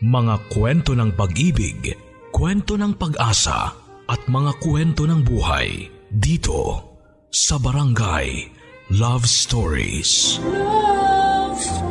Mga 0.00 0.48
kwento 0.48 0.96
ng 0.96 1.12
pag-ibig, 1.12 1.92
kwento 2.32 2.80
ng 2.80 2.96
pag-asa 2.96 3.68
at 4.08 4.20
mga 4.32 4.56
kwento 4.56 5.04
ng 5.04 5.20
buhay 5.20 5.92
dito 6.08 6.88
sa 7.28 7.60
Barangay 7.60 8.48
Love 8.96 9.28
Stories. 9.28 10.40
Love 10.40 11.60
Stories. 11.60 11.84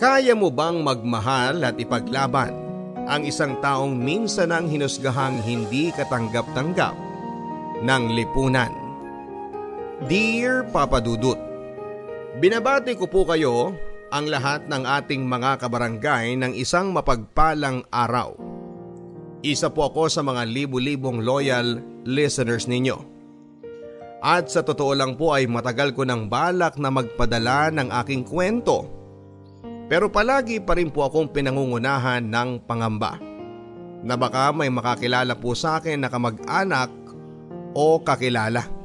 Kaya 0.00 0.32
mo 0.32 0.48
bang 0.48 0.80
magmahal 0.80 1.60
at 1.60 1.76
ipaglaban 1.76 2.56
ang 3.04 3.20
isang 3.28 3.60
taong 3.60 3.92
minsan 3.92 4.48
ang 4.48 4.64
hinusgahang 4.64 5.44
hindi 5.44 5.92
katanggap-tanggap 5.92 6.96
ng 7.84 8.02
lipunan? 8.16 8.72
Dear 10.08 10.64
Papa 10.72 11.04
Dudut, 11.04 11.51
Binabati 12.32 12.96
ko 12.96 13.04
po 13.12 13.28
kayo 13.28 13.76
ang 14.08 14.24
lahat 14.24 14.64
ng 14.64 14.88
ating 14.88 15.20
mga 15.28 15.60
kabarangay 15.60 16.32
ng 16.40 16.56
isang 16.56 16.88
mapagpalang 16.88 17.84
araw. 17.92 18.32
Isa 19.44 19.68
po 19.68 19.92
ako 19.92 20.08
sa 20.08 20.24
mga 20.24 20.48
libu-libong 20.48 21.20
loyal 21.20 21.84
listeners 22.08 22.64
ninyo. 22.64 22.96
At 24.24 24.48
sa 24.48 24.64
totoo 24.64 24.96
lang 24.96 25.20
po 25.20 25.36
ay 25.36 25.44
matagal 25.44 25.92
ko 25.92 26.08
ng 26.08 26.32
balak 26.32 26.80
na 26.80 26.88
magpadala 26.88 27.68
ng 27.68 27.92
aking 28.00 28.24
kwento. 28.24 28.88
Pero 29.92 30.08
palagi 30.08 30.56
pa 30.64 30.72
rin 30.72 30.88
po 30.88 31.04
akong 31.04 31.28
pinangungunahan 31.36 32.24
ng 32.32 32.64
pangamba. 32.64 33.20
Na 34.00 34.16
baka 34.16 34.48
may 34.56 34.72
makakilala 34.72 35.36
po 35.36 35.52
sa 35.52 35.84
akin 35.84 36.00
na 36.00 36.08
kamag-anak 36.08 36.88
o 37.76 38.00
kakilala. 38.00 38.81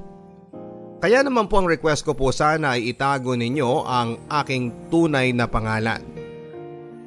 Kaya 0.97 1.21
naman 1.21 1.45
po 1.45 1.61
ang 1.61 1.69
request 1.69 2.01
ko 2.01 2.17
po 2.17 2.33
sana 2.33 2.73
ay 2.73 2.89
itago 2.89 3.37
ninyo 3.37 3.85
ang 3.85 4.17
aking 4.33 4.89
tunay 4.89 5.29
na 5.29 5.45
pangalan. 5.45 6.01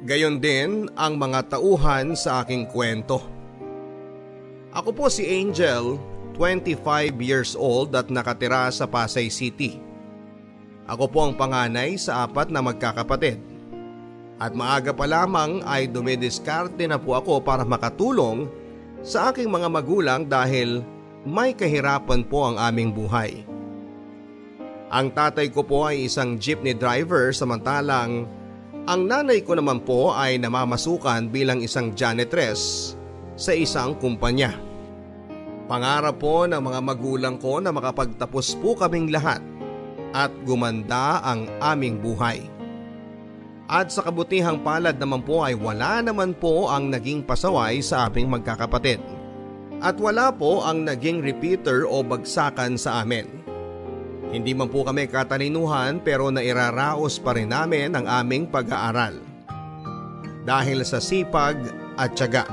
Gayon 0.07 0.39
din 0.39 0.87
ang 0.95 1.19
mga 1.19 1.51
tauhan 1.51 2.15
sa 2.15 2.39
aking 2.39 2.71
kwento. 2.71 3.19
Ako 4.71 4.95
po 4.95 5.11
si 5.11 5.27
Angel, 5.27 5.99
25 6.39 7.19
years 7.19 7.51
old 7.59 7.91
at 7.91 8.07
nakatira 8.07 8.71
sa 8.71 8.87
Pasay 8.87 9.27
City. 9.27 9.83
Ako 10.87 11.11
po 11.11 11.27
ang 11.27 11.35
panganay 11.35 11.99
sa 11.99 12.23
apat 12.23 12.47
na 12.47 12.63
magkakapatid. 12.63 13.43
At 14.39 14.55
maaga 14.55 14.95
pa 14.95 15.03
lamang 15.03 15.67
ay 15.67 15.91
dumidiskarte 15.91 16.87
na 16.87 16.95
po 16.95 17.19
ako 17.19 17.43
para 17.43 17.67
makatulong 17.67 18.47
sa 19.03 19.35
aking 19.35 19.51
mga 19.51 19.67
magulang 19.67 20.23
dahil 20.31 20.79
may 21.27 21.51
kahirapan 21.51 22.23
po 22.23 22.47
ang 22.47 22.55
aming 22.57 22.95
buhay. 22.95 23.50
Ang 24.91 25.15
tatay 25.15 25.47
ko 25.55 25.63
po 25.63 25.87
ay 25.87 26.11
isang 26.11 26.35
jeepney 26.35 26.75
driver 26.75 27.31
samantalang 27.31 28.27
ang 28.91 29.07
nanay 29.07 29.39
ko 29.39 29.55
naman 29.55 29.79
po 29.87 30.11
ay 30.11 30.35
namamasukan 30.35 31.31
bilang 31.31 31.63
isang 31.63 31.95
janitress 31.95 32.91
sa 33.39 33.55
isang 33.55 33.95
kumpanya. 33.95 34.51
Pangarap 35.71 36.19
po 36.19 36.43
ng 36.43 36.59
mga 36.59 36.79
magulang 36.83 37.37
ko 37.39 37.63
na 37.63 37.71
makapagtapos 37.71 38.59
po 38.59 38.75
kaming 38.75 39.13
lahat 39.13 39.39
at 40.11 40.33
gumanda 40.43 41.23
ang 41.23 41.47
aming 41.63 42.01
buhay. 42.01 42.43
At 43.71 43.95
sa 43.95 44.03
kabutihang 44.03 44.59
palad 44.59 44.99
naman 44.99 45.23
po 45.23 45.39
ay 45.45 45.55
wala 45.55 46.03
naman 46.03 46.35
po 46.35 46.67
ang 46.67 46.91
naging 46.91 47.23
pasaway 47.23 47.79
sa 47.79 48.11
aming 48.11 48.27
magkakapatid. 48.27 48.99
At 49.79 49.95
wala 50.03 50.35
po 50.35 50.67
ang 50.67 50.83
naging 50.83 51.23
repeater 51.23 51.87
o 51.87 52.03
bagsakan 52.03 52.75
sa 52.75 53.05
amin. 53.05 53.40
Hindi 54.31 54.55
man 54.55 54.71
po 54.71 54.87
kami 54.87 55.11
katalinuhan 55.11 55.99
pero 55.99 56.31
nairaraos 56.31 57.19
pa 57.19 57.35
rin 57.35 57.51
namin 57.51 57.91
ang 57.91 58.07
aming 58.07 58.47
pag-aaral. 58.47 59.19
Dahil 60.47 60.87
sa 60.87 61.03
sipag 61.03 61.59
at 61.99 62.15
tiyaga. 62.15 62.47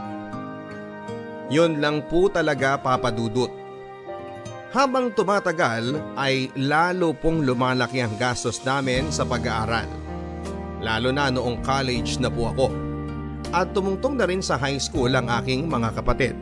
Yun 1.49 1.79
lang 1.79 2.03
po 2.11 2.27
talaga 2.29 2.77
papadudot. 2.77 3.49
Habang 4.75 5.15
tumatagal 5.17 5.97
ay 6.19 6.53
lalo 6.59 7.17
pong 7.17 7.47
lumalaki 7.47 8.05
ang 8.05 8.13
gastos 8.21 8.61
namin 8.67 9.09
sa 9.09 9.25
pag-aaral. 9.25 9.89
Lalo 10.83 11.09
na 11.15 11.33
noong 11.33 11.63
college 11.65 12.21
na 12.21 12.29
po 12.29 12.53
ako. 12.53 12.69
At 13.55 13.73
tumungtong 13.73 14.19
na 14.21 14.29
rin 14.29 14.45
sa 14.45 14.61
high 14.61 14.77
school 14.77 15.09
ang 15.15 15.31
aking 15.41 15.71
mga 15.71 15.95
kapatid. 15.97 16.37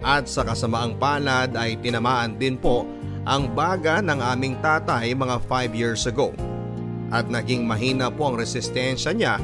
At 0.00 0.24
sa 0.24 0.46
kasamaang 0.46 0.96
palad 0.96 1.52
ay 1.52 1.76
tinamaan 1.84 2.40
din 2.40 2.56
po 2.56 2.88
ang 3.22 3.54
baga 3.54 4.02
ng 4.02 4.18
aming 4.18 4.58
tatay 4.58 5.14
mga 5.14 5.36
5 5.46 5.78
years 5.78 6.10
ago. 6.10 6.34
At 7.12 7.28
naging 7.28 7.68
mahina 7.68 8.08
po 8.10 8.32
ang 8.32 8.36
resistensya 8.40 9.12
niya 9.14 9.36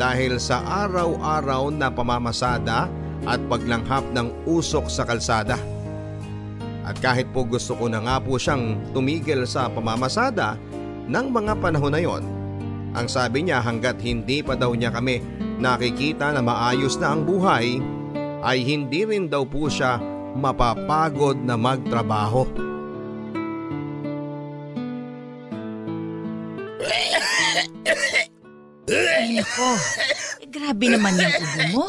dahil 0.00 0.40
sa 0.40 0.64
araw-araw 0.88 1.68
na 1.70 1.92
pamamasada 1.92 2.88
at 3.28 3.40
paglanghap 3.46 4.08
ng 4.16 4.48
usok 4.48 4.88
sa 4.88 5.04
kalsada. 5.04 5.60
At 6.80 6.96
kahit 6.98 7.28
po 7.30 7.44
gusto 7.44 7.76
ko 7.76 7.86
na 7.86 8.00
nga 8.00 8.16
po 8.18 8.40
siyang 8.40 8.80
tumigil 8.96 9.44
sa 9.44 9.68
pamamasada 9.68 10.56
ng 11.06 11.26
mga 11.28 11.52
panahon 11.60 11.92
na 11.92 12.00
yon, 12.00 12.24
ang 12.96 13.06
sabi 13.06 13.46
niya 13.46 13.62
hanggat 13.62 14.00
hindi 14.02 14.42
pa 14.42 14.58
daw 14.58 14.74
niya 14.74 14.90
kami 14.90 15.22
nakikita 15.60 16.32
na 16.32 16.40
maayos 16.40 16.96
na 16.96 17.12
ang 17.14 17.22
buhay, 17.28 17.78
ay 18.40 18.64
hindi 18.64 19.04
rin 19.04 19.28
daw 19.28 19.44
po 19.44 19.68
siya 19.68 20.00
mapapagod 20.32 21.36
na 21.44 21.60
magtrabaho. 21.60 22.69
Ay 29.30 29.38
nako, 29.38 29.70
eh, 30.42 30.48
grabe 30.50 30.90
naman 30.90 31.14
yung 31.14 31.34
ubo 31.38 31.62
mo. 31.70 31.84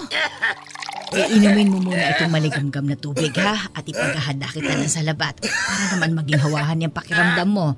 E, 1.10 1.42
inumin 1.42 1.74
mo 1.74 1.90
muna 1.90 2.14
itong 2.14 2.30
maligamgam 2.30 2.86
na 2.86 2.94
tubig 2.94 3.34
ha 3.42 3.66
at 3.74 3.82
ipaghahanda 3.82 4.46
kita 4.54 4.78
ng 4.78 4.86
salabat 4.86 5.42
para 5.42 5.86
naman 5.90 6.22
maging 6.22 6.38
hawahan 6.38 6.86
yung 6.86 6.94
pakiramdam 6.94 7.50
mo. 7.50 7.74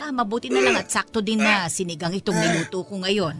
Ah, 0.00 0.08
mabuti 0.16 0.48
na 0.48 0.64
lang 0.64 0.80
at 0.80 0.88
sakto 0.88 1.20
din 1.20 1.44
na 1.44 1.68
sinigang 1.68 2.16
itong 2.16 2.40
niluto 2.40 2.88
ko 2.88 3.04
ngayon. 3.04 3.36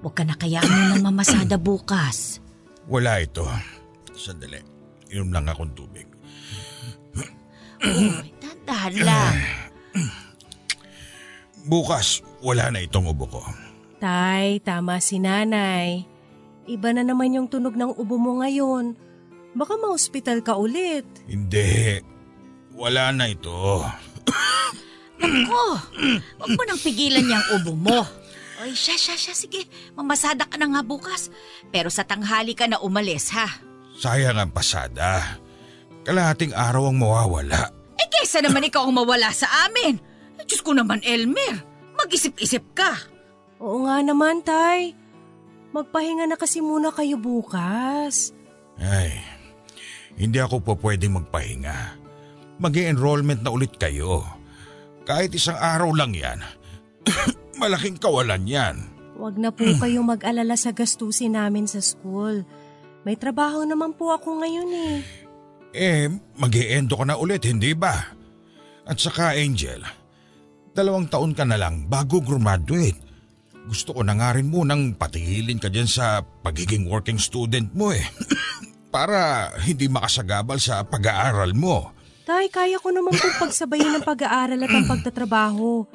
Huwag 0.00 0.14
ka 0.16 0.24
na 0.24 0.40
kaya 0.40 0.64
mo 0.64 0.96
ng 0.96 1.04
mamasada 1.04 1.60
bukas. 1.60 2.40
Wala 2.88 3.20
ito. 3.20 3.44
Sandali. 4.16 4.56
Inom 5.12 5.36
lang 5.36 5.52
akong 5.52 5.76
tubig. 5.76 6.08
Uy, 7.84 8.32
dahan 8.64 8.94
lang. 9.04 9.36
Bukas, 11.62 12.26
wala 12.42 12.74
na 12.74 12.82
itong 12.82 13.06
ubo 13.06 13.28
ko. 13.28 13.42
Tay, 14.02 14.58
tama 14.66 14.98
si 14.98 15.22
nanay. 15.22 16.02
Iba 16.66 16.90
na 16.90 17.06
naman 17.06 17.38
yung 17.38 17.46
tunog 17.46 17.78
ng 17.78 17.94
ubo 17.94 18.18
mo 18.18 18.42
ngayon. 18.42 18.98
Baka 19.54 19.78
ma-hospital 19.78 20.42
ka 20.42 20.58
ulit. 20.58 21.06
Hindi. 21.30 22.02
Wala 22.74 23.14
na 23.14 23.30
ito. 23.30 23.78
Nako, 25.22 25.66
huwag 26.34 26.50
mo 26.50 26.62
nang 26.66 26.82
pigilan 26.82 27.30
yung 27.30 27.46
ubo 27.62 27.78
mo. 27.78 28.02
Oy, 28.66 28.74
siya, 28.74 28.98
siya, 28.98 29.14
siya, 29.14 29.38
sige. 29.38 29.70
Mamasada 29.94 30.50
ka 30.50 30.58
na 30.58 30.66
nga 30.66 30.82
bukas. 30.82 31.30
Pero 31.70 31.86
sa 31.86 32.02
tanghali 32.02 32.58
ka 32.58 32.66
na 32.66 32.82
umalis, 32.82 33.30
ha? 33.30 33.46
Sayang 34.02 34.34
ang 34.34 34.50
pasada. 34.50 35.38
Kalahating 36.02 36.50
araw 36.58 36.90
ang 36.90 36.98
mawawala. 36.98 37.70
Eh, 38.02 38.10
kesa 38.10 38.42
naman 38.42 38.66
ikaw 38.66 38.82
ang 38.82 38.98
mawala 38.98 39.30
sa 39.30 39.46
amin. 39.70 39.94
Diyos 40.42 40.58
ko 40.58 40.74
naman, 40.74 40.98
Elmer. 41.06 41.62
Mag-isip-isip 41.94 42.66
ka. 42.74 43.11
Oo 43.62 43.86
nga 43.86 44.02
naman, 44.02 44.42
Tay. 44.42 44.98
Magpahinga 45.70 46.26
na 46.26 46.34
kasi 46.34 46.58
muna 46.58 46.90
kayo 46.90 47.14
bukas. 47.14 48.34
Ay, 48.76 49.22
hindi 50.18 50.42
ako 50.42 50.58
po 50.60 50.72
pwedeng 50.82 51.22
magpahinga. 51.22 52.02
mag 52.58 52.74
enrollment 52.74 53.42
na 53.42 53.50
ulit 53.54 53.74
kayo. 53.78 54.22
Kahit 55.02 55.34
isang 55.34 55.58
araw 55.58 55.94
lang 55.94 56.14
yan. 56.14 56.42
Malaking 57.62 57.98
kawalan 57.98 58.46
yan. 58.46 58.76
Huwag 59.18 59.38
na 59.38 59.50
po 59.54 59.66
kayo 59.78 60.02
mag-alala 60.02 60.54
sa 60.58 60.74
gastusin 60.74 61.38
namin 61.38 61.66
sa 61.66 61.78
school. 61.78 62.42
May 63.02 63.18
trabaho 63.18 63.66
naman 63.66 63.94
po 63.98 64.14
ako 64.14 64.42
ngayon 64.42 64.70
eh. 64.70 64.96
Eh, 65.72 66.06
mag 66.38 66.54
endo 66.54 66.94
ka 66.94 67.06
na 67.06 67.18
ulit, 67.18 67.42
hindi 67.46 67.74
ba? 67.74 67.98
At 68.86 68.98
saka 68.98 69.34
Angel, 69.34 69.82
dalawang 70.74 71.10
taon 71.10 71.34
ka 71.34 71.42
na 71.42 71.58
lang 71.58 71.86
bago 71.90 72.22
graduate. 72.22 73.11
Gusto 73.66 73.94
ko 73.94 74.00
na 74.02 74.18
nga 74.18 74.34
rin 74.34 74.50
munang 74.50 74.98
patigilin 74.98 75.62
ka 75.62 75.70
dyan 75.70 75.86
sa 75.86 76.22
pagiging 76.22 76.90
working 76.90 77.18
student 77.18 77.70
mo 77.72 77.94
eh. 77.94 78.02
Para 78.94 79.50
hindi 79.62 79.88
makasagabal 79.88 80.60
sa 80.60 80.84
pag-aaral 80.84 81.56
mo. 81.56 81.94
Tay, 82.22 82.52
kaya 82.52 82.76
ko 82.78 82.92
naman 82.92 83.16
pong 83.16 83.48
pagsabayin 83.48 83.98
ng 83.98 84.04
pag-aaral 84.04 84.60
at 84.60 84.72
ang 84.72 84.86
pagtatrabaho. 84.86 85.88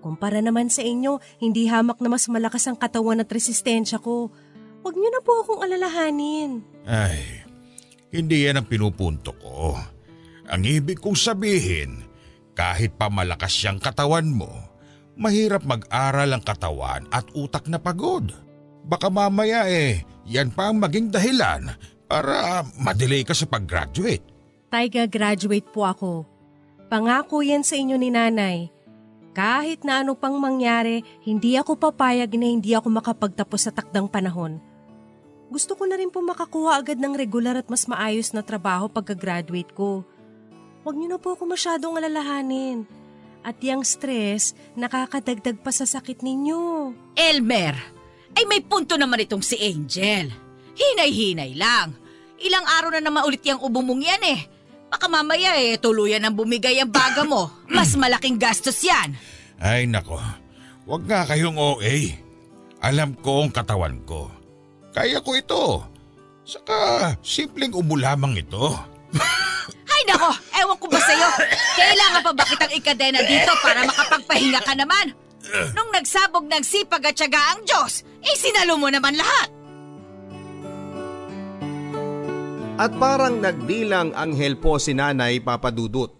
Kumpara 0.00 0.40
naman 0.40 0.72
sa 0.72 0.80
inyo, 0.80 1.20
hindi 1.38 1.68
hamak 1.68 2.00
na 2.00 2.08
mas 2.08 2.24
malakas 2.32 2.64
ang 2.66 2.80
katawan 2.80 3.20
at 3.20 3.28
resistensya 3.28 4.00
ko. 4.00 4.32
Huwag 4.80 4.96
niyo 4.96 5.12
na 5.12 5.20
po 5.20 5.44
akong 5.44 5.60
alalahanin. 5.60 6.64
Ay, 6.88 7.44
hindi 8.08 8.48
yan 8.48 8.64
ang 8.64 8.66
pinupunto 8.66 9.36
ko. 9.36 9.76
Ang 10.48 10.62
ibig 10.64 10.98
kong 10.98 11.14
sabihin, 11.14 12.02
kahit 12.56 12.96
pa 12.96 13.12
malakas 13.12 13.52
siyang 13.54 13.78
katawan 13.78 14.26
mo, 14.26 14.69
Mahirap 15.20 15.68
mag-aral 15.68 16.32
ang 16.32 16.40
katawan 16.40 17.04
at 17.12 17.28
utak 17.36 17.68
na 17.68 17.76
pagod. 17.76 18.32
Baka 18.88 19.12
mamaya 19.12 19.68
eh, 19.68 20.00
yan 20.24 20.48
pa 20.48 20.72
ang 20.72 20.80
maging 20.80 21.12
dahilan 21.12 21.76
para 22.08 22.64
madelay 22.80 23.20
ka 23.20 23.36
sa 23.36 23.44
pag-graduate. 23.44 24.24
Taiga, 24.72 25.04
graduate 25.04 25.68
po 25.68 25.84
ako. 25.84 26.24
Pangako 26.88 27.44
yan 27.44 27.60
sa 27.60 27.76
inyo 27.76 28.00
ni 28.00 28.08
nanay. 28.08 28.72
Kahit 29.36 29.86
na 29.86 30.02
ano 30.02 30.16
pang 30.16 30.34
mangyari, 30.40 31.06
hindi 31.22 31.54
ako 31.54 31.78
papayag 31.78 32.34
na 32.34 32.50
hindi 32.50 32.74
ako 32.74 32.88
makapagtapos 32.90 33.68
sa 33.68 33.70
takdang 33.70 34.10
panahon. 34.10 34.58
Gusto 35.50 35.74
ko 35.74 35.86
na 35.86 35.98
rin 35.98 36.10
po 36.10 36.22
makakuha 36.22 36.78
agad 36.78 36.98
ng 36.98 37.14
regular 37.14 37.58
at 37.58 37.66
mas 37.68 37.86
maayos 37.86 38.32
na 38.32 38.42
trabaho 38.42 38.88
pagka-graduate 38.88 39.70
ko. 39.74 40.02
Huwag 40.82 40.96
niyo 40.96 41.14
na 41.14 41.18
po 41.20 41.36
ako 41.36 41.44
masyadong 41.44 41.98
alalahanin. 41.98 42.88
At 43.40 43.56
yung 43.64 43.84
stress, 43.88 44.52
nakakadagdag 44.76 45.64
pa 45.64 45.72
sa 45.72 45.88
sakit 45.88 46.20
ninyo. 46.20 46.92
Elmer, 47.16 47.74
ay 48.36 48.44
may 48.44 48.60
punto 48.60 49.00
naman 49.00 49.24
itong 49.24 49.40
si 49.40 49.56
Angel. 49.56 50.28
Hinay-hinay 50.76 51.56
lang. 51.56 51.96
Ilang 52.40 52.66
araw 52.68 52.90
na 52.96 53.04
naman 53.04 53.24
ulit 53.24 53.44
yung 53.44 53.60
ubo 53.60 53.80
mong 53.80 54.00
yan 54.04 54.24
eh. 54.24 54.40
Baka 54.90 55.06
mamaya 55.06 55.56
eh, 55.56 55.78
tuluyan 55.78 56.24
ang 56.24 56.34
bumigay 56.36 56.80
ang 56.80 56.92
baga 56.92 57.24
mo. 57.24 57.48
Mas 57.76 57.96
malaking 57.96 58.36
gastos 58.36 58.80
yan. 58.84 59.16
Ay 59.60 59.84
nako, 59.84 60.16
wag 60.88 61.02
nga 61.04 61.28
kayong 61.28 61.56
OA. 61.56 62.16
Alam 62.80 63.12
ko 63.20 63.44
ang 63.44 63.52
katawan 63.52 64.00
ko. 64.08 64.32
Kaya 64.92 65.20
ko 65.20 65.36
ito. 65.36 65.64
Saka 66.44 67.12
simpleng 67.20 67.76
ubo 67.76 67.96
lamang 67.96 68.40
ito. 68.40 68.72
Ay 70.00 70.16
nako, 70.16 70.32
ewan 70.32 70.76
ko 70.80 70.86
ba 70.88 70.96
sa'yo? 70.96 71.28
Kailangan 71.76 72.24
pa 72.24 72.32
ba 72.32 72.44
kitang 72.48 72.72
ikadena 72.72 73.20
dito 73.20 73.52
para 73.60 73.84
makapagpahinga 73.84 74.60
ka 74.64 74.72
naman? 74.72 75.12
Nung 75.76 75.92
nagsabog 75.92 76.48
ng 76.48 76.64
sipag 76.64 77.04
at 77.04 77.20
syaga 77.20 77.52
ang 77.52 77.68
Diyos, 77.68 78.00
eh 78.24 78.32
sinalo 78.32 78.80
mo 78.80 78.88
naman 78.88 79.12
lahat. 79.12 79.52
At 82.80 82.96
parang 82.96 83.44
nagbilang 83.44 84.16
anghel 84.16 84.56
po 84.56 84.80
si 84.80 84.96
nanay 84.96 85.36
papadudot. 85.44 86.16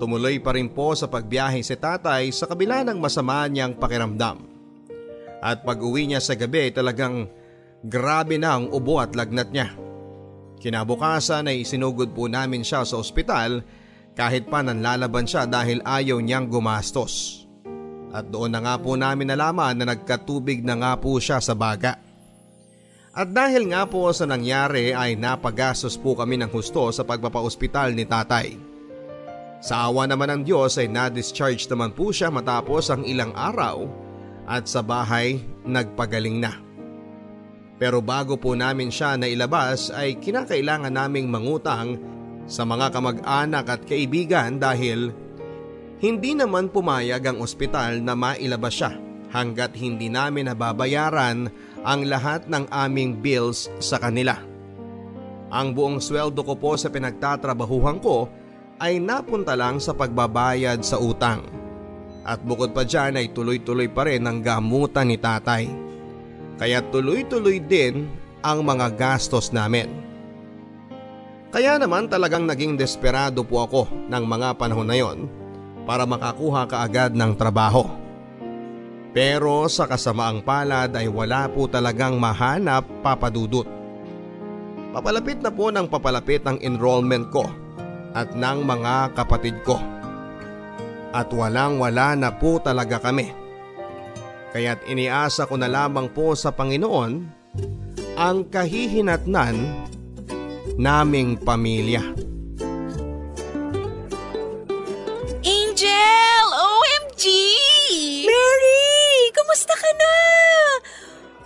Tumuloy 0.00 0.40
pa 0.40 0.56
rin 0.56 0.72
po 0.72 0.96
sa 0.96 1.04
pagbiyahe 1.04 1.60
si 1.60 1.76
tatay 1.76 2.32
sa 2.32 2.48
kabila 2.48 2.88
ng 2.88 2.96
masama 2.96 3.44
niyang 3.52 3.76
pakiramdam. 3.76 4.48
At 5.44 5.60
pag 5.60 5.76
uwi 5.76 6.08
niya 6.08 6.24
sa 6.24 6.40
gabi 6.40 6.72
talagang 6.72 7.28
grabe 7.84 8.40
na 8.40 8.56
ang 8.56 8.72
ubo 8.72 8.96
at 8.96 9.12
lagnat 9.12 9.52
niya. 9.52 9.89
Kinabukasan 10.60 11.48
ay 11.48 11.64
isinugod 11.64 12.12
po 12.12 12.28
namin 12.28 12.60
siya 12.60 12.84
sa 12.84 13.00
ospital 13.00 13.64
kahit 14.12 14.44
pa 14.52 14.60
nanlalaban 14.60 15.24
siya 15.24 15.48
dahil 15.48 15.80
ayaw 15.80 16.20
niyang 16.20 16.52
gumastos. 16.52 17.48
At 18.12 18.28
doon 18.28 18.52
na 18.52 18.60
nga 18.60 18.74
po 18.76 18.92
namin 18.98 19.32
nalaman 19.32 19.80
na 19.80 19.96
nagkatubig 19.96 20.60
na 20.60 20.76
nga 20.76 20.92
po 21.00 21.16
siya 21.16 21.40
sa 21.40 21.56
baga. 21.56 21.96
At 23.10 23.32
dahil 23.32 23.72
nga 23.72 23.88
po 23.88 24.06
sa 24.12 24.28
nangyari 24.28 24.92
ay 24.92 25.16
napagastos 25.16 25.96
po 25.96 26.14
kami 26.14 26.36
ng 26.38 26.50
husto 26.52 26.92
sa 26.92 27.02
pagpapaospital 27.08 27.96
ni 27.96 28.04
tatay. 28.04 28.54
Sa 29.64 29.88
awa 29.88 30.04
naman 30.04 30.28
ng 30.30 30.42
Diyos 30.44 30.76
ay 30.76 30.88
na-discharge 30.88 31.64
naman 31.72 31.96
po 31.96 32.12
siya 32.12 32.28
matapos 32.28 32.92
ang 32.92 33.02
ilang 33.08 33.32
araw 33.32 33.88
at 34.44 34.68
sa 34.68 34.84
bahay 34.84 35.40
nagpagaling 35.64 36.38
na. 36.40 36.69
Pero 37.80 38.04
bago 38.04 38.36
po 38.36 38.52
namin 38.52 38.92
siya 38.92 39.16
nailabas 39.16 39.88
ay 39.88 40.20
kinakailangan 40.20 40.92
naming 40.92 41.32
mangutang 41.32 41.96
sa 42.44 42.68
mga 42.68 42.92
kamag-anak 42.92 43.64
at 43.64 43.80
kaibigan 43.88 44.60
dahil 44.60 45.16
hindi 46.04 46.36
naman 46.36 46.68
pumayag 46.68 47.24
ang 47.24 47.40
ospital 47.40 48.04
na 48.04 48.12
mailabas 48.12 48.76
siya 48.76 48.92
hanggat 49.32 49.72
hindi 49.80 50.12
namin 50.12 50.52
nababayaran 50.52 51.48
ang 51.80 52.00
lahat 52.04 52.44
ng 52.52 52.68
aming 52.68 53.16
bills 53.16 53.72
sa 53.80 53.96
kanila. 53.96 54.36
Ang 55.50 55.72
buong 55.72 56.04
sweldo 56.04 56.44
ko 56.44 56.54
po 56.60 56.76
sa 56.76 56.92
pinagtatrabahuhan 56.92 57.98
ko 58.04 58.28
ay 58.76 59.00
napunta 59.00 59.56
lang 59.56 59.80
sa 59.80 59.96
pagbabayad 59.96 60.84
sa 60.84 61.00
utang. 61.00 61.42
At 62.24 62.44
bukod 62.44 62.76
pa 62.76 62.84
dyan 62.84 63.16
ay 63.16 63.32
tuloy-tuloy 63.32 63.88
pa 63.88 64.04
rin 64.04 64.28
ang 64.28 64.44
gamutan 64.44 65.08
ni 65.08 65.16
tatay. 65.16 65.89
Kaya 66.60 66.84
tuloy-tuloy 66.92 67.64
din 67.64 68.04
ang 68.44 68.60
mga 68.60 68.92
gastos 68.92 69.48
namin. 69.48 69.88
Kaya 71.48 71.80
naman 71.80 72.06
talagang 72.12 72.44
naging 72.44 72.76
desperado 72.76 73.40
po 73.40 73.64
ako 73.64 73.88
ng 74.12 74.24
mga 74.28 74.60
panahon 74.60 74.84
na 74.84 74.96
yon 75.00 75.18
para 75.88 76.04
makakuha 76.04 76.68
kaagad 76.68 77.16
ng 77.16 77.32
trabaho. 77.32 77.88
Pero 79.16 79.66
sa 79.72 79.88
kasamaang 79.88 80.44
palad 80.44 80.92
ay 80.92 81.08
wala 81.08 81.48
po 81.48 81.64
talagang 81.64 82.20
mahanap 82.20 82.84
papadudot. 83.02 83.66
Papalapit 84.92 85.40
na 85.40 85.50
po 85.50 85.72
ng 85.72 85.88
papalapit 85.88 86.44
ang 86.44 86.60
enrollment 86.60 87.32
ko 87.32 87.48
at 88.12 88.36
ng 88.36 88.62
mga 88.68 89.16
kapatid 89.16 89.56
ko. 89.64 89.80
At 91.10 91.32
walang 91.34 91.82
wala 91.82 92.14
na 92.14 92.30
po 92.30 92.62
talaga 92.62 93.02
kami. 93.02 93.39
Kaya't 94.50 94.82
iniasa 94.90 95.46
ko 95.46 95.54
na 95.54 95.70
lamang 95.70 96.10
po 96.10 96.34
sa 96.34 96.50
Panginoon 96.50 97.12
ang 98.18 98.38
kahihinatnan 98.50 99.86
naming 100.74 101.38
pamilya. 101.38 102.02
Angel! 105.46 106.46
OMG! 106.50 107.24
Mary! 108.26 109.30
Kumusta 109.38 109.74
ka 109.78 109.90
na? 109.94 110.14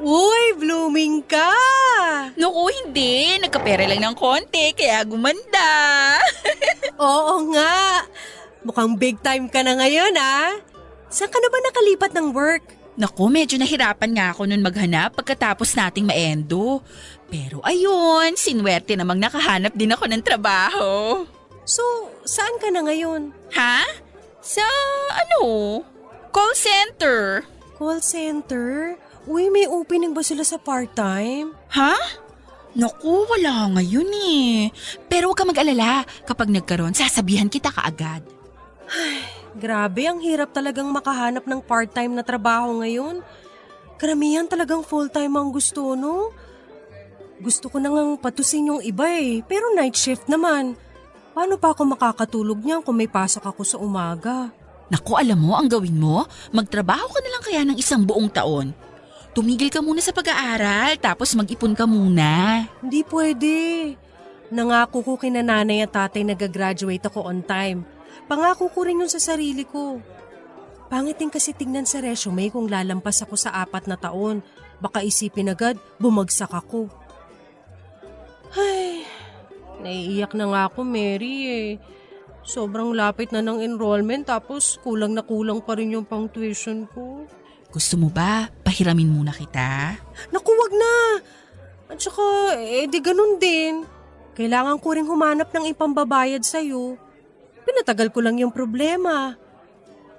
Uy, 0.00 0.56
blooming 0.56 1.20
ka! 1.28 1.52
Naku, 2.40 2.72
hindi. 2.72 3.36
Nagkapera 3.36 3.84
lang 3.84 4.00
ng 4.00 4.16
konti, 4.16 4.72
kaya 4.72 5.04
gumanda. 5.04 5.72
Oo 7.04 7.52
nga. 7.52 8.00
Mukhang 8.64 8.96
big 8.96 9.20
time 9.20 9.52
ka 9.52 9.60
na 9.60 9.76
ngayon 9.76 10.16
ah. 10.16 10.56
Saan 11.12 11.28
ka 11.28 11.36
na 11.36 11.52
ba 11.52 11.60
nakalipat 11.60 12.10
ng 12.16 12.32
work? 12.32 12.83
Naku, 12.94 13.26
medyo 13.26 13.58
nahirapan 13.58 14.10
nga 14.14 14.26
ako 14.30 14.46
nun 14.46 14.62
maghanap 14.62 15.18
pagkatapos 15.18 15.74
nating 15.74 16.06
maendo. 16.06 16.78
Pero 17.26 17.58
ayun, 17.66 18.38
sinwerte 18.38 18.94
namang 18.94 19.18
nakahanap 19.18 19.74
din 19.74 19.90
ako 19.90 20.06
ng 20.06 20.22
trabaho. 20.22 21.26
So, 21.66 21.82
saan 22.22 22.54
ka 22.62 22.70
na 22.70 22.86
ngayon? 22.86 23.34
Ha? 23.58 23.82
Sa 24.38 24.62
ano? 25.10 25.82
Call 26.30 26.54
center. 26.54 27.42
Call 27.74 27.98
center? 27.98 28.94
Uy, 29.26 29.50
may 29.50 29.66
opening 29.66 30.14
ba 30.14 30.22
sila 30.22 30.46
sa 30.46 30.60
part-time? 30.60 31.50
Ha? 31.74 31.96
Naku, 32.78 33.26
wala 33.26 33.74
ngayon 33.74 34.10
eh. 34.22 34.70
Pero 35.10 35.30
huwag 35.30 35.38
ka 35.42 35.46
mag-alala. 35.46 36.06
Kapag 36.26 36.50
nagkaroon, 36.50 36.94
sasabihan 36.94 37.50
kita 37.50 37.74
kaagad. 37.74 38.22
Grabe, 39.54 40.02
ang 40.10 40.18
hirap 40.18 40.50
talagang 40.50 40.90
makahanap 40.90 41.46
ng 41.46 41.62
part-time 41.62 42.10
na 42.10 42.26
trabaho 42.26 42.82
ngayon. 42.82 43.22
Karamihan 44.02 44.50
talagang 44.50 44.82
full-time 44.82 45.30
ang 45.38 45.54
gusto, 45.54 45.94
no? 45.94 46.34
Gusto 47.38 47.70
ko 47.70 47.78
nang 47.78 48.18
patusin 48.18 48.74
yung 48.74 48.82
iba 48.82 49.06
eh, 49.14 49.46
pero 49.46 49.70
night 49.74 49.94
shift 49.94 50.26
naman. 50.26 50.74
Paano 51.34 51.54
pa 51.58 51.70
ako 51.70 51.86
makakatulog 51.94 52.62
niyan 52.62 52.82
kung 52.82 52.98
may 52.98 53.10
pasok 53.10 53.46
ako 53.46 53.62
sa 53.62 53.78
umaga? 53.78 54.50
Naku, 54.90 55.18
alam 55.18 55.38
mo, 55.38 55.54
ang 55.54 55.70
gawin 55.70 55.98
mo, 55.98 56.26
magtrabaho 56.50 57.06
ka 57.10 57.18
na 57.22 57.30
lang 57.30 57.42
kaya 57.42 57.60
ng 57.62 57.78
isang 57.78 58.02
buong 58.02 58.30
taon. 58.30 58.74
Tumigil 59.34 59.70
ka 59.70 59.82
muna 59.82 59.98
sa 59.98 60.14
pag-aaral, 60.14 60.94
tapos 60.98 61.34
mag-ipon 61.34 61.74
ka 61.74 61.86
muna. 61.90 62.62
Hindi 62.82 63.02
pwede. 63.06 63.54
Nangako 64.54 65.02
ko 65.02 65.12
kina 65.18 65.42
nanay 65.42 65.82
at 65.82 65.90
tatay 65.90 66.22
na 66.22 66.38
gagraduate 66.38 67.02
ako 67.02 67.26
on 67.26 67.42
time. 67.42 67.82
Pangako 68.24 68.72
ko 68.72 68.80
rin 68.88 69.04
yun 69.04 69.10
sa 69.10 69.20
sarili 69.20 69.68
ko. 69.68 70.00
Pangit 70.88 71.20
din 71.20 71.32
kasi 71.32 71.52
tingnan 71.52 71.84
sa 71.84 72.00
resume 72.00 72.48
kung 72.48 72.68
lalampas 72.68 73.20
ako 73.24 73.36
sa 73.36 73.52
apat 73.60 73.88
na 73.88 73.96
taon. 74.00 74.40
Baka 74.80 75.04
isipin 75.04 75.52
agad, 75.52 75.76
bumagsak 76.00 76.52
ako. 76.52 76.88
Ay, 78.54 79.02
naiiyak 79.82 80.32
na 80.38 80.46
nga 80.48 80.62
ako, 80.70 80.86
Mary 80.86 81.36
eh. 81.48 81.68
Sobrang 82.44 82.92
lapit 82.92 83.32
na 83.32 83.40
ng 83.40 83.64
enrollment 83.64 84.28
tapos 84.28 84.76
kulang 84.84 85.16
na 85.16 85.24
kulang 85.24 85.64
pa 85.64 85.74
rin 85.80 85.96
yung 85.96 86.04
pang 86.04 86.28
tuition 86.28 86.84
ko. 86.92 87.24
Gusto 87.72 87.98
mo 87.98 88.12
ba, 88.12 88.46
pahiramin 88.62 89.08
muna 89.10 89.32
kita? 89.34 89.98
Naku, 90.30 90.50
wag 90.54 90.72
na! 90.76 90.94
At 91.90 91.98
saka, 91.98 92.54
eh 92.54 92.86
di 92.86 93.00
ganun 93.02 93.40
din. 93.40 93.82
Kailangan 94.38 94.78
ko 94.78 94.94
rin 94.94 95.08
humanap 95.08 95.50
ng 95.50 95.74
ipambabayad 95.74 96.44
sa'yo. 96.44 97.00
Pinatagal 97.64 98.12
ko 98.12 98.20
lang 98.20 98.36
yung 98.40 98.52
problema. 98.52 99.36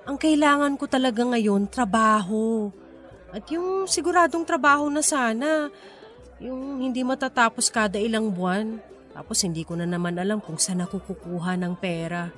Ang 0.05 0.17
kailangan 0.21 0.77
ko 0.77 0.85
talaga 0.85 1.25
ngayon, 1.25 1.69
trabaho. 1.69 2.69
At 3.33 3.45
yung 3.49 3.89
siguradong 3.89 4.45
trabaho 4.45 4.89
na 4.89 5.01
sana. 5.01 5.69
Yung 6.41 6.81
hindi 6.81 7.01
matatapos 7.01 7.69
kada 7.73 7.97
ilang 7.97 8.29
buwan. 8.29 8.77
Tapos 9.15 9.41
hindi 9.41 9.63
ko 9.63 9.79
na 9.79 9.87
naman 9.87 10.19
alam 10.19 10.43
kung 10.43 10.59
saan 10.59 10.83
ako 10.83 11.01
kukuha 11.05 11.57
ng 11.57 11.73
pera. 11.79 12.29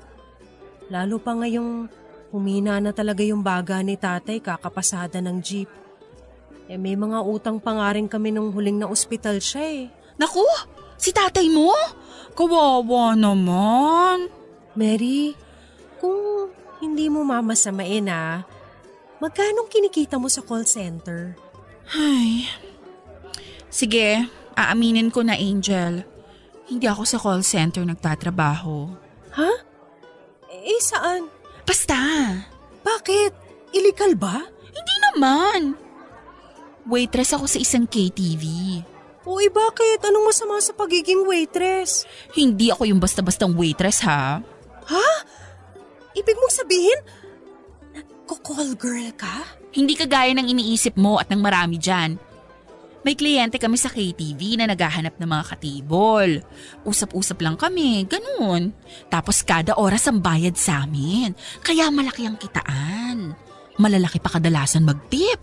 Lalo 0.88 1.20
pa 1.20 1.36
ngayong 1.36 1.90
Humina 2.28 2.84
na 2.84 2.92
talaga 2.92 3.24
yung 3.24 3.40
baga 3.40 3.80
ni 3.80 3.96
tatay 3.96 4.44
kakapasada 4.44 5.24
ng 5.24 5.40
jeep. 5.40 5.72
Eh 6.68 6.76
may 6.76 7.00
mga 7.00 7.24
utang 7.24 7.56
pa 7.56 7.72
nga 7.72 7.96
rin 7.96 8.12
kami 8.12 8.36
nung 8.36 8.52
huling 8.52 8.84
na 8.84 8.92
ospital 8.92 9.40
siya 9.40 9.64
eh. 9.64 9.84
Naku, 10.20 10.44
si 11.00 11.16
tatay 11.16 11.48
mo? 11.48 11.72
Kawawa 12.36 13.16
naman. 13.16 14.37
Mary, 14.78 15.34
kung 15.98 16.54
hindi 16.80 17.10
mo 17.10 17.26
mamasamain 17.26 18.06
ah, 18.14 18.46
magkano 19.18 19.66
kinikita 19.66 20.22
mo 20.22 20.30
sa 20.30 20.46
call 20.46 20.70
center? 20.70 21.34
Ay. 21.98 22.46
Sige, 23.74 24.30
aaminin 24.54 25.10
ko 25.10 25.26
na 25.26 25.34
Angel. 25.34 26.06
Hindi 26.70 26.86
ako 26.86 27.04
sa 27.10 27.18
call 27.18 27.42
center 27.42 27.82
nagtatrabaho. 27.82 28.94
Ha? 29.34 29.52
Eh 30.54 30.82
saan? 30.84 31.26
Basta, 31.66 31.98
Bakit? 32.86 33.32
Illegal 33.76 34.16
ba? 34.16 34.46
hindi 34.78 34.96
naman. 35.12 35.76
Waitress 36.88 37.36
ako 37.36 37.50
sa 37.50 37.60
isang 37.60 37.84
KTV. 37.84 38.44
Uy, 39.28 39.52
bakit? 39.52 40.00
Anong 40.08 40.32
masama 40.32 40.56
sa 40.64 40.72
pagiging 40.72 41.28
waitress? 41.28 42.08
Hindi 42.32 42.72
ako 42.72 42.88
yung 42.88 43.02
basta-bastang 43.04 43.52
waitress 43.60 44.00
ha. 44.08 44.40
Ha? 44.88 45.10
Ibig 46.18 46.38
mong 46.40 46.56
sabihin, 46.56 47.00
nagko-call 47.94 48.74
girl 48.80 49.10
ka? 49.14 49.46
Hindi 49.76 49.94
kagaya 49.94 50.34
ng 50.34 50.48
iniisip 50.48 50.98
mo 50.98 51.22
at 51.22 51.30
ng 51.30 51.40
marami 51.44 51.78
dyan. 51.78 52.18
May 53.08 53.16
kliyente 53.16 53.56
kami 53.56 53.80
sa 53.80 53.88
KTV 53.88 54.60
na 54.60 54.68
naghahanap 54.68 55.16
ng 55.16 55.30
mga 55.32 55.46
katibol. 55.56 56.28
Usap-usap 56.84 57.40
lang 57.40 57.56
kami, 57.56 58.04
ganun. 58.04 58.76
Tapos 59.08 59.48
kada 59.48 59.80
oras 59.80 60.12
ang 60.12 60.20
bayad 60.20 60.60
sa 60.60 60.84
amin. 60.84 61.32
Kaya 61.64 61.88
malaki 61.88 62.28
ang 62.28 62.36
kitaan. 62.36 63.32
Malalaki 63.80 64.20
pa 64.20 64.36
kadalasan 64.36 64.84
mag-tip. 64.84 65.40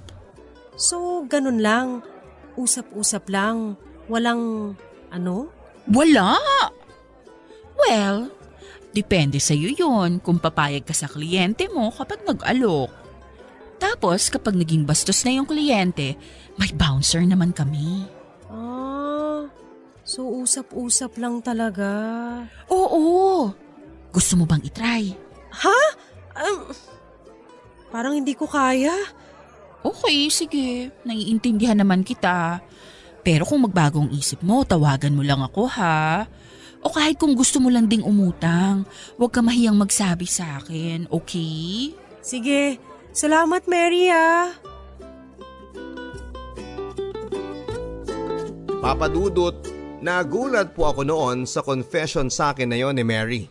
So, 0.76 1.24
ganun 1.24 1.64
lang. 1.64 2.04
Usap-usap 2.58 3.32
lang. 3.32 3.80
Walang, 4.12 4.74
ano? 5.08 5.48
Wala! 5.88 6.36
Well, 7.80 8.28
depende 8.94 9.42
sa'yo 9.42 9.74
yun 9.74 10.22
kung 10.22 10.38
papayag 10.38 10.86
ka 10.86 10.94
sa 10.94 11.10
kliyente 11.10 11.66
mo 11.68 11.90
kapag 11.90 12.22
nag-alok. 12.22 12.90
Tapos 13.82 14.30
kapag 14.30 14.54
naging 14.54 14.86
bastos 14.86 15.26
na 15.26 15.34
yung 15.34 15.44
kliyente, 15.44 16.14
may 16.54 16.70
bouncer 16.70 17.20
naman 17.26 17.50
kami. 17.50 18.06
Ah, 18.46 19.50
so 20.06 20.22
usap-usap 20.24 21.18
lang 21.18 21.42
talaga. 21.42 21.90
Oo! 22.70 23.50
Gusto 24.14 24.38
mo 24.38 24.46
bang 24.46 24.62
itry? 24.62 25.18
Ha? 25.50 25.80
Um, 26.38 26.70
parang 27.90 28.14
hindi 28.14 28.38
ko 28.38 28.46
kaya. 28.46 28.94
Okay, 29.84 30.30
sige. 30.30 30.94
Naiintindihan 31.02 31.76
naman 31.76 32.06
kita. 32.06 32.62
Pero 33.20 33.44
kung 33.44 33.66
magbagong 33.66 34.14
isip 34.14 34.40
mo, 34.40 34.62
tawagan 34.62 35.12
mo 35.12 35.20
lang 35.26 35.42
ako 35.42 35.68
ha. 35.76 36.24
O 36.84 36.92
kahit 36.92 37.16
kung 37.16 37.32
gusto 37.32 37.64
mo 37.64 37.72
lang 37.72 37.88
ding 37.88 38.04
umutang, 38.04 38.84
huwag 39.16 39.32
ka 39.32 39.40
mahiyang 39.40 39.74
magsabi 39.74 40.28
sa 40.28 40.60
akin, 40.60 41.08
okay? 41.08 41.96
Sige, 42.20 42.76
salamat 43.16 43.64
Mary 43.64 44.12
ah. 44.12 44.52
Papadudot, 48.84 49.64
nagulat 50.04 50.76
po 50.76 50.92
ako 50.92 51.08
noon 51.08 51.48
sa 51.48 51.64
confession 51.64 52.28
sa 52.28 52.52
akin 52.52 52.68
na 52.68 52.76
yon 52.76 52.92
ni 52.92 53.00
Mary. 53.00 53.42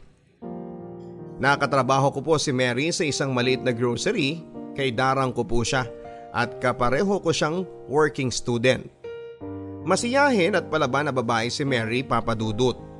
Nakatrabaho 1.42 2.14
ko 2.14 2.22
po 2.22 2.34
si 2.38 2.54
Mary 2.54 2.94
sa 2.94 3.02
isang 3.02 3.34
maliit 3.34 3.66
na 3.66 3.74
grocery, 3.74 4.46
kay 4.78 4.94
darang 4.94 5.34
ko 5.34 5.42
po 5.42 5.66
siya 5.66 5.90
at 6.34 6.62
kapareho 6.62 7.18
ko 7.18 7.34
siyang 7.34 7.66
working 7.90 8.30
student. 8.30 8.86
Masiyahin 9.90 10.54
at 10.54 10.70
palaban 10.70 11.10
na 11.10 11.14
babae 11.14 11.50
si 11.50 11.66
Mary 11.66 12.06
Papadudot. 12.06 12.93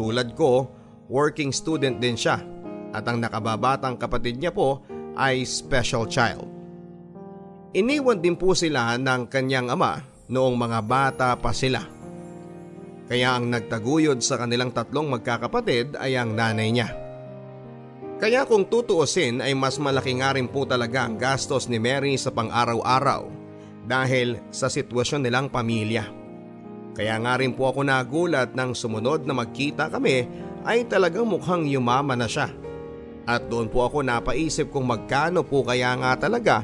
Tulad 0.00 0.32
ko, 0.32 0.64
working 1.12 1.52
student 1.52 2.00
din 2.00 2.16
siya 2.16 2.40
at 2.96 3.04
ang 3.04 3.20
nakababatang 3.20 4.00
kapatid 4.00 4.40
niya 4.40 4.48
po 4.48 4.80
ay 5.12 5.44
special 5.44 6.08
child. 6.08 6.48
Iniwan 7.76 8.24
din 8.24 8.32
po 8.32 8.56
sila 8.56 8.96
ng 8.96 9.28
kanyang 9.28 9.68
ama 9.68 10.00
noong 10.32 10.56
mga 10.56 10.80
bata 10.88 11.28
pa 11.36 11.52
sila. 11.52 11.84
Kaya 13.12 13.36
ang 13.36 13.52
nagtaguyod 13.52 14.24
sa 14.24 14.40
kanilang 14.40 14.72
tatlong 14.72 15.04
magkakapatid 15.12 16.00
ay 16.00 16.16
ang 16.16 16.32
nanay 16.32 16.72
niya. 16.72 16.88
Kaya 18.16 18.48
kung 18.48 18.72
tutuusin 18.72 19.44
ay 19.44 19.52
mas 19.52 19.76
malaki 19.76 20.16
nga 20.16 20.32
rin 20.32 20.48
po 20.48 20.64
talaga 20.64 21.04
ang 21.04 21.20
gastos 21.20 21.68
ni 21.68 21.76
Mary 21.76 22.16
sa 22.16 22.32
pang-araw-araw 22.32 23.28
dahil 23.84 24.40
sa 24.48 24.72
sitwasyon 24.72 25.28
nilang 25.28 25.52
pamilya. 25.52 26.19
Kaya 27.00 27.16
nga 27.16 27.40
rin 27.40 27.56
po 27.56 27.64
ako 27.64 27.80
nagulat 27.80 28.52
nang 28.52 28.76
sumunod 28.76 29.24
na 29.24 29.32
magkita 29.32 29.88
kami 29.88 30.28
ay 30.68 30.84
talagang 30.84 31.24
mukhang 31.24 31.64
yumaman 31.64 32.20
na 32.20 32.28
siya. 32.28 32.52
At 33.24 33.48
doon 33.48 33.72
po 33.72 33.88
ako 33.88 34.04
napaisip 34.04 34.68
kung 34.68 34.84
magkano 34.84 35.40
po 35.40 35.64
kaya 35.64 35.96
nga 35.96 36.12
talaga 36.20 36.60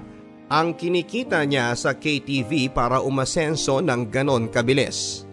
ang 0.52 0.76
kinikita 0.76 1.40
niya 1.48 1.72
sa 1.72 1.96
KTV 1.96 2.68
para 2.76 3.00
umasenso 3.00 3.80
ng 3.80 4.12
ganon 4.12 4.52
kabilis. 4.52 5.24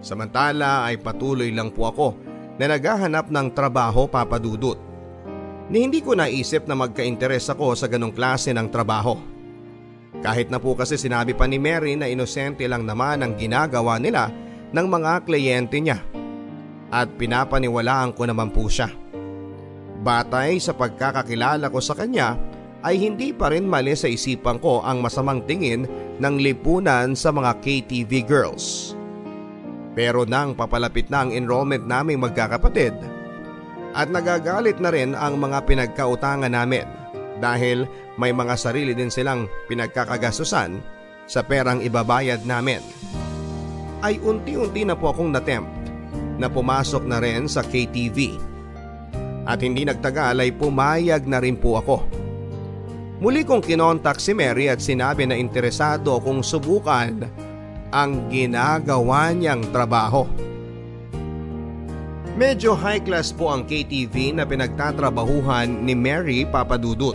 Samantala 0.00 0.88
ay 0.88 1.04
patuloy 1.04 1.52
lang 1.52 1.68
po 1.68 1.92
ako 1.92 2.16
na 2.56 2.64
naghahanap 2.72 3.28
ng 3.28 3.52
trabaho 3.52 4.08
papadudot. 4.08 4.80
Ni 5.68 5.84
hindi 5.84 6.00
ko 6.00 6.16
naisip 6.16 6.64
na 6.64 6.72
magka-interes 6.72 7.52
ako 7.52 7.76
sa 7.76 7.92
ganong 7.92 8.16
klase 8.16 8.56
ng 8.56 8.72
trabaho. 8.72 9.33
Kahit 10.24 10.48
na 10.48 10.56
po 10.56 10.72
kasi 10.72 10.96
sinabi 10.96 11.36
pa 11.36 11.44
ni 11.44 11.60
Mary 11.60 12.00
na 12.00 12.08
inosente 12.08 12.64
lang 12.64 12.88
naman 12.88 13.20
ang 13.20 13.36
ginagawa 13.36 14.00
nila 14.00 14.32
ng 14.72 14.86
mga 14.88 15.28
kliyente 15.28 15.76
niya. 15.84 16.00
At 16.88 17.12
pinapaniwalaan 17.20 18.16
ko 18.16 18.24
naman 18.24 18.48
po 18.48 18.64
siya. 18.64 18.88
Batay 20.00 20.56
sa 20.64 20.72
pagkakakilala 20.72 21.68
ko 21.68 21.76
sa 21.76 21.92
kanya 21.92 22.40
ay 22.80 22.96
hindi 22.96 23.36
pa 23.36 23.52
rin 23.52 23.68
mali 23.68 23.92
sa 23.92 24.08
isipan 24.08 24.56
ko 24.64 24.80
ang 24.80 25.04
masamang 25.04 25.44
tingin 25.44 25.84
ng 26.16 26.34
lipunan 26.40 27.12
sa 27.12 27.28
mga 27.28 27.60
KTV 27.60 28.24
girls. 28.24 28.96
Pero 29.92 30.24
nang 30.24 30.56
papalapit 30.56 31.12
na 31.12 31.28
ang 31.28 31.36
enrollment 31.36 31.84
naming 31.84 32.20
magkakapatid 32.24 32.96
at 33.92 34.08
nagagalit 34.08 34.80
na 34.80 34.88
rin 34.88 35.12
ang 35.12 35.36
mga 35.36 35.68
pinagkautangan 35.68 36.50
namin 36.50 37.03
dahil 37.38 37.88
may 38.18 38.30
mga 38.30 38.54
sarili 38.54 38.92
din 38.94 39.10
silang 39.10 39.50
pinagkakagastusan 39.66 40.78
sa 41.24 41.40
perang 41.42 41.80
ibabayad 41.80 42.44
namin. 42.44 42.80
Ay 44.04 44.20
unti-unti 44.20 44.84
na 44.84 44.94
po 44.94 45.10
akong 45.10 45.32
natempt 45.32 45.72
na 46.36 46.50
pumasok 46.50 47.02
na 47.08 47.18
rin 47.22 47.48
sa 47.48 47.64
KTV. 47.64 48.36
At 49.44 49.60
hindi 49.60 49.84
nagtagal 49.84 50.40
ay 50.40 50.56
pumayag 50.56 51.24
na 51.28 51.40
rin 51.40 51.56
po 51.56 51.80
ako. 51.80 52.24
Muli 53.24 53.46
kong 53.46 53.64
kinontak 53.64 54.20
si 54.20 54.36
Mary 54.36 54.68
at 54.68 54.84
sinabi 54.84 55.24
na 55.24 55.38
interesado 55.38 56.18
akong 56.18 56.44
subukan 56.44 57.24
ang 57.94 58.28
ginagawa 58.28 59.30
niyang 59.32 59.64
trabaho. 59.70 60.26
Medyo 62.34 62.74
high 62.74 62.98
class 62.98 63.30
po 63.30 63.46
ang 63.46 63.62
KTV 63.62 64.34
na 64.34 64.42
pinagtatrabahuhan 64.42 65.86
ni 65.86 65.94
Mary 65.94 66.42
Papadudut. 66.42 67.14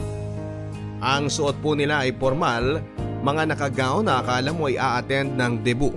Ang 1.03 1.27
suot 1.27 1.59
po 1.59 1.75
nila 1.75 2.07
ay 2.07 2.15
formal, 2.15 2.79
mga 3.19 3.51
nakagaw 3.51 3.99
na 3.99 4.23
akala 4.23 4.55
mo 4.55 4.71
ay 4.71 4.79
a-attend 4.79 5.35
ng 5.35 5.59
debut. 5.59 5.91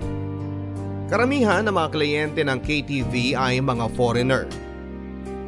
Karamihan 1.07 1.63
ng 1.63 1.71
mga 1.71 1.89
kliyente 1.95 2.41
ng 2.43 2.59
KTV 2.67 3.39
ay 3.39 3.63
mga 3.63 3.95
foreigner. 3.95 4.51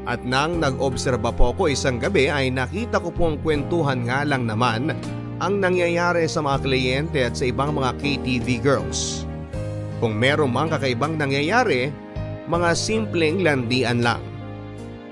At 0.06 0.22
nang 0.22 0.62
nag-obserba 0.62 1.34
po 1.34 1.50
ako 1.50 1.66
isang 1.66 1.98
gabi 1.98 2.30
ay 2.30 2.54
nakita 2.54 3.02
ko 3.02 3.10
pong 3.10 3.42
kwentuhan 3.42 4.06
nga 4.06 4.22
lang 4.22 4.46
naman 4.46 4.94
ang 5.42 5.58
nangyayari 5.58 6.30
sa 6.30 6.46
mga 6.46 6.62
kliyente 6.62 7.18
at 7.26 7.34
sa 7.34 7.50
ibang 7.50 7.74
mga 7.74 7.90
KTV 7.98 8.62
girls. 8.62 9.26
Kung 9.98 10.14
meron 10.14 10.54
mang 10.54 10.70
kakaibang 10.70 11.18
nangyayari, 11.18 12.03
mga 12.44 12.76
simpleng 12.76 13.40
landian 13.40 14.04
lang. 14.04 14.20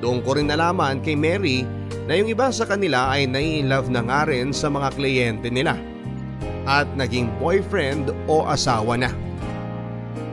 Doon 0.03 0.21
ko 0.21 0.37
rin 0.37 0.51
nalaman 0.51 1.01
kay 1.01 1.17
Mary 1.17 1.65
na 2.05 2.19
yung 2.19 2.29
iba 2.29 2.51
sa 2.51 2.67
kanila 2.67 3.15
ay 3.15 3.31
nai-love 3.31 3.89
na 3.89 4.03
nga 4.03 4.27
rin 4.27 4.51
sa 4.51 4.67
mga 4.69 4.89
kliyente 4.99 5.49
nila 5.49 5.79
at 6.67 6.87
naging 6.99 7.31
boyfriend 7.39 8.11
o 8.27 8.47
asawa 8.47 8.99
na. 8.99 9.11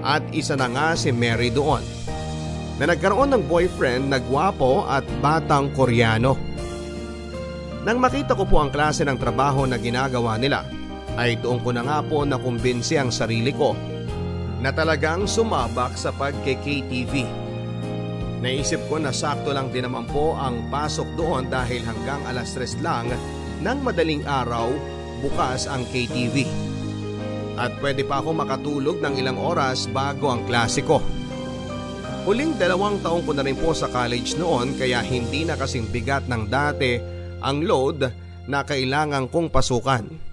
At 0.02 0.26
isa 0.34 0.58
na 0.58 0.68
nga 0.72 0.88
si 0.98 1.14
Mary 1.14 1.54
doon 1.54 1.84
na 2.80 2.88
nagkaroon 2.88 3.36
ng 3.36 3.44
boyfriend 3.46 4.08
na 4.08 4.18
gwapo 4.24 4.88
at 4.88 5.04
batang 5.20 5.70
koreano. 5.76 6.40
Nang 7.84 8.00
makita 8.00 8.36
ko 8.36 8.48
po 8.48 8.64
ang 8.64 8.72
klase 8.72 9.04
ng 9.04 9.20
trabaho 9.20 9.68
na 9.68 9.76
ginagawa 9.80 10.40
nila 10.40 10.64
ay 11.20 11.36
doon 11.40 11.60
ko 11.60 11.76
na 11.76 11.84
nga 11.84 12.00
po 12.00 12.24
nakumbinsi 12.24 12.96
ang 12.96 13.12
sarili 13.12 13.52
ko 13.52 13.76
na 14.60 14.76
talagang 14.76 15.24
sumabak 15.24 15.96
sa 15.96 16.12
pagke-KTV. 16.12 17.24
Naisip 18.40 18.80
ko 18.88 19.00
na 19.00 19.12
sakto 19.12 19.52
lang 19.52 19.68
din 19.72 19.84
naman 19.84 20.08
po 20.08 20.36
ang 20.40 20.72
pasok 20.72 21.08
doon 21.20 21.52
dahil 21.52 21.84
hanggang 21.84 22.24
alas 22.24 22.56
3 22.56 22.80
lang 22.80 23.12
ng 23.60 23.80
madaling 23.84 24.24
araw 24.24 24.72
bukas 25.20 25.68
ang 25.68 25.84
KTV. 25.92 26.48
At 27.60 27.76
pwede 27.84 28.08
pa 28.08 28.24
ako 28.24 28.32
makatulog 28.32 29.04
ng 29.04 29.20
ilang 29.20 29.36
oras 29.36 29.92
bago 29.92 30.32
ang 30.32 30.48
klase 30.48 30.80
ko. 30.80 31.04
Huling 32.24 32.56
dalawang 32.56 33.04
taong 33.04 33.28
ko 33.28 33.36
na 33.36 33.44
rin 33.44 33.60
po 33.60 33.76
sa 33.76 33.92
college 33.92 34.40
noon 34.40 34.80
kaya 34.80 35.04
hindi 35.04 35.44
na 35.44 35.60
kasing 35.60 35.92
bigat 35.92 36.28
ng 36.32 36.48
dati 36.48 36.96
ang 37.44 37.64
load 37.64 38.08
na 38.48 38.64
kailangan 38.64 39.28
kong 39.28 39.52
pasukan. 39.52 40.29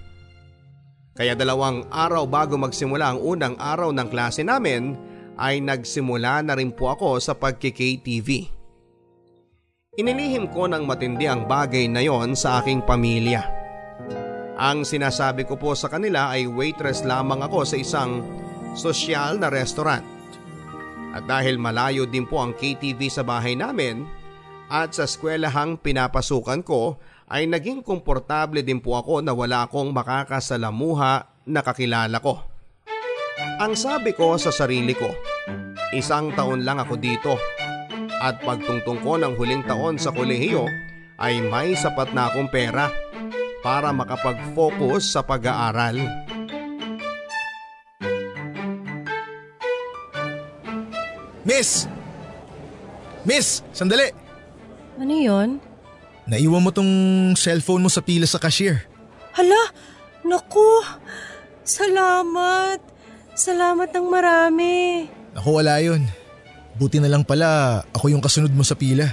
Kaya 1.17 1.33
dalawang 1.33 1.89
araw 1.89 2.29
bago 2.29 2.61
magsimula 2.61 3.17
ang 3.17 3.19
unang 3.25 3.57
araw 3.57 3.89
ng 3.89 4.09
klase 4.13 4.45
namin 4.45 4.93
ay 5.41 5.65
nagsimula 5.65 6.45
na 6.45 6.53
rin 6.61 6.69
po 6.69 6.93
ako 6.93 7.17
sa 7.17 7.33
pagkik-TV. 7.33 8.53
Inilihim 9.97 10.53
ko 10.53 10.69
ng 10.69 10.85
matindi 10.85 11.25
ang 11.25 11.49
bagay 11.49 11.89
na 11.89 12.05
yon 12.05 12.37
sa 12.37 12.61
aking 12.61 12.85
pamilya. 12.85 13.49
Ang 14.61 14.85
sinasabi 14.85 15.49
ko 15.49 15.57
po 15.57 15.73
sa 15.73 15.89
kanila 15.89 16.37
ay 16.37 16.45
waitress 16.45 17.01
lamang 17.01 17.41
ako 17.41 17.65
sa 17.65 17.81
isang 17.81 18.21
sosyal 18.77 19.41
na 19.41 19.49
restaurant. 19.49 20.05
At 21.17 21.25
dahil 21.25 21.57
malayo 21.57 22.05
din 22.05 22.29
po 22.29 22.45
ang 22.45 22.53
KTV 22.53 23.09
sa 23.09 23.25
bahay 23.25 23.57
namin 23.57 24.05
at 24.69 24.93
sa 24.93 25.09
eskwelahang 25.09 25.81
pinapasukan 25.81 26.61
ko 26.61 27.01
ay 27.27 27.51
naging 27.51 27.83
komportable 27.83 28.63
din 28.63 28.79
po 28.79 28.95
ako 28.95 29.19
na 29.19 29.35
wala 29.35 29.67
akong 29.67 29.91
makakasalamuha 29.91 31.27
na 31.47 31.61
kakilala 31.63 32.23
ko. 32.23 32.39
Ang 33.59 33.75
sabi 33.75 34.15
ko 34.15 34.39
sa 34.39 34.55
sarili 34.55 34.95
ko, 34.95 35.11
isang 35.91 36.31
taon 36.39 36.63
lang 36.63 36.79
ako 36.79 36.95
dito 36.97 37.35
at 38.23 38.39
pagtungtong 38.41 39.03
ko 39.03 39.19
ng 39.19 39.35
huling 39.35 39.67
taon 39.67 39.99
sa 39.99 40.15
kolehiyo 40.15 40.65
ay 41.19 41.43
may 41.43 41.75
sapat 41.75 42.15
na 42.15 42.31
akong 42.31 42.49
pera 42.49 42.89
para 43.61 43.91
makapag-focus 43.91 45.19
sa 45.19 45.21
pag-aaral. 45.27 45.99
Miss! 51.47 51.91
Miss! 53.27 53.63
Sandali! 53.75 54.11
Ano 54.99 55.15
yon? 55.15 55.76
Naiwan 56.27 56.59
mo 56.59 56.75
tong 56.75 56.91
cellphone 57.39 57.87
mo 57.87 57.91
sa 57.91 58.03
pila 58.03 58.27
sa 58.27 58.43
cashier. 58.43 58.83
Hala! 59.39 59.71
Naku! 60.27 60.83
Salamat! 61.63 62.83
Salamat 63.39 63.95
ng 63.95 64.07
marami. 64.11 65.07
Ako 65.39 65.63
wala 65.63 65.79
yun. 65.79 66.03
Buti 66.75 66.99
na 66.99 67.07
lang 67.07 67.23
pala 67.23 67.81
ako 67.95 68.11
yung 68.11 68.25
kasunod 68.25 68.51
mo 68.51 68.67
sa 68.67 68.75
pila. 68.75 69.07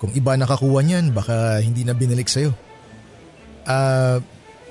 Kung 0.00 0.16
iba 0.16 0.32
nakakuha 0.32 0.80
niyan, 0.80 1.12
baka 1.12 1.60
hindi 1.60 1.84
na 1.84 1.92
binalik 1.92 2.32
sa'yo. 2.32 2.56
Ah, 3.68 4.16
uh, 4.16 4.16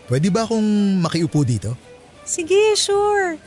pwede 0.09 0.33
ba 0.33 0.49
akong 0.49 0.65
makiupo 1.05 1.45
dito? 1.45 1.77
Sige, 2.25 2.73
sure. 2.73 3.37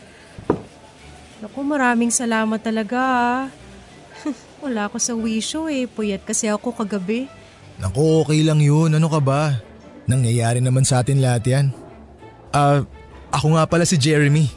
Naku, 1.43 1.59
maraming 1.67 2.15
salamat 2.15 2.63
talaga. 2.63 3.01
Ah. 3.03 3.43
Wala 4.63 4.87
ako 4.87 5.03
sa 5.03 5.19
wisyo 5.19 5.67
eh. 5.67 5.91
Puyat 5.91 6.23
kasi 6.23 6.47
ako 6.47 6.71
kagabi. 6.71 7.27
Naku, 7.81 8.27
okay 8.27 8.41
lang 8.45 8.61
yun. 8.61 8.93
Ano 8.93 9.09
ka 9.09 9.21
ba? 9.23 9.57
Nangyayari 10.11 10.61
naman 10.61 10.83
sa 10.83 11.01
atin 11.01 11.23
lahat 11.23 11.45
yan. 11.47 11.67
Ah, 12.53 12.81
uh, 12.81 12.81
ako 13.33 13.57
nga 13.57 13.65
pala 13.65 13.89
si 13.89 13.97
Jeremy. 13.97 14.51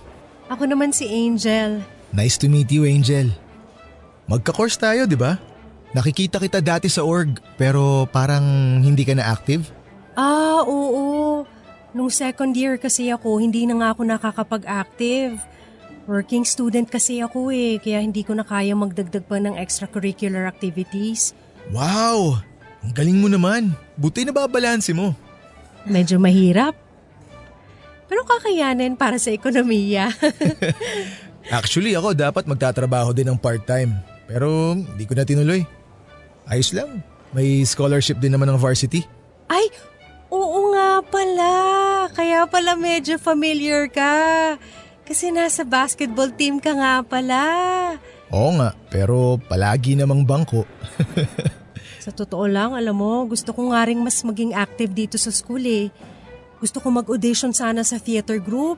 Ako 0.52 0.68
naman 0.68 0.92
si 0.92 1.08
Angel. 1.08 1.80
Nice 2.12 2.36
to 2.38 2.52
meet 2.52 2.70
you, 2.70 2.84
Angel. 2.84 3.32
Magka-course 4.28 4.76
tayo, 4.76 5.08
di 5.08 5.16
ba? 5.16 5.40
Nakikita 5.96 6.44
kita 6.44 6.60
dati 6.60 6.92
sa 6.92 7.08
org, 7.08 7.40
pero 7.56 8.04
parang 8.12 8.44
hindi 8.84 9.08
ka 9.08 9.16
na 9.16 9.32
active? 9.32 9.72
Ah, 10.18 10.60
oo. 10.68 11.48
Nung 11.96 12.12
second 12.12 12.52
year 12.52 12.76
kasi 12.76 13.08
ako, 13.08 13.40
hindi 13.40 13.64
na 13.64 13.80
nga 13.80 13.88
ako 13.96 14.02
nakakapag-active. 14.04 15.40
Working 16.06 16.44
student 16.44 16.92
kasi 16.92 17.24
ako 17.24 17.50
eh, 17.50 17.80
kaya 17.80 18.04
hindi 18.04 18.22
ko 18.22 18.36
na 18.36 18.44
kaya 18.44 18.76
magdagdag 18.76 19.26
pa 19.26 19.40
ng 19.40 19.56
extracurricular 19.56 20.46
activities. 20.46 21.32
Wow! 21.72 22.44
Ang 22.86 22.94
galing 22.94 23.18
mo 23.18 23.26
naman. 23.26 23.74
Buti 23.98 24.22
na 24.22 24.30
babalansi 24.30 24.94
mo. 24.94 25.18
Medyo 25.90 26.22
mahirap. 26.22 26.78
Pero 28.06 28.22
kakayanin 28.22 28.94
para 28.94 29.18
sa 29.18 29.34
ekonomiya. 29.34 30.14
Actually 31.50 31.98
ako 31.98 32.14
dapat 32.14 32.46
magtatrabaho 32.46 33.10
din 33.10 33.26
ng 33.26 33.42
part-time. 33.42 33.98
Pero 34.30 34.78
hindi 34.78 35.02
ko 35.10 35.18
na 35.18 35.26
tinuloy. 35.26 35.66
Ayos 36.46 36.70
lang. 36.78 37.02
May 37.34 37.66
scholarship 37.66 38.22
din 38.22 38.38
naman 38.38 38.54
ng 38.54 38.62
varsity. 38.62 39.02
Ay, 39.50 39.66
oo 40.30 40.70
nga 40.78 41.02
pala. 41.02 41.54
Kaya 42.14 42.46
pala 42.46 42.78
medyo 42.78 43.18
familiar 43.18 43.90
ka. 43.90 44.14
Kasi 45.06 45.34
nasa 45.34 45.66
basketball 45.66 46.30
team 46.34 46.62
ka 46.62 46.74
nga 46.78 47.02
pala. 47.02 47.42
Oo 48.30 48.58
nga, 48.62 48.78
pero 48.94 49.38
palagi 49.42 49.98
namang 49.98 50.22
bangko. 50.22 50.66
sa 52.06 52.14
totoo 52.14 52.46
lang, 52.46 52.78
alam 52.78 53.02
mo, 53.02 53.26
gusto 53.26 53.50
ko 53.50 53.74
nga 53.74 53.82
rin 53.90 53.98
mas 53.98 54.22
maging 54.22 54.54
active 54.54 54.94
dito 54.94 55.18
sa 55.18 55.34
school 55.34 55.66
eh. 55.66 55.90
Gusto 56.62 56.78
ko 56.78 56.94
mag-audition 56.94 57.50
sana 57.50 57.82
sa 57.82 57.98
theater 57.98 58.38
group. 58.38 58.78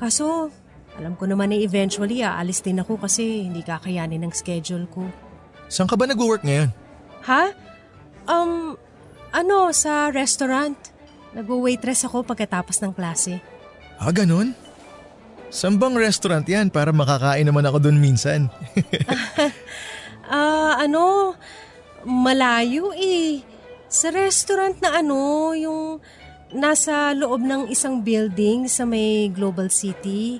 Kaso, 0.00 0.48
alam 0.96 1.12
ko 1.20 1.28
naman 1.28 1.52
na 1.52 1.60
eventually 1.60 2.24
aalis 2.24 2.64
din 2.64 2.80
ako 2.80 2.96
kasi 2.96 3.44
hindi 3.44 3.60
kakayanin 3.60 4.24
ng 4.24 4.32
schedule 4.32 4.88
ko. 4.88 5.04
Saan 5.68 5.84
ka 5.84 6.00
ba 6.00 6.08
nag-work 6.08 6.48
ngayon? 6.48 6.72
Ha? 7.28 7.52
Um, 8.24 8.80
ano, 9.36 9.68
sa 9.76 10.08
restaurant. 10.08 10.80
Nag-waitress 11.36 12.08
ako 12.08 12.24
pagkatapos 12.24 12.80
ng 12.80 12.96
klase. 12.96 13.36
Ah, 14.00 14.08
ganun? 14.16 14.56
Saan 15.52 15.76
bang 15.76 15.92
restaurant 15.92 16.48
yan 16.48 16.72
para 16.72 16.88
makakain 16.88 17.44
naman 17.44 17.68
ako 17.68 17.84
doon 17.84 18.00
minsan? 18.00 18.48
Ah, 20.26 20.82
uh, 20.82 20.82
ano, 20.82 21.38
malayo 22.06 22.94
eh. 22.94 23.42
Sa 23.90 24.14
restaurant 24.14 24.78
na 24.78 25.02
ano, 25.02 25.50
yung 25.58 25.98
nasa 26.54 27.10
loob 27.12 27.42
ng 27.42 27.66
isang 27.66 27.98
building 27.98 28.70
sa 28.70 28.86
may 28.86 29.26
Global 29.34 29.66
City. 29.68 30.38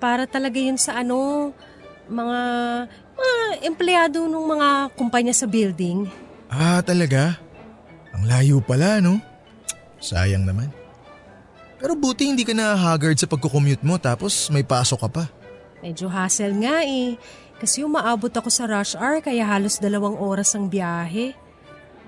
Para 0.00 0.24
talaga 0.24 0.56
yun 0.56 0.80
sa 0.80 0.96
ano, 0.96 1.52
mga, 2.08 2.40
mga 3.12 3.36
empleyado 3.68 4.24
ng 4.24 4.46
mga 4.48 4.68
kumpanya 4.96 5.36
sa 5.36 5.44
building. 5.44 6.08
Ah, 6.48 6.80
talaga? 6.80 7.36
Ang 8.16 8.24
layo 8.24 8.64
pala, 8.64 9.04
no? 9.04 9.20
Sayang 10.00 10.48
naman. 10.48 10.72
Pero 11.78 11.94
buti 11.94 12.26
hindi 12.26 12.42
ka 12.42 12.56
na 12.56 12.74
haggard 12.74 13.14
sa 13.20 13.30
pagkukommute 13.30 13.86
mo 13.86 14.00
tapos 14.00 14.50
may 14.50 14.66
pasok 14.66 15.06
ka 15.06 15.08
pa. 15.12 15.24
Medyo 15.78 16.10
hassle 16.10 16.58
nga 16.58 16.82
eh. 16.82 17.14
Kasi 17.58 17.82
umaabot 17.82 18.30
ako 18.30 18.50
sa 18.50 18.70
rush 18.70 18.94
hour 18.94 19.18
kaya 19.18 19.42
halos 19.42 19.82
dalawang 19.82 20.14
oras 20.14 20.54
ang 20.54 20.70
biyahe. 20.70 21.34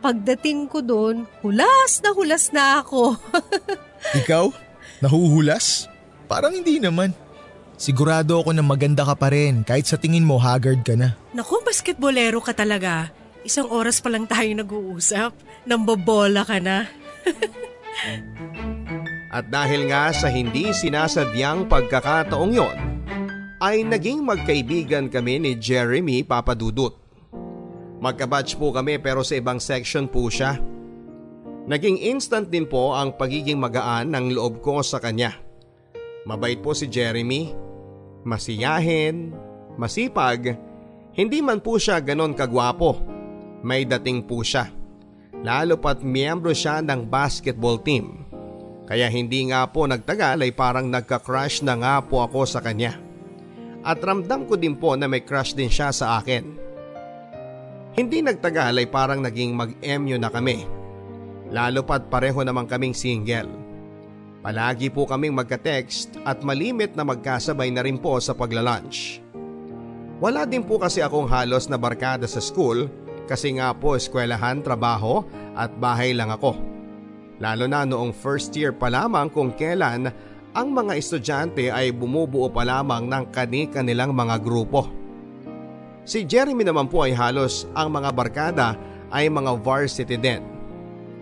Pagdating 0.01 0.71
ko 0.71 0.81
doon, 0.81 1.29
hulas 1.45 2.01
na 2.01 2.11
hulas 2.15 2.55
na 2.55 2.81
ako. 2.81 3.19
Ikaw? 4.25 4.47
Nahuhulas? 5.05 5.91
Parang 6.31 6.55
hindi 6.55 6.81
naman. 6.81 7.13
Sigurado 7.81 8.41
ako 8.41 8.55
na 8.55 8.65
maganda 8.65 9.05
ka 9.05 9.17
pa 9.17 9.33
rin 9.33 9.65
kahit 9.67 9.89
sa 9.89 9.97
tingin 9.97 10.25
mo 10.25 10.39
haggard 10.39 10.85
ka 10.87 10.95
na. 10.95 11.17
Naku, 11.33 11.65
basketbolero 11.67 12.41
ka 12.41 12.53
talaga. 12.53 13.11
Isang 13.41 13.73
oras 13.73 14.05
pa 14.05 14.13
lang 14.13 14.29
tayo 14.29 14.53
nag-uusap. 14.53 15.33
Nambobola 15.65 16.45
ka 16.45 16.61
na. 16.61 16.85
At 19.37 19.49
dahil 19.49 19.89
nga 19.89 20.13
sa 20.13 20.29
hindi 20.29 20.75
sinasadyang 20.75 21.71
pagkakataong 21.71 22.53
yon, 22.53 22.77
ay 23.61 23.85
naging 23.85 24.25
magkaibigan 24.25 25.13
kami 25.13 25.37
ni 25.37 25.53
Jeremy 25.53 26.25
Papadudut. 26.25 26.97
Magkabatch 28.01 28.57
po 28.57 28.73
kami 28.73 28.97
pero 28.97 29.21
sa 29.21 29.37
ibang 29.37 29.61
section 29.61 30.09
po 30.09 30.33
siya. 30.33 30.57
Naging 31.69 32.01
instant 32.01 32.49
din 32.49 32.65
po 32.65 32.97
ang 32.97 33.13
pagiging 33.21 33.61
magaan 33.61 34.17
ng 34.17 34.33
loob 34.33 34.65
ko 34.65 34.81
sa 34.81 34.97
kanya. 34.97 35.37
Mabait 36.25 36.57
po 36.57 36.73
si 36.73 36.89
Jeremy, 36.89 37.53
masiyahin, 38.25 39.37
masipag, 39.77 40.57
hindi 41.13 41.45
man 41.45 41.61
po 41.61 41.77
siya 41.77 42.01
ganon 42.01 42.33
kagwapo. 42.33 42.97
May 43.61 43.85
dating 43.85 44.25
po 44.25 44.41
siya. 44.41 44.73
Lalo 45.45 45.77
pat 45.77 46.01
miyembro 46.01 46.57
siya 46.57 46.81
ng 46.81 47.05
basketball 47.13 47.77
team. 47.85 48.25
Kaya 48.89 49.13
hindi 49.13 49.53
nga 49.53 49.69
po 49.69 49.85
nagtagal 49.85 50.41
ay 50.41 50.53
parang 50.57 50.89
nagka-crush 50.89 51.61
na 51.61 51.77
nga 51.77 52.01
po 52.01 52.25
ako 52.25 52.49
sa 52.49 52.65
kanya. 52.65 53.10
At 53.81 54.01
ramdam 54.05 54.45
ko 54.45 54.61
din 54.61 54.77
po 54.77 54.93
na 54.97 55.09
may 55.09 55.25
crush 55.25 55.57
din 55.57 55.73
siya 55.73 55.89
sa 55.91 56.21
akin. 56.21 56.45
Hindi 57.97 58.23
nagtagal 58.23 58.77
ay 58.77 58.87
parang 58.87 59.25
naging 59.25 59.57
mag-MU 59.57 60.17
na 60.21 60.31
kami. 60.31 60.65
Lalo 61.51 61.83
pat 61.83 62.07
pareho 62.07 62.47
naman 62.47 62.69
kaming 62.69 62.95
single. 62.95 63.51
Palagi 64.41 64.89
po 64.89 65.05
kaming 65.05 65.37
magka-text 65.37 66.17
at 66.25 66.41
malimit 66.41 66.97
na 66.97 67.05
magkasabay 67.05 67.69
na 67.69 67.85
rin 67.85 68.01
po 68.01 68.17
sa 68.23 68.33
pagla-lunch. 68.33 69.21
Wala 70.21 70.45
din 70.49 70.65
po 70.65 70.81
kasi 70.81 71.01
akong 71.05 71.29
halos 71.29 71.69
na 71.69 71.77
barkada 71.77 72.25
sa 72.25 72.41
school 72.41 72.89
kasi 73.29 73.57
nga 73.57 73.73
po 73.77 73.97
eskwelahan, 73.97 74.65
trabaho 74.65 75.25
at 75.57 75.73
bahay 75.77 76.17
lang 76.17 76.33
ako. 76.33 76.57
Lalo 77.41 77.65
na 77.65 77.89
noong 77.89 78.13
first 78.13 78.53
year 78.53 78.73
pa 78.73 78.93
lamang 78.93 79.33
kung 79.33 79.53
kailan 79.57 80.13
ang 80.51 80.75
mga 80.75 80.99
estudyante 80.99 81.71
ay 81.71 81.95
bumubuo 81.95 82.51
pa 82.51 82.67
lamang 82.67 83.07
ng 83.07 83.25
kani-kanilang 83.31 84.11
mga 84.11 84.37
grupo. 84.43 84.91
Si 86.03 86.27
Jeremy 86.27 86.67
naman 86.67 86.91
po 86.91 87.07
ay 87.07 87.15
halos 87.15 87.71
ang 87.71 87.95
mga 87.95 88.11
barkada 88.11 88.75
ay 89.15 89.31
mga 89.31 89.53
varsity 89.63 90.19
din. 90.19 90.43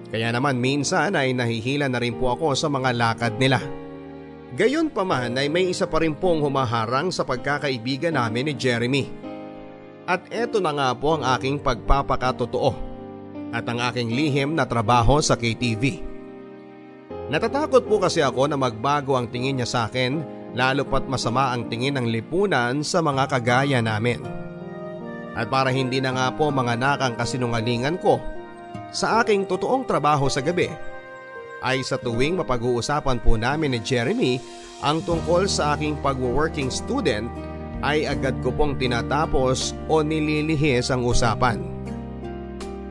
Kaya 0.08 0.32
naman 0.32 0.56
minsan 0.56 1.12
ay 1.12 1.36
nahihila 1.36 1.92
na 1.92 2.00
rin 2.00 2.16
po 2.16 2.32
ako 2.32 2.56
sa 2.56 2.72
mga 2.72 2.96
lakad 2.96 3.36
nila. 3.36 3.60
Gayon 4.56 4.88
pa 4.88 5.04
man 5.04 5.36
ay 5.36 5.52
may 5.52 5.68
isa 5.68 5.84
pa 5.84 6.00
rin 6.00 6.16
pong 6.16 6.40
humaharang 6.40 7.12
sa 7.12 7.20
pagkakaibigan 7.28 8.16
namin 8.16 8.48
ni 8.48 8.54
Jeremy. 8.56 9.04
At 10.08 10.24
eto 10.32 10.56
na 10.56 10.72
nga 10.72 10.88
po 10.96 11.20
ang 11.20 11.36
aking 11.36 11.60
pagpapakatotoo 11.60 12.72
at 13.52 13.64
ang 13.68 13.76
aking 13.92 14.08
lihim 14.08 14.56
na 14.56 14.64
trabaho 14.64 15.20
sa 15.20 15.36
KTV. 15.36 16.07
Natatakot 17.28 17.84
po 17.84 18.00
kasi 18.00 18.24
ako 18.24 18.48
na 18.48 18.56
magbago 18.56 19.12
ang 19.12 19.28
tingin 19.28 19.60
niya 19.60 19.68
sa 19.68 19.80
akin 19.84 20.24
lalo 20.56 20.88
pat 20.88 21.04
masama 21.04 21.52
ang 21.52 21.68
tingin 21.68 22.00
ng 22.00 22.08
lipunan 22.08 22.80
sa 22.80 23.04
mga 23.04 23.28
kagaya 23.28 23.84
namin. 23.84 24.24
At 25.36 25.52
para 25.52 25.68
hindi 25.68 26.00
na 26.00 26.16
nga 26.16 26.32
po 26.32 26.48
mga 26.48 26.80
nakang 26.80 27.14
kasinungalingan 27.20 28.00
ko 28.00 28.16
sa 28.88 29.20
aking 29.20 29.44
totoong 29.44 29.84
trabaho 29.84 30.24
sa 30.32 30.40
gabi 30.40 30.72
ay 31.60 31.84
sa 31.84 32.00
tuwing 32.00 32.40
mapag-uusapan 32.40 33.20
po 33.20 33.36
namin 33.36 33.76
ni 33.76 33.80
Jeremy 33.84 34.40
ang 34.80 35.04
tungkol 35.04 35.44
sa 35.44 35.76
aking 35.76 36.00
pag-working 36.00 36.72
student 36.72 37.28
ay 37.84 38.08
agad 38.08 38.40
ko 38.40 38.56
pong 38.56 38.80
tinatapos 38.80 39.76
o 39.86 40.00
nililihis 40.00 40.88
ang 40.88 41.04
usapan. 41.04 41.60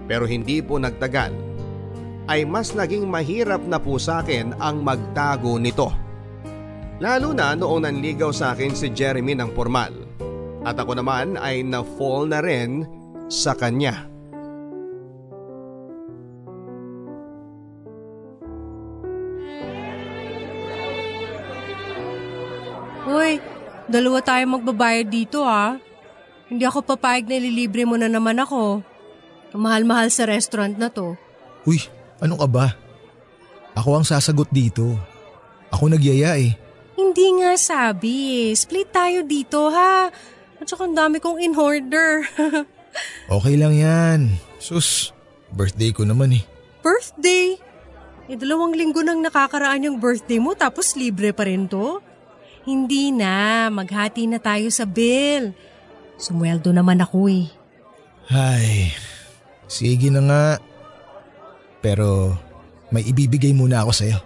Pero 0.05 0.29
hindi 0.29 0.61
po 0.61 0.77
nagtagal 0.77 1.46
ay 2.27 2.43
mas 2.43 2.75
naging 2.75 3.07
mahirap 3.07 3.63
na 3.63 3.79
po 3.79 3.95
sa 3.95 4.19
akin 4.19 4.55
ang 4.59 4.83
magtago 4.83 5.55
nito. 5.55 5.89
Lalo 6.99 7.31
na 7.31 7.55
noong 7.55 7.87
nanligaw 7.87 8.35
sa 8.35 8.51
akin 8.51 8.75
si 8.75 8.91
Jeremy 8.91 9.33
ng 9.37 9.55
formal 9.55 9.93
at 10.67 10.75
ako 10.75 10.99
naman 10.99 11.39
ay 11.39 11.63
na-fall 11.63 12.27
na 12.27 12.43
rin 12.43 12.83
sa 13.31 13.55
kanya. 13.55 14.07
Hoy, 23.07 23.39
dalawa 23.87 24.19
tayo 24.19 24.43
magbabayad 24.51 25.07
dito 25.07 25.47
ha. 25.47 25.79
Hindi 26.51 26.63
ako 26.67 26.83
papayag 26.83 27.23
na 27.27 27.39
ililibre 27.39 27.87
mo 27.87 27.95
na 27.95 28.11
naman 28.11 28.35
ako. 28.35 28.83
Ang 29.55 29.61
Mahal-mahal 29.63 30.11
sa 30.11 30.27
restaurant 30.27 30.75
na 30.75 30.91
to. 30.91 31.15
Uy, 31.63 31.87
ano 32.19 32.35
ka 32.37 32.47
ba? 32.49 32.67
Ako 33.77 34.01
ang 34.01 34.05
sasagot 34.07 34.49
dito. 34.49 34.97
Ako 35.69 35.91
nagyaya 35.91 36.39
eh. 36.39 36.57
Hindi 36.97 37.27
nga 37.43 37.53
sabi 37.53 38.49
eh. 38.49 38.57
Split 38.57 38.89
tayo 38.89 39.21
dito 39.21 39.69
ha. 39.69 40.09
At 40.57 40.65
saka 40.65 40.89
ang 40.89 40.97
dami 40.97 41.21
kong 41.21 41.37
in-order. 41.41 42.25
Okay 43.29 43.61
lang 43.61 43.77
yan. 43.77 44.19
Sus, 44.57 45.13
birthday 45.53 45.93
ko 45.93 46.01
naman 46.01 46.33
eh. 46.33 46.43
birthday? 46.81 47.61
Eh 48.25 48.33
dalawang 48.33 48.73
linggo 48.73 49.05
nang 49.05 49.21
nakakaraan 49.21 49.85
yung 49.85 50.01
birthday 50.01 50.41
mo 50.41 50.57
tapos 50.57 50.97
libre 50.97 51.29
pa 51.29 51.45
rin 51.45 51.69
to? 51.69 52.01
Hindi 52.65 53.13
na. 53.13 53.69
Maghati 53.69 54.25
na 54.25 54.41
tayo 54.41 54.67
sa 54.73 54.83
bill. 54.83 55.53
Sumweldo 56.17 56.73
naman 56.73 56.97
ako 56.99 57.29
eh. 57.29 57.45
Ay, 58.27 58.91
sige 59.69 60.09
na 60.09 60.21
nga. 60.25 60.45
Pero 61.87 62.35
may 62.91 63.07
ibibigay 63.07 63.55
muna 63.55 63.87
ako 63.87 63.91
sa'yo. 63.95 64.19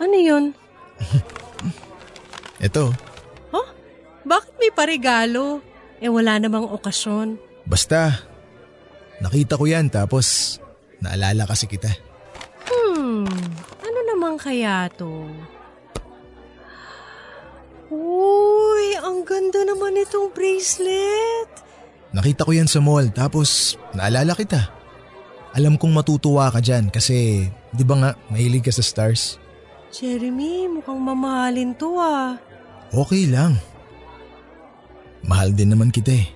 Ano 0.00 0.16
yun? 0.16 0.56
Ito, 2.66 2.96
Bakit 4.26 4.58
may 4.58 4.72
paregalo? 4.74 5.62
Eh 6.02 6.10
wala 6.10 6.40
namang 6.40 6.66
okasyon. 6.72 7.36
basta. 7.62 8.26
Nakita 9.22 9.54
ko 9.54 9.64
yan 9.70 9.86
tapos 9.86 10.58
naalala 10.98 11.46
kasi 11.46 11.70
kita. 11.70 11.88
Hmm, 12.66 13.22
ano 13.80 13.98
naman 14.10 14.34
kaya 14.34 14.90
to? 14.98 15.30
Uy, 17.86 18.98
ang 18.98 19.22
ganda 19.22 19.62
naman 19.62 19.94
itong 20.02 20.34
bracelet. 20.34 21.48
Nakita 22.10 22.42
ko 22.42 22.50
yan 22.50 22.66
sa 22.66 22.82
mall 22.82 23.06
tapos 23.14 23.78
naalala 23.94 24.34
kita. 24.34 24.75
Alam 25.56 25.80
kong 25.80 25.96
matutuwa 25.96 26.52
ka 26.52 26.60
dyan 26.60 26.92
kasi 26.92 27.48
di 27.72 27.84
ba 27.84 27.96
nga 27.96 28.10
mahilig 28.28 28.60
ka 28.60 28.72
sa 28.72 28.84
stars? 28.84 29.40
Jeremy, 29.88 30.68
mukhang 30.68 31.00
mamahalin 31.00 31.72
to 31.72 31.96
ah. 31.96 32.36
Okay 32.92 33.24
lang. 33.24 33.56
Mahal 35.24 35.56
din 35.56 35.72
naman 35.72 35.88
kita 35.88 36.12
eh. 36.12 36.28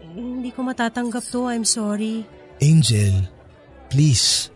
Eh, 0.00 0.14
Hindi 0.14 0.54
ko 0.54 0.62
matatanggap 0.62 1.26
to, 1.26 1.50
I'm 1.50 1.66
sorry. 1.66 2.22
Angel, 2.62 3.26
please. 3.90 4.48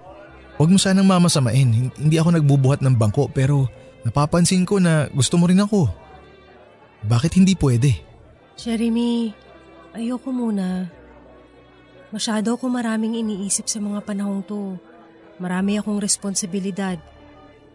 Huwag 0.55 0.71
mo 0.71 0.79
sanang 0.79 1.11
mamasamain. 1.11 1.67
Hin- 1.67 1.97
Hindi 1.99 2.17
ako 2.17 2.39
nagbubuhat 2.39 2.79
ng 2.79 2.95
bangko 2.95 3.27
pero 3.27 3.67
napapansin 4.07 4.63
ko 4.63 4.79
na 4.79 5.11
gusto 5.11 5.35
mo 5.35 5.51
rin 5.51 5.59
ako. 5.59 5.91
Bakit 7.05 7.37
hindi 7.37 7.59
pwede? 7.59 7.91
Jeremy, 8.55 9.35
ayoko 9.93 10.31
muna. 10.31 10.87
Masyado 12.15 12.55
ako 12.55 12.71
maraming 12.71 13.19
iniisip 13.19 13.67
sa 13.67 13.83
mga 13.83 13.99
panahong 14.07 14.47
to. 14.47 14.79
Marami 15.43 15.83
akong 15.83 15.99
responsibilidad. 15.99 16.95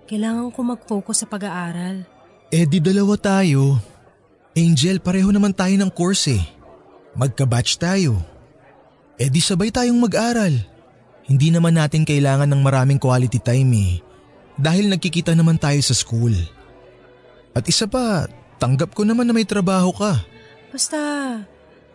Kailangan 0.08 0.56
ko 0.56 0.60
mag-focus 0.64 1.22
sa 1.22 1.28
pag-aaral. 1.28 2.08
Eh 2.48 2.64
di 2.64 2.80
dalawa 2.80 3.20
tayo. 3.20 3.76
Angel, 4.56 5.04
pareho 5.04 5.28
naman 5.36 5.52
tayo 5.52 5.76
ng 5.76 5.92
course 5.92 6.32
eh. 6.32 6.44
Magka-batch 7.20 7.84
tayo. 7.84 8.16
Eh 9.20 9.28
di 9.28 9.44
sabay 9.44 9.76
tayong 9.76 10.00
mag-aral. 10.00 10.56
Hindi 11.28 11.52
naman 11.52 11.76
natin 11.76 12.08
kailangan 12.08 12.48
ng 12.48 12.64
maraming 12.64 12.98
quality 12.98 13.44
time 13.44 13.72
eh. 13.76 13.94
Dahil 14.56 14.88
nagkikita 14.88 15.36
naman 15.36 15.60
tayo 15.60 15.84
sa 15.84 15.92
school. 15.92 16.32
At 17.52 17.68
isa 17.68 17.92
pa, 17.92 18.32
tanggap 18.56 18.96
ko 18.96 19.04
naman 19.04 19.28
na 19.28 19.36
may 19.36 19.44
trabaho 19.44 19.92
ka. 19.92 20.24
Basta, 20.72 20.98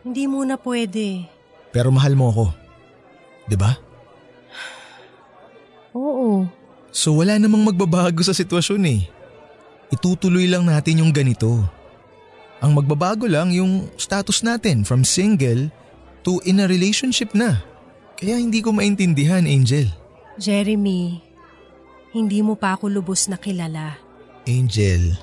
hindi 0.04 0.28
muna 0.28 0.60
pwede. 0.60 1.33
Pero 1.74 1.90
mahal 1.90 2.14
mo 2.14 2.30
ako. 2.30 2.46
'Di 3.50 3.56
ba? 3.58 3.74
Oo. 5.90 6.46
So 6.94 7.18
wala 7.18 7.34
namang 7.42 7.66
magbabago 7.74 8.22
sa 8.22 8.30
sitwasyon 8.30 8.82
eh. 8.86 9.00
Itutuloy 9.90 10.46
lang 10.46 10.70
natin 10.70 11.02
yung 11.02 11.10
ganito. 11.10 11.66
Ang 12.62 12.78
magbabago 12.78 13.26
lang 13.26 13.50
yung 13.50 13.90
status 13.98 14.46
natin 14.46 14.86
from 14.86 15.02
single 15.02 15.68
to 16.22 16.38
in 16.46 16.62
a 16.62 16.66
relationship 16.70 17.34
na. 17.34 17.60
Kaya 18.14 18.40
hindi 18.40 18.62
ko 18.64 18.72
maintindihan, 18.72 19.44
Angel. 19.44 19.90
Jeremy, 20.40 21.20
hindi 22.14 22.40
mo 22.40 22.56
pa 22.56 22.78
ako 22.78 22.88
lubos 22.88 23.26
na 23.28 23.36
kilala. 23.36 23.98
Angel, 24.46 25.18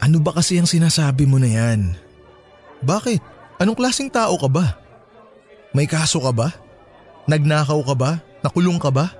ano 0.00 0.18
ba 0.18 0.34
kasi 0.34 0.58
ang 0.58 0.66
sinasabi 0.66 1.28
mo 1.28 1.38
na 1.38 1.46
yan? 1.46 1.94
Bakit? 2.82 3.20
Anong 3.62 3.78
klaseng 3.78 4.10
tao 4.10 4.34
ka 4.36 4.48
ba? 4.50 4.85
May 5.74 5.88
kaso 5.88 6.22
ka 6.22 6.30
ba? 6.34 6.54
Nagnakaw 7.26 7.80
ka 7.82 7.94
ba? 7.94 8.10
Nakulong 8.44 8.78
ka 8.78 8.90
ba? 8.94 9.10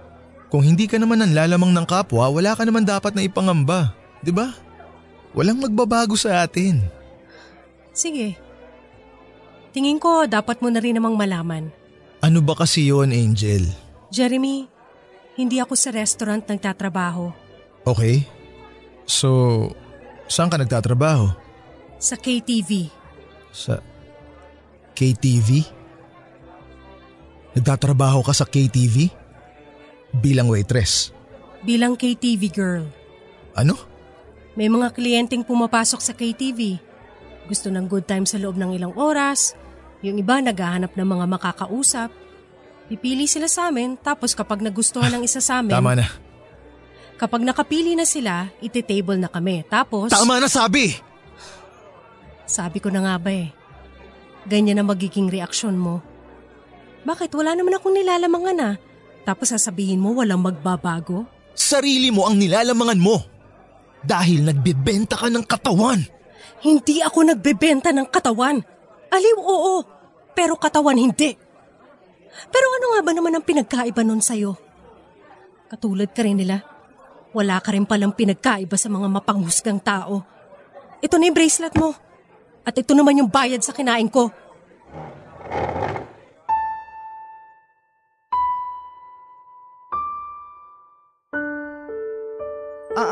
Kung 0.47 0.63
hindi 0.63 0.87
ka 0.87 0.97
naman 0.97 1.19
nanlalamang 1.19 1.75
ng 1.75 1.87
kapwa, 1.87 2.31
wala 2.31 2.55
ka 2.55 2.63
naman 2.63 2.87
dapat 2.87 3.13
na 3.13 3.27
ipangamba. 3.27 3.91
'Di 4.23 4.31
ba? 4.31 4.55
Walang 5.35 5.61
magbabago 5.61 6.15
sa 6.15 6.47
atin. 6.47 6.81
Sige. 7.93 8.39
Tingin 9.77 10.01
ko 10.01 10.25
dapat 10.25 10.65
mo 10.65 10.73
na 10.73 10.81
rin 10.81 10.97
namang 10.97 11.19
malaman. 11.19 11.69
Ano 12.25 12.41
ba 12.41 12.57
kasi 12.57 12.89
yon, 12.89 13.13
Angel? 13.13 13.69
Jeremy, 14.09 14.65
hindi 15.37 15.61
ako 15.61 15.77
sa 15.77 15.93
restaurant 15.93 16.41
nagtatrabaho. 16.49 17.29
Okay. 17.85 18.25
So, 19.05 19.29
saan 20.25 20.49
ka 20.49 20.57
nagtatrabaho? 20.57 21.29
Sa 22.01 22.17
KTV. 22.17 22.89
Sa 23.53 23.85
KTV? 24.97 25.76
Nagtatrabaho 27.57 28.21
ka 28.21 28.37
sa 28.37 28.45
KTV? 28.45 29.09
Bilang 30.13 30.53
waitress. 30.53 31.11
Bilang 31.65 31.97
KTV 31.97 32.43
girl. 32.53 32.85
Ano? 33.57 33.81
May 34.53 34.69
mga 34.69 34.93
kliyenteng 34.93 35.41
pumapasok 35.41 36.01
sa 36.05 36.13
KTV. 36.13 36.77
Gusto 37.49 37.73
ng 37.73 37.89
good 37.89 38.05
time 38.05 38.29
sa 38.29 38.37
loob 38.37 38.61
ng 38.61 38.77
ilang 38.77 38.93
oras. 38.93 39.57
Yung 40.05 40.21
iba 40.21 40.37
naghahanap 40.37 40.93
ng 40.93 41.09
mga 41.09 41.25
makakausap. 41.25 42.13
Pipili 42.87 43.25
sila 43.25 43.49
sa 43.49 43.73
amin 43.73 43.97
tapos 43.99 44.37
kapag 44.37 44.61
nagustuhan 44.61 45.11
ng 45.17 45.27
isa 45.27 45.43
sa 45.43 45.59
amin, 45.59 45.75
Tama 45.75 45.99
na. 45.99 46.07
kapag 47.19 47.43
nakapili 47.43 47.99
na 47.99 48.07
sila, 48.07 48.53
iti-table 48.63 49.19
na 49.19 49.27
kami. 49.27 49.67
Tapos, 49.67 50.13
Tama 50.15 50.39
na 50.39 50.47
sabi! 50.47 50.95
Sabi 52.47 52.79
ko 52.79 52.93
na 52.95 53.03
nga 53.03 53.15
ba 53.19 53.35
eh. 53.35 53.51
Ganyan 54.47 54.79
na 54.79 54.87
magiging 54.87 55.27
reaksyon 55.27 55.75
mo. 55.75 55.99
Bakit 57.07 57.31
wala 57.39 57.55
naman 57.55 57.79
akong 57.79 57.95
nilalamangan 57.95 58.59
ah? 58.67 58.75
Tapos 59.23 59.55
sasabihin 59.55 60.03
mo 60.03 60.11
walang 60.19 60.43
magbabago? 60.43 61.23
Sarili 61.55 62.11
mo 62.11 62.27
ang 62.27 62.35
nilalamangan 62.35 62.99
mo. 62.99 63.23
Dahil 64.03 64.43
nagbebenta 64.43 65.15
ka 65.15 65.31
ng 65.31 65.47
katawan. 65.47 66.03
Hindi 66.67 66.99
ako 67.07 67.31
nagbebenta 67.31 67.95
ng 67.95 68.11
katawan. 68.11 68.59
Aliw 69.07 69.39
oo, 69.39 69.87
pero 70.35 70.59
katawan 70.59 70.99
hindi. 70.99 71.39
Pero 72.51 72.67
ano 72.75 72.87
nga 72.93 73.01
ba 73.07 73.13
naman 73.15 73.39
ang 73.39 73.45
pinagkaiba 73.47 74.03
nun 74.03 74.21
sa'yo? 74.21 74.59
Katulad 75.71 76.11
ka 76.11 76.27
rin 76.27 76.43
nila. 76.43 76.63
Wala 77.31 77.63
ka 77.63 77.71
rin 77.71 77.87
palang 77.87 78.15
pinagkaiba 78.15 78.75
sa 78.75 78.91
mga 78.91 79.07
mapanghusgang 79.11 79.79
tao. 79.79 80.27
Ito 80.99 81.15
na 81.19 81.31
yung 81.31 81.39
bracelet 81.39 81.75
mo. 81.79 81.95
At 82.67 82.75
ito 82.75 82.99
naman 82.99 83.23
yung 83.23 83.31
bayad 83.31 83.63
sa 83.63 83.71
kinain 83.71 84.11
ko. 84.11 84.31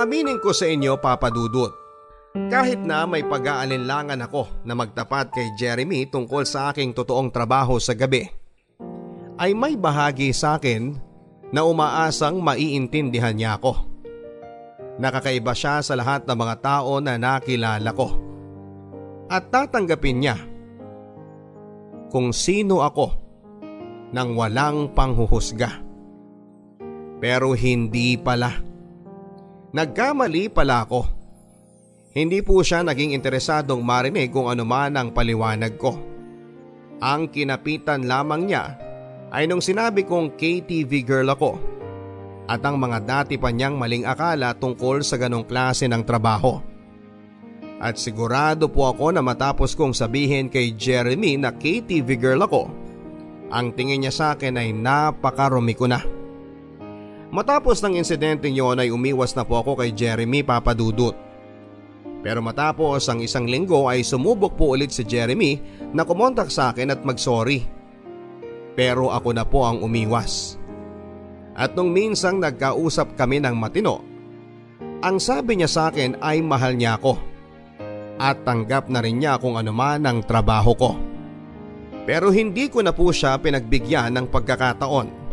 Aaminin 0.04 0.36
ko 0.36 0.52
sa 0.52 0.68
inyo, 0.68 1.00
Papa 1.00 1.32
Dudut. 1.32 1.72
Kahit 2.52 2.84
na 2.84 3.08
may 3.08 3.24
pag-aalinlangan 3.24 4.20
ako 4.28 4.60
na 4.68 4.76
magtapat 4.76 5.32
kay 5.32 5.56
Jeremy 5.56 6.04
tungkol 6.12 6.44
sa 6.44 6.68
aking 6.68 6.92
totoong 6.92 7.32
trabaho 7.32 7.80
sa 7.80 7.96
gabi, 7.96 8.28
ay 9.40 9.56
may 9.56 9.80
bahagi 9.80 10.28
sa 10.36 10.60
akin 10.60 10.92
na 11.56 11.64
umaasang 11.64 12.36
maiintindihan 12.36 13.32
niya 13.32 13.56
ako. 13.56 13.80
Nakakaiba 15.00 15.56
siya 15.56 15.80
sa 15.80 15.96
lahat 15.96 16.28
ng 16.28 16.36
mga 16.36 16.56
tao 16.60 17.00
na 17.00 17.16
nakilala 17.16 17.88
ko. 17.96 18.12
At 19.32 19.48
tatanggapin 19.48 20.20
niya 20.20 20.36
kung 22.12 22.36
sino 22.36 22.84
ako 22.84 23.08
nang 24.12 24.36
walang 24.36 24.92
panghuhusga. 24.92 25.80
Pero 27.24 27.56
hindi 27.56 28.20
pala. 28.20 28.73
Nagkamali 29.74 30.54
pala 30.54 30.86
ako. 30.86 31.02
Hindi 32.14 32.46
po 32.46 32.62
siya 32.62 32.86
naging 32.86 33.10
interesadong 33.10 33.82
marinig 33.82 34.30
kung 34.30 34.46
ano 34.46 34.62
man 34.62 34.94
ang 34.94 35.10
paliwanag 35.10 35.74
ko. 35.74 35.98
Ang 37.02 37.26
kinapitan 37.26 38.06
lamang 38.06 38.46
niya 38.46 38.78
ay 39.34 39.50
nung 39.50 39.58
sinabi 39.58 40.06
kong 40.06 40.38
KTV 40.38 40.92
girl 41.02 41.26
ako 41.34 41.58
at 42.46 42.62
ang 42.62 42.78
mga 42.78 43.02
dati 43.02 43.34
pa 43.34 43.50
niyang 43.50 43.74
maling 43.74 44.06
akala 44.06 44.54
tungkol 44.54 45.02
sa 45.02 45.18
ganong 45.18 45.42
klase 45.42 45.90
ng 45.90 46.06
trabaho. 46.06 46.62
At 47.82 47.98
sigurado 47.98 48.70
po 48.70 48.86
ako 48.86 49.10
na 49.10 49.26
matapos 49.26 49.74
kong 49.74 49.90
sabihin 49.90 50.46
kay 50.46 50.78
Jeremy 50.78 51.34
na 51.34 51.50
KTV 51.50 52.08
girl 52.14 52.46
ako, 52.46 52.70
ang 53.50 53.74
tingin 53.74 54.06
niya 54.06 54.14
sa 54.14 54.26
akin 54.38 54.54
ay 54.54 54.70
napakarumi 54.70 55.74
ko 55.74 55.90
na. 55.90 56.13
Matapos 57.34 57.82
ng 57.82 57.98
insidente 57.98 58.46
yon 58.46 58.78
ay 58.78 58.94
umiwas 58.94 59.34
na 59.34 59.42
po 59.42 59.58
ako 59.58 59.82
kay 59.82 59.90
Jeremy 59.90 60.46
papadudot. 60.46 61.18
Pero 62.22 62.38
matapos 62.38 63.10
ang 63.10 63.26
isang 63.26 63.50
linggo 63.50 63.90
ay 63.90 64.06
sumubok 64.06 64.54
po 64.54 64.78
ulit 64.78 64.94
si 64.94 65.02
Jeremy 65.02 65.58
na 65.90 66.06
kumontak 66.06 66.46
sa 66.46 66.70
akin 66.70 66.94
at 66.94 67.02
magsorry. 67.02 67.66
Pero 68.78 69.10
ako 69.10 69.34
na 69.34 69.42
po 69.42 69.66
ang 69.66 69.82
umiwas. 69.82 70.62
At 71.58 71.74
nung 71.74 71.90
minsang 71.90 72.38
nagkausap 72.38 73.18
kami 73.18 73.42
ng 73.42 73.58
matino, 73.58 73.98
ang 75.02 75.18
sabi 75.18 75.58
niya 75.58 75.66
sa 75.66 75.82
akin 75.90 76.22
ay 76.22 76.38
mahal 76.38 76.78
niya 76.78 77.02
ako. 77.02 77.18
At 78.14 78.46
tanggap 78.46 78.86
na 78.86 79.02
rin 79.02 79.18
niya 79.18 79.42
kung 79.42 79.58
ano 79.58 79.74
man 79.74 80.06
ang 80.06 80.22
trabaho 80.22 80.70
ko. 80.78 80.94
Pero 82.06 82.30
hindi 82.30 82.70
ko 82.70 82.78
na 82.78 82.94
po 82.94 83.10
siya 83.10 83.34
pinagbigyan 83.42 84.14
ng 84.14 84.30
pagkakataon. 84.30 85.23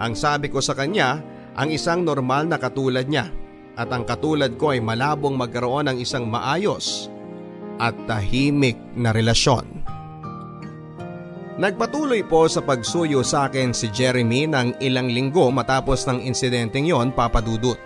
Ang 0.00 0.16
sabi 0.16 0.48
ko 0.48 0.64
sa 0.64 0.72
kanya 0.72 1.20
ang 1.52 1.68
isang 1.68 2.00
normal 2.00 2.48
na 2.48 2.56
katulad 2.56 3.04
niya 3.04 3.28
at 3.76 3.92
ang 3.92 4.08
katulad 4.08 4.56
ko 4.56 4.72
ay 4.72 4.80
malabong 4.80 5.36
magkaroon 5.36 5.92
ng 5.92 5.96
isang 6.00 6.24
maayos 6.24 7.12
at 7.76 7.92
tahimik 8.08 8.80
na 8.96 9.12
relasyon. 9.12 9.68
Nagpatuloy 11.60 12.24
po 12.24 12.48
sa 12.48 12.64
pagsuyo 12.64 13.20
sa 13.20 13.52
akin 13.52 13.76
si 13.76 13.92
Jeremy 13.92 14.48
ng 14.48 14.80
ilang 14.80 15.12
linggo 15.12 15.52
matapos 15.52 16.08
ng 16.08 16.24
insidenteng 16.24 16.88
yon 16.88 17.12
papadudot. 17.12 17.76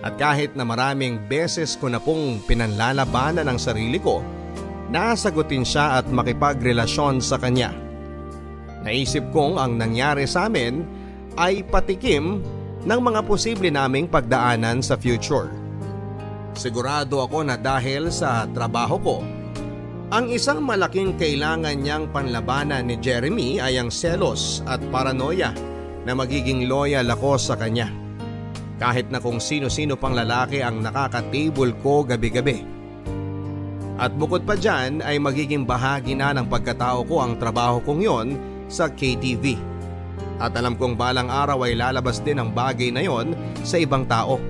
At 0.00 0.16
kahit 0.16 0.56
na 0.56 0.64
maraming 0.64 1.28
beses 1.28 1.76
ko 1.76 1.92
na 1.92 2.00
pong 2.00 2.40
pinanlalabanan 2.48 3.44
ang 3.44 3.60
sarili 3.60 4.00
ko, 4.00 4.24
nasagutin 4.88 5.60
siya 5.60 6.00
at 6.00 6.08
makipagrelasyon 6.08 7.20
sa 7.20 7.36
kanya. 7.36 7.76
Naisip 8.80 9.28
kong 9.28 9.60
ang 9.60 9.76
nangyari 9.76 10.24
sa 10.24 10.48
amin 10.48 10.99
ay 11.40 11.64
patikim 11.64 12.44
ng 12.84 13.00
mga 13.00 13.24
posible 13.24 13.72
naming 13.72 14.04
pagdaanan 14.04 14.84
sa 14.84 15.00
future. 15.00 15.48
Sigurado 16.52 17.24
ako 17.24 17.48
na 17.48 17.56
dahil 17.56 18.12
sa 18.12 18.44
trabaho 18.52 19.00
ko, 19.00 19.16
ang 20.12 20.28
isang 20.28 20.60
malaking 20.60 21.16
kailangan 21.16 21.80
niyang 21.80 22.12
panlabanan 22.12 22.84
ni 22.84 23.00
Jeremy 23.00 23.56
ay 23.56 23.80
ang 23.80 23.88
selos 23.88 24.60
at 24.68 24.82
paranoia 24.92 25.56
na 26.04 26.12
magiging 26.12 26.68
loyal 26.68 27.08
ako 27.08 27.40
sa 27.40 27.54
kanya. 27.56 27.88
Kahit 28.76 29.08
na 29.08 29.22
kung 29.22 29.38
sino-sino 29.38 29.96
pang 29.96 30.12
lalaki 30.12 30.60
ang 30.60 30.84
nakaka-table 30.84 31.78
ko 31.80 32.04
gabi-gabi. 32.04 32.66
At 34.00 34.16
bukod 34.16 34.48
pa 34.48 34.56
dyan 34.56 35.04
ay 35.04 35.20
magiging 35.20 35.68
bahagi 35.68 36.16
na 36.16 36.32
ng 36.32 36.48
pagkatao 36.48 37.04
ko 37.04 37.20
ang 37.20 37.36
trabaho 37.36 37.78
kong 37.84 38.00
yon 38.00 38.28
sa 38.66 38.88
KTV. 38.88 39.69
At 40.40 40.56
alam 40.56 40.80
kong 40.80 40.96
balang 40.96 41.28
araw 41.28 41.68
ay 41.68 41.76
lalabas 41.76 42.24
din 42.24 42.40
ang 42.40 42.48
bagay 42.50 42.88
na 42.88 43.04
yon 43.04 43.36
sa 43.60 43.76
ibang 43.76 44.08
tao. 44.08 44.40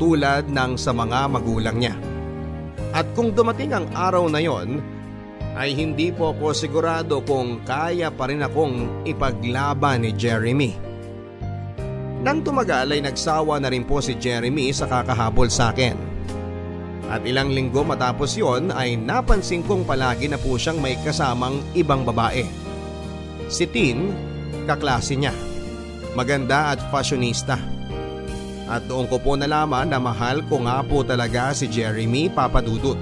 Tulad 0.00 0.48
ng 0.48 0.80
sa 0.80 0.96
mga 0.96 1.28
magulang 1.28 1.76
niya. 1.76 1.94
At 2.96 3.12
kung 3.12 3.36
dumating 3.36 3.76
ang 3.76 3.86
araw 3.92 4.24
na 4.32 4.40
yon, 4.40 4.80
ay 5.52 5.76
hindi 5.76 6.08
po 6.08 6.32
ako 6.32 6.56
sigurado 6.56 7.20
kung 7.28 7.60
kaya 7.60 8.08
pa 8.08 8.32
rin 8.32 8.40
akong 8.40 9.04
ipaglaban 9.04 10.08
ni 10.08 10.16
Jeremy. 10.16 10.72
Nang 12.24 12.40
tumagal 12.40 12.96
ay 12.96 13.04
nagsawa 13.04 13.60
na 13.60 13.68
rin 13.68 13.84
po 13.84 14.00
si 14.00 14.16
Jeremy 14.16 14.72
sa 14.72 14.88
kakahabol 14.88 15.52
sa 15.52 15.74
akin. 15.74 15.96
At 17.12 17.20
ilang 17.28 17.52
linggo 17.52 17.84
matapos 17.84 18.40
yon 18.40 18.72
ay 18.72 18.96
napansin 18.96 19.60
kong 19.60 19.84
palagi 19.84 20.32
na 20.32 20.40
po 20.40 20.56
siyang 20.56 20.80
may 20.80 20.96
kasamang 21.04 21.60
ibang 21.76 22.08
babae. 22.08 22.48
Si 23.52 23.68
Tin, 23.68 24.31
kaklase 24.68 25.16
niya. 25.16 25.34
Maganda 26.12 26.76
at 26.76 26.80
fashionista. 26.92 27.56
At 28.68 28.86
doon 28.88 29.08
ko 29.10 29.20
po 29.20 29.36
nalaman 29.36 29.90
na 29.90 29.98
mahal 29.98 30.40
ko 30.48 30.62
nga 30.64 30.80
po 30.84 31.04
talaga 31.04 31.52
si 31.52 31.68
Jeremy 31.68 32.32
Papadudut. 32.32 32.96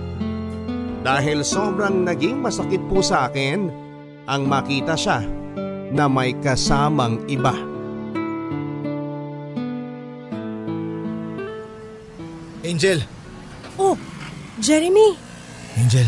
Dahil 1.00 1.46
sobrang 1.46 2.04
naging 2.04 2.42
masakit 2.42 2.80
po 2.90 3.00
sa 3.00 3.30
akin 3.30 3.70
ang 4.28 4.42
makita 4.44 4.94
siya 4.94 5.24
na 5.90 6.06
may 6.06 6.36
kasamang 6.38 7.24
iba. 7.26 7.54
Angel! 12.60 13.00
Oh, 13.80 13.96
Jeremy, 14.60 15.16
Angel, 15.80 16.04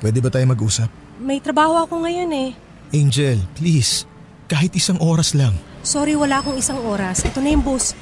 pwede 0.00 0.18
ba 0.24 0.32
tayo 0.32 0.48
mag-usap? 0.48 0.88
may 1.20 1.36
trabaho 1.36 1.84
ako 1.84 2.08
ngayon 2.08 2.32
eh. 2.32 2.50
Angel, 2.90 3.38
please. 3.54 4.02
Kahit 4.50 4.74
isang 4.74 4.98
oras 4.98 5.38
lang. 5.38 5.54
Sorry, 5.86 6.18
wala 6.18 6.42
akong 6.42 6.58
isang 6.58 6.82
oras. 6.82 7.22
Ito 7.22 7.38
na 7.38 7.54
yung 7.54 7.62
bus. 7.62 7.94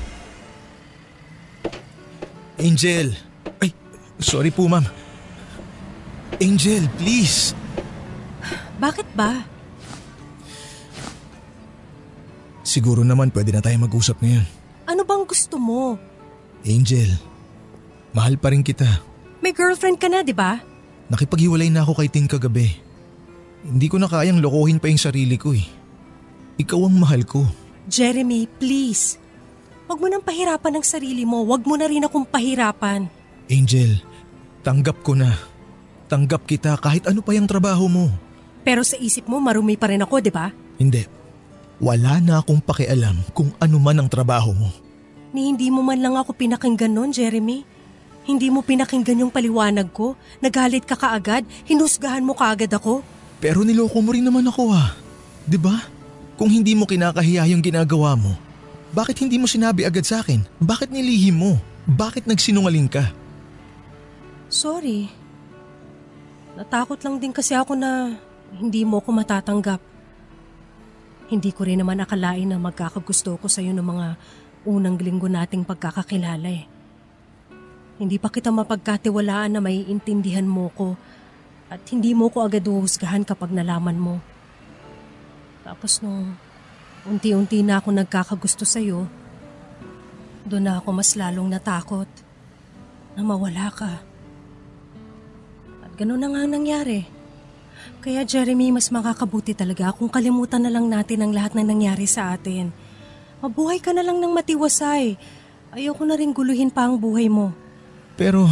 Angel! 2.57 3.13
Ay, 3.61 3.71
sorry 4.19 4.49
po 4.49 4.65
ma'am. 4.65 4.89
Angel, 6.41 6.89
please. 6.97 7.53
Bakit 8.81 9.09
ba? 9.13 9.45
Siguro 12.65 13.05
naman 13.05 13.29
pwede 13.33 13.53
na 13.53 13.61
tayo 13.61 13.77
mag-usap 13.77 14.19
ngayon. 14.25 14.47
Ano 14.89 15.05
bang 15.05 15.25
gusto 15.29 15.61
mo? 15.61 16.01
Angel, 16.65 17.13
mahal 18.17 18.41
pa 18.41 18.51
rin 18.51 18.65
kita. 18.65 18.89
May 19.45 19.53
girlfriend 19.53 20.01
ka 20.01 20.09
na, 20.09 20.25
di 20.25 20.33
ba? 20.33 20.59
Nakipaghiwalay 21.13 21.69
na 21.69 21.85
ako 21.85 22.03
kay 22.03 22.09
Tin 22.09 22.27
kagabi. 22.27 22.88
Hindi 23.69 23.87
ko 23.93 24.01
na 24.01 24.09
kayang 24.09 24.41
lokohin 24.41 24.81
pa 24.81 24.89
yung 24.89 25.01
sarili 25.01 25.37
ko 25.37 25.53
eh. 25.53 25.65
Ikaw 26.57 26.81
ang 26.89 26.97
mahal 26.97 27.23
ko. 27.29 27.45
Jeremy, 27.85 28.49
please. 28.57 29.21
Huwag 29.85 30.01
mo 30.01 30.09
nang 30.09 30.25
pahirapan 30.25 30.81
ang 30.81 30.85
sarili 30.85 31.29
mo. 31.29 31.45
Huwag 31.45 31.69
mo 31.69 31.77
na 31.77 31.85
rin 31.85 32.05
akong 32.05 32.25
pahirapan. 32.25 33.09
Angel, 33.49 34.01
tanggap 34.65 35.05
ko 35.05 35.13
na. 35.17 35.37
Tanggap 36.09 36.49
kita 36.49 36.81
kahit 36.81 37.05
ano 37.05 37.21
pa 37.21 37.37
yung 37.37 37.49
trabaho 37.49 37.89
mo. 37.89 38.09
Pero 38.65 38.85
sa 38.85 38.97
isip 38.97 39.29
mo, 39.29 39.41
marumi 39.41 39.77
pa 39.77 39.93
rin 39.93 40.01
ako, 40.01 40.21
di 40.21 40.33
ba? 40.33 40.49
Hindi. 40.81 41.05
Wala 41.79 42.21
na 42.21 42.41
akong 42.41 42.65
pakialam 42.65 43.21
kung 43.33 43.53
ano 43.61 43.77
man 43.81 44.01
ang 44.01 44.09
trabaho 44.09 44.53
mo. 44.53 44.69
Ni 45.33 45.53
hindi 45.53 45.69
mo 45.69 45.85
man 45.85 46.01
lang 46.01 46.17
ako 46.17 46.33
pinakinggan 46.37 46.93
noon, 46.93 47.13
Jeremy. 47.13 47.65
Hindi 48.29 48.49
mo 48.53 48.61
pinakinggan 48.61 49.25
yung 49.25 49.33
paliwanag 49.33 49.89
ko? 49.93 50.17
Nagalit 50.45 50.85
ka 50.85 50.97
kaagad? 50.97 51.49
Hinusgahan 51.65 52.25
mo 52.25 52.37
kaagad 52.37 52.73
ako? 52.73 53.01
Pero 53.39 53.63
niloko 53.63 53.99
mo 54.03 54.11
rin 54.11 54.27
naman 54.27 54.47
ako 54.47 54.75
ha. 54.75 54.95
'Di 55.47 55.59
ba? 55.59 55.87
Kung 56.39 56.51
hindi 56.51 56.75
mo 56.75 56.87
kinakahiya 56.87 57.51
yung 57.51 57.63
ginagawa 57.63 58.15
mo, 58.15 58.35
bakit 58.95 59.19
hindi 59.19 59.37
mo 59.39 59.51
sinabi 59.51 59.83
agad 59.83 60.07
sa 60.07 60.23
akin? 60.23 60.47
Bakit 60.63 60.95
nilihim 60.95 61.35
mo? 61.35 61.53
Bakit 61.89 62.31
nagsinungaling 62.31 62.89
ka? 62.89 63.11
Sorry. 64.49 65.11
Natakot 66.55 66.99
lang 67.05 67.21
din 67.21 67.35
kasi 67.35 67.53
ako 67.53 67.75
na 67.75 68.17
hindi 68.57 68.83
mo 68.87 69.03
ko 69.05 69.13
matatanggap. 69.13 69.83
Hindi 71.29 71.51
ko 71.53 71.69
rin 71.69 71.85
naman 71.85 72.01
akalain 72.01 72.49
na 72.49 72.57
magkakagusto 72.57 73.37
ko 73.37 73.47
sa'yo 73.47 73.77
ng 73.77 73.85
mga 73.85 74.07
unang 74.65 74.97
linggo 74.97 75.29
nating 75.29 75.69
pagkakakilala 75.69 76.49
eh. 76.49 76.65
Hindi 78.01 78.17
pa 78.17 78.33
kita 78.33 78.49
mapagkatiwalaan 78.49 79.59
na 79.59 79.61
may 79.61 79.85
intindihan 79.85 80.49
mo 80.49 80.73
ko 80.73 80.97
at 81.69 81.81
hindi 81.93 82.17
mo 82.17 82.33
ko 82.33 82.49
agad 82.49 82.65
uhusgahan 82.65 83.29
kapag 83.29 83.53
nalaman 83.53 83.97
mo. 84.01 84.17
Tapos 85.65 86.01
nung 86.01 86.33
unti-unti 87.05 87.61
na 87.61 87.81
ako 87.81 87.93
nagkakagusto 87.93 88.65
sa'yo, 88.65 89.05
doon 90.49 90.65
na 90.65 90.81
ako 90.81 90.89
mas 90.97 91.13
lalong 91.13 91.53
natakot 91.53 92.09
na 93.13 93.21
mawala 93.21 93.69
ka. 93.69 94.01
At 95.85 95.93
ganun 96.01 96.25
na 96.25 96.33
nga 96.33 96.49
nangyari. 96.49 97.05
Kaya 98.01 98.25
Jeremy, 98.25 98.73
mas 98.73 98.89
makakabuti 98.89 99.53
talaga 99.53 99.93
kung 99.93 100.09
kalimutan 100.09 100.65
na 100.65 100.73
lang 100.73 100.89
natin 100.89 101.21
ang 101.21 101.33
lahat 101.37 101.53
na 101.53 101.69
nangyari 101.69 102.09
sa 102.09 102.33
atin. 102.33 102.73
Mabuhay 103.45 103.79
ka 103.79 103.93
na 103.93 104.03
lang 104.03 104.19
ng 104.19 104.33
matiwasay. 104.33 105.21
Ayoko 105.77 106.03
na 106.09 106.17
rin 106.17 106.33
guluhin 106.33 106.73
pa 106.73 106.89
ang 106.89 106.97
buhay 106.97 107.29
mo. 107.29 107.53
Pero 108.17 108.49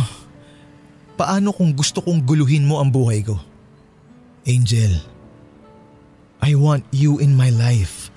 paano 1.17 1.51
kung 1.51 1.73
gusto 1.73 2.05
kong 2.05 2.23
guluhin 2.23 2.69
mo 2.69 2.79
ang 2.79 2.93
buhay 2.93 3.25
ko? 3.25 3.41
Angel, 4.47 5.01
I 6.45 6.55
want 6.55 6.85
you 6.93 7.19
in 7.19 7.35
my 7.35 7.51
life. 7.51 8.13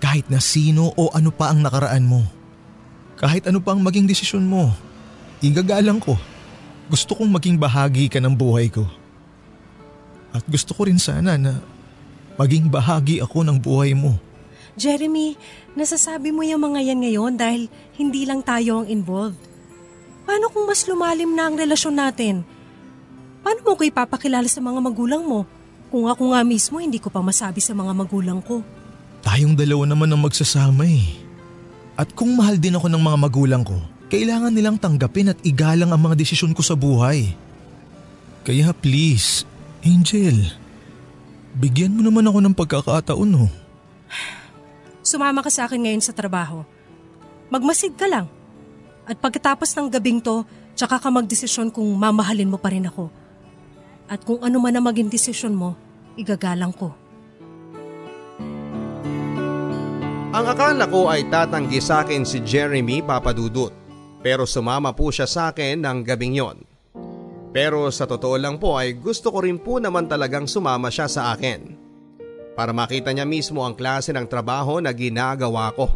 Kahit 0.00 0.26
na 0.32 0.40
sino 0.40 0.90
o 0.96 1.12
ano 1.12 1.28
pa 1.28 1.52
ang 1.52 1.60
nakaraan 1.60 2.08
mo. 2.08 2.24
Kahit 3.20 3.44
ano 3.44 3.60
pa 3.60 3.76
ang 3.76 3.84
maging 3.84 4.08
desisyon 4.08 4.48
mo. 4.48 4.72
Igagalang 5.44 6.00
ko. 6.00 6.16
Gusto 6.88 7.12
kong 7.14 7.30
maging 7.30 7.60
bahagi 7.60 8.08
ka 8.08 8.18
ng 8.18 8.32
buhay 8.32 8.72
ko. 8.72 8.88
At 10.32 10.42
gusto 10.48 10.72
ko 10.72 10.88
rin 10.88 10.98
sana 10.98 11.36
na 11.36 11.60
maging 12.40 12.72
bahagi 12.72 13.20
ako 13.20 13.44
ng 13.44 13.60
buhay 13.60 13.92
mo. 13.92 14.16
Jeremy, 14.80 15.36
nasasabi 15.76 16.32
mo 16.32 16.40
yung 16.40 16.64
mga 16.64 16.80
yan 16.90 17.00
ngayon 17.04 17.32
dahil 17.36 17.62
hindi 18.00 18.24
lang 18.24 18.40
tayo 18.40 18.82
ang 18.82 18.88
involved. 18.88 19.49
Paano 20.30 20.46
kung 20.46 20.62
mas 20.62 20.86
lumalim 20.86 21.34
na 21.34 21.50
ang 21.50 21.58
relasyon 21.58 21.98
natin? 21.98 22.46
Paano 23.42 23.66
mo 23.66 23.74
ko 23.74 23.82
ipapakilala 23.82 24.46
sa 24.46 24.62
mga 24.62 24.78
magulang 24.78 25.26
mo? 25.26 25.42
Kung 25.90 26.06
ako 26.06 26.30
nga 26.30 26.46
mismo 26.46 26.78
hindi 26.78 27.02
ko 27.02 27.10
pa 27.10 27.18
masabi 27.18 27.58
sa 27.58 27.74
mga 27.74 27.90
magulang 27.90 28.38
ko. 28.38 28.62
Tayong 29.26 29.58
dalawa 29.58 29.90
naman 29.90 30.06
ang 30.06 30.22
magsasama 30.22 30.86
eh. 30.86 31.18
At 31.98 32.14
kung 32.14 32.38
mahal 32.38 32.62
din 32.62 32.78
ako 32.78 32.86
ng 32.86 33.02
mga 33.02 33.18
magulang 33.18 33.66
ko, 33.66 33.74
kailangan 34.06 34.54
nilang 34.54 34.78
tanggapin 34.78 35.34
at 35.34 35.38
igalang 35.42 35.90
ang 35.90 35.98
mga 35.98 36.14
desisyon 36.14 36.54
ko 36.54 36.62
sa 36.62 36.78
buhay. 36.78 37.34
Kaya 38.46 38.70
please, 38.70 39.42
Angel, 39.82 40.46
bigyan 41.58 41.98
mo 41.98 42.06
naman 42.06 42.30
ako 42.30 42.38
ng 42.38 42.54
pagkakataon 42.54 43.34
oh. 43.34 43.50
Sumama 45.10 45.42
ka 45.42 45.50
sa 45.50 45.66
akin 45.66 45.90
ngayon 45.90 46.06
sa 46.06 46.14
trabaho. 46.14 46.62
Magmasid 47.50 47.98
ka 47.98 48.06
lang. 48.06 48.30
At 49.10 49.18
pagkatapos 49.18 49.74
ng 49.74 49.90
gabing 49.90 50.22
to, 50.22 50.46
tsaka 50.78 51.02
ka 51.02 51.10
magdesisyon 51.10 51.74
kung 51.74 51.90
mamahalin 51.98 52.46
mo 52.46 52.62
pa 52.62 52.70
rin 52.70 52.86
ako. 52.86 53.10
At 54.06 54.22
kung 54.22 54.38
ano 54.38 54.62
man 54.62 54.78
ang 54.78 54.86
maging 54.86 55.10
desisyon 55.10 55.58
mo, 55.58 55.74
igagalang 56.14 56.70
ko. 56.70 56.94
Ang 60.30 60.46
akala 60.46 60.86
ko 60.86 61.10
ay 61.10 61.26
tatanggi 61.26 61.82
sa 61.82 62.06
akin 62.06 62.22
si 62.22 62.38
Jeremy 62.46 63.02
Papadudut 63.02 63.74
pero 64.22 64.46
sumama 64.46 64.94
po 64.94 65.10
siya 65.10 65.26
sa 65.26 65.50
akin 65.50 65.82
ng 65.82 65.98
gabing 66.06 66.38
yon. 66.38 66.62
Pero 67.50 67.90
sa 67.90 68.06
totoo 68.06 68.38
lang 68.38 68.62
po 68.62 68.78
ay 68.78 68.94
gusto 68.94 69.34
ko 69.34 69.42
rin 69.42 69.58
po 69.58 69.82
naman 69.82 70.06
talagang 70.06 70.46
sumama 70.46 70.86
siya 70.86 71.10
sa 71.10 71.34
akin. 71.34 71.74
Para 72.54 72.70
makita 72.70 73.10
niya 73.10 73.26
mismo 73.26 73.66
ang 73.66 73.74
klase 73.74 74.14
ng 74.14 74.28
trabaho 74.30 74.78
na 74.78 74.94
ginagawa 74.94 75.74
ko. 75.74 75.90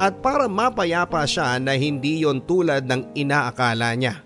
At 0.00 0.24
para 0.24 0.48
mapayapa 0.48 1.28
siya 1.28 1.60
na 1.60 1.76
hindi 1.76 2.24
yon 2.24 2.40
tulad 2.48 2.88
ng 2.88 3.12
inaakala 3.12 3.92
niya. 3.92 4.24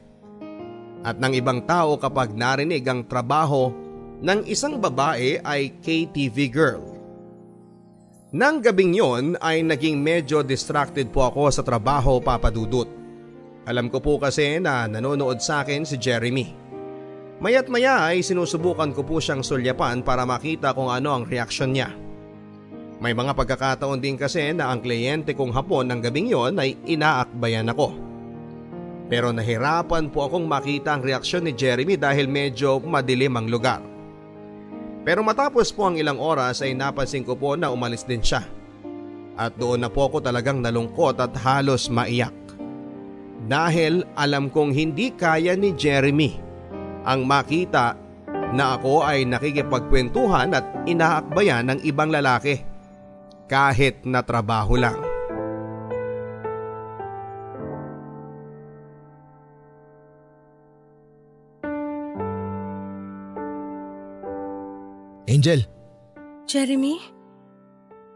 At 1.03 1.19
ng 1.19 1.35
ibang 1.35 1.67
tao 1.67 1.99
kapag 1.99 2.31
narinig 2.31 2.87
ang 2.87 3.03
trabaho 3.11 3.75
ng 4.23 4.47
isang 4.47 4.79
babae 4.79 5.43
ay 5.43 5.83
KTV 5.83 6.39
girl. 6.55 6.95
Nang 8.31 8.63
gabing 8.63 8.95
yon 8.95 9.35
ay 9.43 9.67
naging 9.67 9.99
medyo 9.99 10.47
distracted 10.47 11.11
po 11.11 11.27
ako 11.27 11.51
sa 11.51 11.67
trabaho 11.67 12.23
papadudot. 12.23 12.87
Alam 13.67 13.91
ko 13.91 13.99
po 13.99 14.23
kasi 14.23 14.63
na 14.63 14.87
nanonood 14.87 15.43
sa 15.43 15.67
akin 15.67 15.83
si 15.83 15.99
Jeremy. 15.99 16.55
Mayat 17.43 17.67
maya 17.67 18.15
ay 18.15 18.23
sinusubukan 18.23 18.95
ko 18.95 19.03
po 19.03 19.19
siyang 19.19 19.43
sulyapan 19.43 20.07
para 20.07 20.23
makita 20.23 20.71
kung 20.71 20.87
ano 20.87 21.19
ang 21.19 21.27
reaksyon 21.27 21.75
niya. 21.75 22.04
May 23.05 23.13
mga 23.13 23.37
pagkakataon 23.37 24.01
din 24.01 24.17
kasi 24.17 24.57
na 24.57 24.73
ang 24.73 24.81
kliyente 24.81 25.37
kong 25.37 25.53
hapon 25.53 25.93
ng 25.93 26.01
gabing 26.01 26.25
yon 26.33 26.57
ay 26.57 26.73
inaakbayan 26.89 27.69
ako. 27.69 27.93
Pero 29.13 29.29
nahirapan 29.29 30.09
po 30.09 30.25
akong 30.25 30.49
makita 30.49 30.97
ang 30.97 31.05
reaksyon 31.05 31.45
ni 31.45 31.53
Jeremy 31.53 32.01
dahil 32.01 32.25
medyo 32.33 32.81
madilim 32.81 33.37
ang 33.37 33.45
lugar. 33.53 33.85
Pero 35.05 35.21
matapos 35.21 35.69
po 35.69 35.93
ang 35.93 36.01
ilang 36.01 36.17
oras 36.17 36.65
ay 36.65 36.73
napansin 36.73 37.29
ko 37.29 37.37
po 37.37 37.53
na 37.61 37.69
umalis 37.69 38.09
din 38.09 38.25
siya. 38.25 38.41
At 39.37 39.53
doon 39.61 39.85
na 39.85 39.93
po 39.93 40.09
ako 40.09 40.25
talagang 40.25 40.65
nalungkot 40.65 41.21
at 41.21 41.37
halos 41.45 41.93
maiyak. 41.93 42.33
Dahil 43.45 44.09
alam 44.17 44.49
kong 44.49 44.73
hindi 44.73 45.13
kaya 45.13 45.53
ni 45.53 45.77
Jeremy 45.77 46.41
ang 47.05 47.29
makita 47.29 48.01
na 48.57 48.81
ako 48.81 49.05
ay 49.05 49.29
nakikipagkwentuhan 49.29 50.57
at 50.57 50.65
inaakbayan 50.89 51.69
ng 51.69 51.85
ibang 51.85 52.09
lalaki. 52.09 52.73
Kahit 53.45 54.09
na 54.09 54.25
trabaho 54.25 54.75
lang. 54.81 54.97
Angel, 65.25 65.65
Jeremy, 66.45 67.01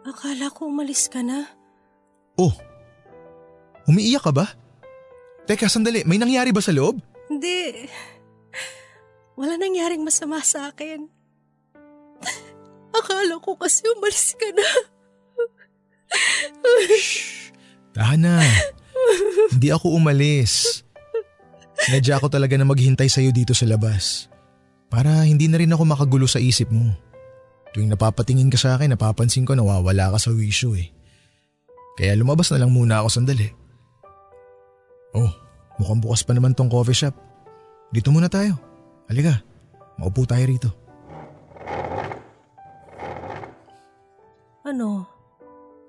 akala 0.05 0.53
ko 0.53 0.69
umalis 0.69 1.09
ka 1.09 1.25
na. 1.25 1.49
oh, 2.37 2.53
umiiyak 3.89 4.23
ka 4.23 4.33
ba? 4.33 4.47
Teka, 5.49 5.73
sandali, 5.73 6.05
may 6.05 6.21
nangyari 6.21 6.53
ba 6.53 6.61
sa 6.61 6.77
loob? 6.77 7.01
Hindi. 7.33 7.89
Wala 9.41 9.57
nangyaring 9.57 10.05
masama 10.05 10.45
sa 10.45 10.69
akin. 10.69 11.09
Akala 12.93 13.41
ko 13.41 13.57
kasi 13.57 13.89
umalis 13.89 14.37
ka 14.37 14.49
na. 14.53 14.69
Tana, 17.97 18.43
hindi 19.53 19.69
ako 19.75 19.97
umalis. 19.97 20.85
Sinadya 21.79 22.19
ako 22.19 22.31
talaga 22.31 22.59
na 22.59 22.67
maghintay 22.67 23.07
sa'yo 23.07 23.31
dito 23.31 23.55
sa 23.55 23.67
labas. 23.67 24.27
Para 24.89 25.25
hindi 25.25 25.47
na 25.47 25.61
rin 25.61 25.73
ako 25.73 25.83
makagulo 25.85 26.27
sa 26.27 26.41
isip 26.43 26.69
mo. 26.73 26.95
Tuwing 27.73 27.93
napapatingin 27.93 28.49
ka 28.49 28.59
sa 28.59 28.75
akin, 28.77 28.97
napapansin 28.97 29.45
ko 29.45 29.53
nawawala 29.53 30.15
ka 30.17 30.19
sa 30.19 30.31
wisyo 30.33 30.75
eh. 30.75 30.89
Kaya 31.99 32.15
lumabas 32.15 32.49
na 32.55 32.63
lang 32.63 32.73
muna 32.73 33.03
ako 33.03 33.09
sandali. 33.11 33.49
Oh, 35.13 35.33
mukhang 35.83 36.01
bukas 36.01 36.23
pa 36.23 36.33
naman 36.33 36.55
tong 36.55 36.71
coffee 36.71 36.95
shop. 36.95 37.15
Dito 37.91 38.15
muna 38.15 38.31
tayo. 38.31 38.55
Halika, 39.11 39.43
maupo 39.99 40.23
tayo 40.29 40.45
rito. 40.47 40.71
Ano? 44.69 45.18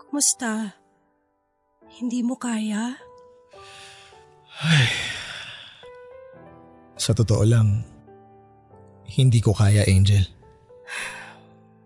Kumusta? 0.10 0.74
Hindi 2.02 2.26
mo 2.26 2.34
kaya? 2.34 2.98
Sa 6.98 7.14
totoo 7.14 7.46
lang, 7.46 7.86
hindi 9.06 9.38
ko 9.38 9.54
kaya 9.54 9.86
Angel. 9.86 10.26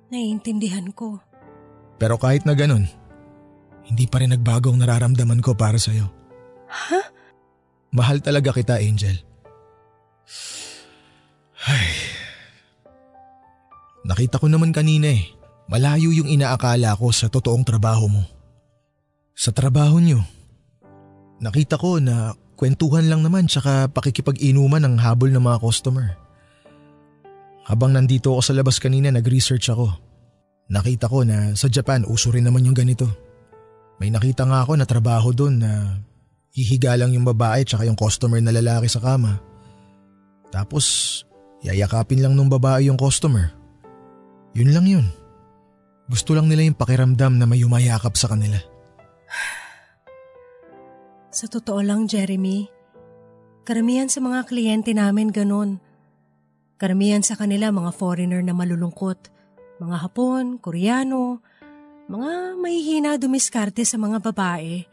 Naiintindihan 0.07 0.87
ko. 0.95 1.19
Pero 1.99 2.15
kahit 2.15 2.47
na 2.47 2.55
ganun, 2.55 2.87
hindi 3.91 4.07
pa 4.07 4.23
rin 4.23 4.31
nagbago 4.31 4.71
ang 4.71 4.79
nararamdaman 4.79 5.43
ko 5.43 5.59
para 5.59 5.75
sa'yo. 5.75 6.07
Ha? 6.71 7.01
Mahal 7.91 8.23
talaga 8.23 8.55
kita, 8.55 8.79
Angel. 8.79 9.19
Ay. 11.67 11.91
Nakita 14.07 14.39
ko 14.39 14.47
naman 14.47 14.71
kanina 14.71 15.11
eh, 15.11 15.42
malayo 15.73 16.13
yung 16.13 16.29
inaakala 16.29 16.93
ko 16.93 17.09
sa 17.09 17.33
totoong 17.33 17.65
trabaho 17.65 18.05
mo. 18.05 18.21
Sa 19.33 19.49
trabaho 19.49 19.97
niyo, 19.97 20.21
nakita 21.41 21.81
ko 21.81 21.97
na 21.97 22.37
kwentuhan 22.53 23.09
lang 23.09 23.25
naman 23.25 23.49
tsaka 23.49 23.89
pakikipag-inuman 23.89 24.85
ng 24.85 24.95
habol 25.01 25.33
ng 25.33 25.41
mga 25.41 25.57
customer. 25.57 26.13
Habang 27.65 27.89
nandito 27.89 28.37
ako 28.37 28.41
sa 28.45 28.53
labas 28.53 28.77
kanina 28.77 29.09
nag-research 29.09 29.73
ako. 29.73 29.89
Nakita 30.69 31.09
ko 31.09 31.25
na 31.25 31.57
sa 31.57 31.65
Japan 31.65 32.05
uso 32.05 32.29
rin 32.29 32.45
naman 32.45 32.69
yung 32.69 32.77
ganito. 32.77 33.09
May 33.97 34.13
nakita 34.13 34.45
nga 34.45 34.61
ako 34.61 34.77
na 34.77 34.85
trabaho 34.85 35.33
doon 35.33 35.57
na 35.57 35.97
hihiga 36.53 36.93
lang 36.93 37.17
yung 37.17 37.25
babae 37.25 37.65
tsaka 37.65 37.89
yung 37.89 37.97
customer 37.97 38.37
na 38.45 38.53
lalaki 38.53 38.85
sa 38.85 39.01
kama. 39.01 39.41
Tapos 40.53 40.85
yayakapin 41.65 42.21
lang 42.21 42.37
ng 42.37 42.51
babae 42.61 42.93
yung 42.93 42.99
customer. 42.99 43.49
Yun 44.53 44.69
lang 44.69 44.85
yun. 44.85 45.22
Gusto 46.13 46.37
lang 46.37 46.45
nila 46.45 46.61
yung 46.61 46.77
pakiramdam 46.77 47.41
na 47.41 47.49
may 47.49 47.65
umayakap 47.65 48.13
sa 48.13 48.29
kanila. 48.29 48.61
Sa 51.33 51.49
totoo 51.49 51.81
lang, 51.81 52.05
Jeremy, 52.05 52.69
karamihan 53.65 54.05
sa 54.05 54.21
mga 54.21 54.45
kliyente 54.45 54.93
namin 54.93 55.33
ganun. 55.33 55.81
Karamihan 56.77 57.25
sa 57.25 57.33
kanila 57.33 57.73
mga 57.73 57.97
foreigner 57.97 58.45
na 58.45 58.53
malulungkot. 58.53 59.33
Mga 59.81 59.97
Hapon, 60.05 60.61
Koreano, 60.61 61.41
mga 62.05 62.61
mahihina 62.61 63.17
dumiskarte 63.17 63.81
sa 63.81 63.97
mga 63.97 64.21
babae. 64.21 64.85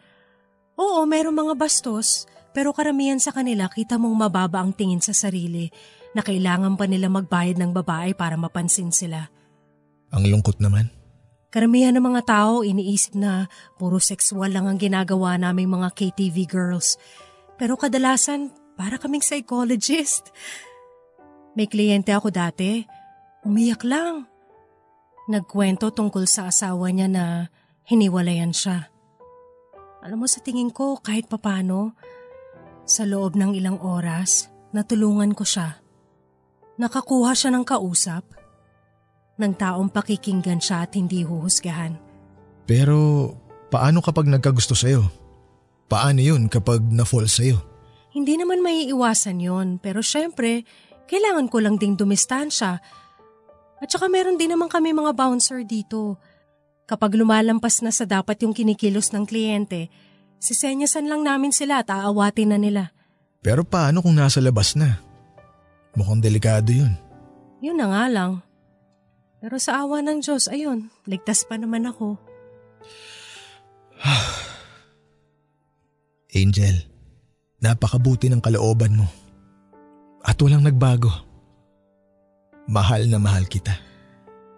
Oo, 0.80 1.04
merong 1.04 1.36
mga 1.36 1.52
bastos, 1.52 2.24
pero 2.56 2.72
karamihan 2.72 3.20
sa 3.20 3.28
kanila 3.28 3.68
kita 3.68 4.00
mong 4.00 4.16
mababa 4.16 4.64
ang 4.64 4.72
tingin 4.72 5.04
sa 5.04 5.12
sarili 5.12 5.68
na 6.16 6.24
kailangan 6.24 6.80
pa 6.80 6.88
nila 6.88 7.12
magbayad 7.12 7.60
ng 7.60 7.76
babae 7.76 8.16
para 8.16 8.40
mapansin 8.40 8.88
sila. 8.88 9.28
Ang 10.16 10.24
lungkot 10.32 10.56
naman. 10.64 10.99
Karamihan 11.50 11.98
ng 11.98 12.06
mga 12.14 12.22
tao 12.30 12.62
iniisip 12.62 13.18
na 13.18 13.50
puro 13.74 13.98
sexual 13.98 14.54
lang 14.54 14.70
ang 14.70 14.78
ginagawa 14.78 15.34
naming 15.34 15.66
mga 15.66 15.90
KTV 15.98 16.46
girls. 16.46 16.94
Pero 17.58 17.74
kadalasan, 17.74 18.54
para 18.80 18.96
kaming 18.96 19.20
psychologist. 19.20 20.32
May 21.52 21.68
kliyente 21.68 22.16
ako 22.16 22.32
dati, 22.32 22.86
umiyak 23.44 23.84
lang. 23.84 24.24
Nagkwento 25.28 25.92
tungkol 25.92 26.24
sa 26.24 26.48
asawa 26.48 26.88
niya 26.88 27.10
na 27.10 27.24
hiniwalayan 27.90 28.56
siya. 28.56 28.88
Alam 30.00 30.24
mo 30.24 30.26
sa 30.30 30.40
tingin 30.40 30.72
ko 30.72 30.96
kahit 30.96 31.28
papano, 31.28 31.92
sa 32.88 33.04
loob 33.04 33.36
ng 33.36 33.52
ilang 33.52 33.76
oras, 33.84 34.48
natulungan 34.72 35.36
ko 35.36 35.44
siya. 35.44 35.76
Nakakuha 36.80 37.36
siya 37.36 37.52
ng 37.52 37.68
kausap 37.68 38.24
ng 39.40 39.56
taong 39.56 39.88
pakikinggan 39.88 40.60
siya 40.60 40.84
at 40.84 40.92
hindi 40.92 41.24
huhusgahan. 41.24 41.96
Pero 42.68 43.32
paano 43.72 44.04
kapag 44.04 44.28
nagkagusto 44.28 44.76
sa'yo? 44.76 45.08
Paano 45.90 46.20
yun 46.20 46.46
kapag 46.46 46.84
na-fall 46.86 47.26
sa'yo? 47.26 47.58
Hindi 48.14 48.38
naman 48.38 48.62
may 48.62 48.86
iwasan 48.90 49.42
yon 49.42 49.82
pero 49.82 50.04
syempre, 50.04 50.62
kailangan 51.10 51.50
ko 51.50 51.58
lang 51.58 51.80
ding 51.80 51.98
dumistansya. 51.98 52.78
At 53.80 53.88
saka 53.88 54.06
meron 54.06 54.36
din 54.38 54.52
naman 54.54 54.68
kami 54.68 54.92
mga 54.94 55.16
bouncer 55.16 55.66
dito. 55.66 56.20
Kapag 56.86 57.14
lumalampas 57.16 57.82
na 57.82 57.94
sa 57.94 58.04
dapat 58.04 58.38
yung 58.42 58.54
kinikilos 58.54 59.14
ng 59.14 59.24
kliyente, 59.26 59.90
sisenyasan 60.42 61.06
lang 61.06 61.22
namin 61.22 61.54
sila 61.54 61.82
at 61.82 61.90
aawatin 61.90 62.54
na 62.54 62.58
nila. 62.58 62.82
Pero 63.40 63.64
paano 63.64 64.02
kung 64.04 64.18
nasa 64.18 64.42
labas 64.42 64.76
na? 64.76 65.00
Mukhang 65.94 66.20
delikado 66.20 66.70
yun. 66.70 66.92
Yun 67.62 67.78
na 67.78 67.86
nga 67.88 68.04
lang. 68.10 68.32
Pero 69.40 69.56
sa 69.56 69.80
awa 69.80 70.04
ng 70.04 70.20
Diyos, 70.20 70.52
ayun, 70.52 70.92
ligtas 71.08 71.48
pa 71.48 71.56
naman 71.56 71.88
ako. 71.88 72.20
Angel, 76.36 76.76
napakabuti 77.64 78.28
ng 78.28 78.44
kalooban 78.44 79.00
mo. 79.00 79.08
At 80.20 80.36
walang 80.44 80.68
nagbago. 80.68 81.08
Mahal 82.68 83.08
na 83.08 83.16
mahal 83.16 83.48
kita. 83.48 83.72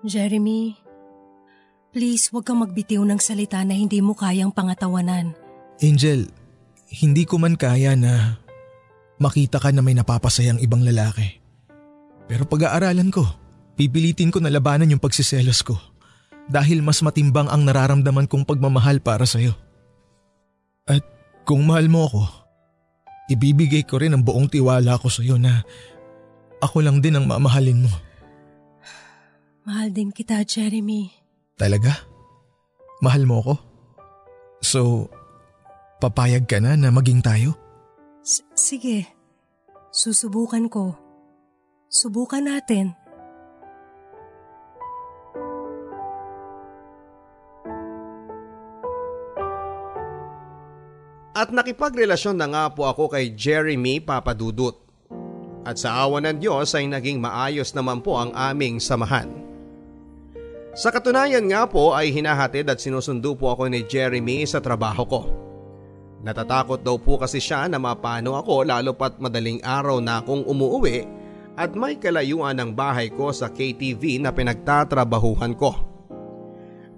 Jeremy, 0.02 0.74
please 1.94 2.26
huwag 2.34 2.42
kang 2.42 2.58
magbitiw 2.58 3.06
ng 3.06 3.22
salita 3.22 3.62
na 3.62 3.78
hindi 3.78 4.02
mo 4.02 4.18
kayang 4.18 4.50
pangatawanan. 4.50 5.38
Angel, 5.78 6.26
hindi 6.90 7.22
ko 7.22 7.38
man 7.38 7.54
kaya 7.54 7.94
na 7.94 8.42
makita 9.22 9.62
ka 9.62 9.70
na 9.70 9.80
may 9.80 9.94
napapasayang 9.94 10.58
ibang 10.58 10.82
lalaki. 10.82 11.38
Pero 12.26 12.42
pag-aaralan 12.50 13.14
ko, 13.14 13.22
Pipilitin 13.72 14.28
ko 14.28 14.38
na 14.38 14.52
labanan 14.52 14.90
yung 14.92 15.00
pagsiselos 15.00 15.64
ko 15.64 15.78
dahil 16.50 16.82
mas 16.84 17.00
matimbang 17.00 17.48
ang 17.48 17.62
nararamdaman 17.64 18.28
kong 18.28 18.44
pagmamahal 18.44 19.00
para 19.00 19.24
sa'yo. 19.24 19.54
At 20.84 21.02
kung 21.46 21.64
mahal 21.64 21.86
mo 21.88 22.10
ako, 22.10 22.22
ibibigay 23.32 23.86
ko 23.86 24.02
rin 24.02 24.12
ang 24.12 24.22
buong 24.26 24.50
tiwala 24.50 24.98
ko 24.98 25.08
sa'yo 25.08 25.38
na 25.38 25.62
ako 26.62 26.84
lang 26.84 27.02
din 27.02 27.16
ang 27.18 27.26
mamahalin 27.26 27.86
mo. 27.86 27.92
Mahal 29.62 29.94
din 29.94 30.10
kita, 30.10 30.42
Jeremy. 30.42 31.10
Talaga? 31.54 31.94
Mahal 32.98 33.26
mo 33.26 33.38
ako? 33.42 33.54
So, 34.62 34.80
papayag 36.02 36.46
ka 36.46 36.62
na 36.62 36.74
na 36.78 36.90
maging 36.90 37.22
tayo? 37.22 37.54
S- 38.22 38.46
sige, 38.54 39.10
susubukan 39.90 40.70
ko. 40.70 40.94
Subukan 41.90 42.46
natin. 42.46 42.94
At 51.42 51.50
nakipagrelasyon 51.50 52.38
na 52.38 52.46
nga 52.46 52.64
po 52.70 52.86
ako 52.86 53.10
kay 53.10 53.34
Jeremy 53.34 53.98
Papadudut. 53.98 54.78
At 55.66 55.74
sa 55.74 56.06
awa 56.06 56.22
ng 56.22 56.38
Diyos 56.38 56.70
ay 56.78 56.86
naging 56.86 57.18
maayos 57.18 57.74
naman 57.74 57.98
po 57.98 58.14
ang 58.14 58.30
aming 58.30 58.78
samahan. 58.78 59.26
Sa 60.78 60.94
katunayan 60.94 61.42
nga 61.50 61.66
po 61.66 61.98
ay 61.98 62.14
hinahatid 62.14 62.70
at 62.70 62.78
sinusundo 62.78 63.34
po 63.34 63.50
ako 63.50 63.66
ni 63.66 63.82
Jeremy 63.82 64.46
sa 64.46 64.62
trabaho 64.62 65.02
ko. 65.02 65.20
Natatakot 66.22 66.78
daw 66.86 66.94
po 67.02 67.18
kasi 67.18 67.42
siya 67.42 67.66
na 67.66 67.82
mapano 67.82 68.38
ako 68.38 68.62
lalo 68.62 68.94
pat 68.94 69.18
madaling 69.18 69.58
araw 69.66 69.98
na 69.98 70.22
akong 70.22 70.46
umuuwi 70.46 71.02
at 71.58 71.74
may 71.74 71.98
kalayuan 71.98 72.54
ng 72.54 72.70
bahay 72.70 73.10
ko 73.10 73.34
sa 73.34 73.50
KTV 73.50 74.22
na 74.22 74.30
pinagtatrabahuhan 74.30 75.58
ko. 75.58 75.74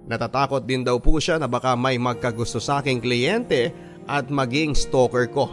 Natatakot 0.05 0.69
din 0.69 0.85
daw 0.85 1.01
po 1.01 1.17
siya 1.17 1.41
na 1.41 1.49
baka 1.49 1.73
may 1.73 1.97
magkagusto 1.97 2.61
sa 2.61 2.85
aking 2.85 3.01
kliyente 3.01 3.73
at 4.05 4.29
maging 4.29 4.77
stalker 4.77 5.25
ko. 5.29 5.49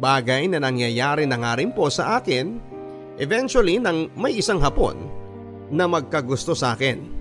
Bagay 0.00 0.48
na 0.50 0.62
nangyayari 0.62 1.26
na 1.26 1.36
nga 1.38 1.58
rin 1.58 1.74
po 1.74 1.90
sa 1.90 2.22
akin 2.22 2.56
eventually 3.20 3.76
nang 3.76 4.08
may 4.16 4.40
isang 4.40 4.62
hapon 4.62 4.96
na 5.68 5.84
magkagusto 5.84 6.56
sa 6.56 6.72
akin. 6.74 7.20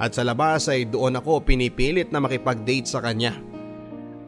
At 0.00 0.16
sa 0.16 0.24
labas 0.24 0.70
ay 0.70 0.88
doon 0.88 1.18
ako 1.20 1.44
pinipilit 1.44 2.10
na 2.10 2.22
makipag-date 2.22 2.88
sa 2.88 3.02
kanya. 3.04 3.36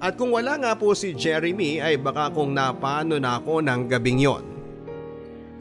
At 0.05 0.20
kung 0.20 0.34
wala 0.36 0.61
nga 0.61 0.72
po 0.76 0.92
si 0.92 1.16
Jeremy 1.16 1.80
ay 1.80 1.96
baka 1.96 2.28
kung 2.28 2.52
napano 2.52 3.16
na 3.16 3.40
ako 3.40 3.64
ng 3.64 3.88
gabing 3.88 4.20
yon. 4.20 4.44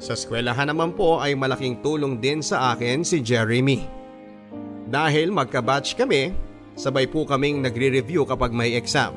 Sa 0.04 0.20
eskwelahan 0.20 0.68
naman 0.68 0.92
po 0.92 1.24
ay 1.24 1.32
malaking 1.32 1.80
tulong 1.80 2.20
din 2.20 2.44
sa 2.44 2.76
akin 2.76 3.08
si 3.08 3.24
Jeremy. 3.24 3.88
Dahil 4.92 5.32
magka-batch 5.32 5.96
kami, 5.96 6.36
sabay 6.76 7.08
po 7.08 7.24
kaming 7.24 7.64
nagre-review 7.64 8.28
kapag 8.28 8.52
may 8.52 8.76
exam. 8.76 9.16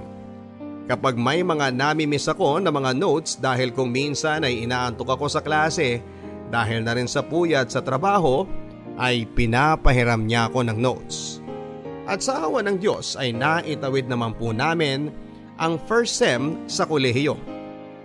Kapag 0.86 1.18
may 1.18 1.42
mga 1.42 1.74
namimiss 1.74 2.30
ako 2.30 2.62
na 2.62 2.70
mga 2.70 2.94
notes 2.94 3.42
dahil 3.42 3.74
kung 3.74 3.90
minsan 3.90 4.46
ay 4.46 4.62
inaantok 4.62 5.18
ako 5.18 5.26
sa 5.26 5.42
klase 5.42 5.98
dahil 6.46 6.86
na 6.86 6.94
rin 6.94 7.10
sa 7.10 7.26
puyat 7.26 7.74
sa 7.74 7.82
trabaho 7.82 8.46
ay 8.94 9.26
pinapahiram 9.34 10.22
niya 10.22 10.46
ako 10.46 10.62
ng 10.62 10.78
notes. 10.78 11.42
At 12.06 12.22
sa 12.22 12.46
awa 12.46 12.62
ng 12.62 12.78
Diyos 12.78 13.18
ay 13.18 13.34
naitawid 13.34 14.06
naman 14.06 14.38
po 14.38 14.54
namin 14.54 15.10
ang 15.58 15.74
first 15.90 16.22
sem 16.22 16.54
sa 16.70 16.86
kolehiyo 16.86 17.34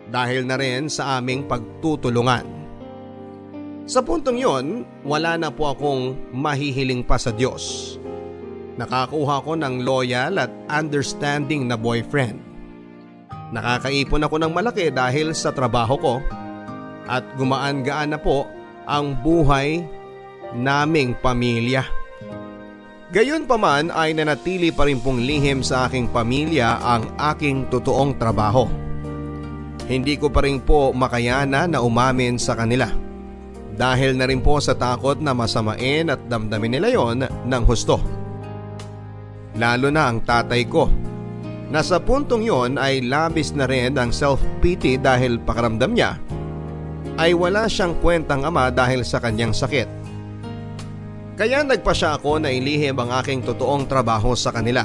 dahil 0.10 0.50
na 0.50 0.58
rin 0.58 0.90
sa 0.90 1.22
aming 1.22 1.46
pagtutulungan. 1.46 2.50
Sa 3.86 4.02
puntong 4.02 4.42
yon, 4.42 4.66
wala 5.06 5.38
na 5.38 5.54
po 5.54 5.70
akong 5.70 6.18
mahihiling 6.34 7.06
pa 7.06 7.22
sa 7.22 7.30
Diyos. 7.30 7.96
Nakakuha 8.82 9.46
ko 9.46 9.54
ng 9.54 9.86
loyal 9.86 10.42
at 10.42 10.50
understanding 10.66 11.70
na 11.70 11.78
boyfriend 11.78 12.51
Nakakaipon 13.52 14.24
ako 14.24 14.36
ng 14.40 14.52
malaki 14.56 14.88
dahil 14.96 15.36
sa 15.36 15.52
trabaho 15.52 15.96
ko 16.00 16.14
at 17.12 17.28
gumaan-gaan 17.36 18.16
na 18.16 18.20
po 18.20 18.48
ang 18.88 19.12
buhay 19.20 19.84
naming 20.56 21.12
pamilya. 21.20 21.84
Gayon 23.12 23.44
pa 23.44 23.60
man 23.60 23.92
ay 23.92 24.16
nanatili 24.16 24.72
pa 24.72 24.88
rin 24.88 25.04
pong 25.04 25.20
lihim 25.20 25.60
sa 25.60 25.92
aking 25.92 26.08
pamilya 26.16 26.80
ang 26.80 27.12
aking 27.20 27.68
totoong 27.68 28.16
trabaho. 28.16 28.72
Hindi 29.92 30.16
ko 30.16 30.32
pa 30.32 30.48
rin 30.48 30.64
po 30.64 30.96
makayana 30.96 31.68
na 31.68 31.84
umamin 31.84 32.40
sa 32.40 32.56
kanila. 32.56 32.88
Dahil 33.76 34.16
na 34.16 34.32
rin 34.32 34.40
po 34.40 34.64
sa 34.64 34.72
takot 34.80 35.20
na 35.20 35.36
masamain 35.36 36.08
at 36.08 36.24
damdamin 36.32 36.80
nila 36.80 36.88
yon 36.88 37.28
ng 37.28 37.64
husto. 37.68 38.00
Lalo 39.60 39.92
na 39.92 40.08
ang 40.08 40.24
tatay 40.24 40.64
ko 40.72 40.88
Nasa 41.72 42.04
puntong 42.04 42.44
yon 42.44 42.76
ay 42.76 43.00
labis 43.00 43.56
na 43.56 43.64
rin 43.64 43.96
ang 43.96 44.12
self-pity 44.12 45.00
dahil 45.00 45.40
pakaramdam 45.40 45.96
niya 45.96 46.20
ay 47.16 47.32
wala 47.32 47.64
siyang 47.72 47.96
kwentang 48.04 48.44
ama 48.44 48.68
dahil 48.68 49.08
sa 49.08 49.24
kanyang 49.24 49.56
sakit. 49.56 49.88
Kaya 51.40 51.64
nagpa 51.64 51.96
siya 51.96 52.20
ako 52.20 52.44
na 52.44 52.52
ilihim 52.52 53.00
ang 53.00 53.16
aking 53.24 53.40
totoong 53.48 53.88
trabaho 53.88 54.36
sa 54.36 54.52
kanila 54.52 54.84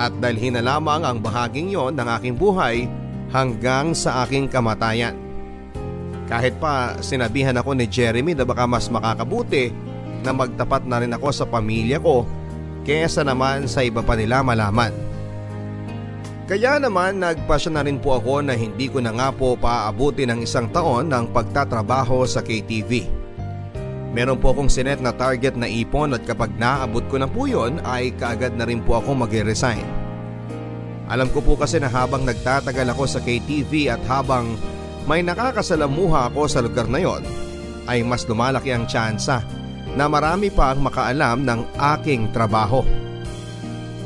at 0.00 0.12
dalhin 0.16 0.56
na 0.56 0.64
lamang 0.64 1.04
ang 1.04 1.20
bahaging 1.20 1.68
yon 1.68 1.92
ng 1.92 2.08
aking 2.16 2.34
buhay 2.40 2.88
hanggang 3.28 3.92
sa 3.92 4.24
aking 4.24 4.48
kamatayan. 4.48 5.12
Kahit 6.32 6.56
pa 6.56 6.96
sinabihan 7.04 7.60
ako 7.60 7.76
ni 7.76 7.84
Jeremy 7.86 8.32
na 8.32 8.48
baka 8.48 8.64
mas 8.64 8.88
makakabuti 8.88 9.68
na 10.24 10.32
magtapat 10.32 10.88
na 10.88 10.96
rin 11.04 11.12
ako 11.12 11.28
sa 11.28 11.44
pamilya 11.44 12.00
ko 12.00 12.24
kesa 12.88 13.20
naman 13.20 13.68
sa 13.68 13.84
iba 13.84 14.00
pa 14.00 14.16
nila 14.16 14.40
malaman. 14.40 15.05
Kaya 16.46 16.78
naman 16.78 17.18
nagpasya 17.18 17.74
na 17.74 17.82
rin 17.82 17.98
po 17.98 18.22
ako 18.22 18.46
na 18.46 18.54
hindi 18.54 18.86
ko 18.86 19.02
na 19.02 19.10
nga 19.10 19.34
po 19.34 19.58
paaabuti 19.58 20.30
ng 20.30 20.46
isang 20.46 20.70
taon 20.70 21.10
ng 21.10 21.34
pagtatrabaho 21.34 22.22
sa 22.22 22.38
KTV. 22.38 23.02
Meron 24.14 24.38
po 24.38 24.54
akong 24.54 24.70
sinet 24.70 25.02
na 25.02 25.10
target 25.10 25.58
na 25.58 25.66
ipon 25.66 26.14
at 26.14 26.22
kapag 26.22 26.54
naabot 26.54 27.02
ko 27.10 27.18
na 27.18 27.26
po 27.26 27.50
yun 27.50 27.82
ay 27.82 28.14
kaagad 28.14 28.54
na 28.54 28.62
rin 28.62 28.78
po 28.78 28.94
ako 28.94 29.26
mag-resign. 29.26 29.82
Alam 31.10 31.26
ko 31.34 31.42
po 31.42 31.58
kasi 31.58 31.82
na 31.82 31.90
habang 31.90 32.22
nagtatagal 32.22 32.94
ako 32.94 33.04
sa 33.10 33.18
KTV 33.18 33.90
at 33.90 34.02
habang 34.06 34.54
may 35.10 35.26
nakakasalamuha 35.26 36.30
ako 36.30 36.46
sa 36.46 36.62
lugar 36.62 36.86
na 36.86 37.02
yon 37.02 37.26
ay 37.90 38.06
mas 38.06 38.22
lumalaki 38.22 38.70
ang 38.70 38.86
tsansa 38.86 39.42
na 39.98 40.06
marami 40.06 40.54
pa 40.54 40.70
ang 40.70 40.86
makaalam 40.86 41.42
ng 41.42 41.60
aking 41.98 42.30
trabaho. 42.30 42.86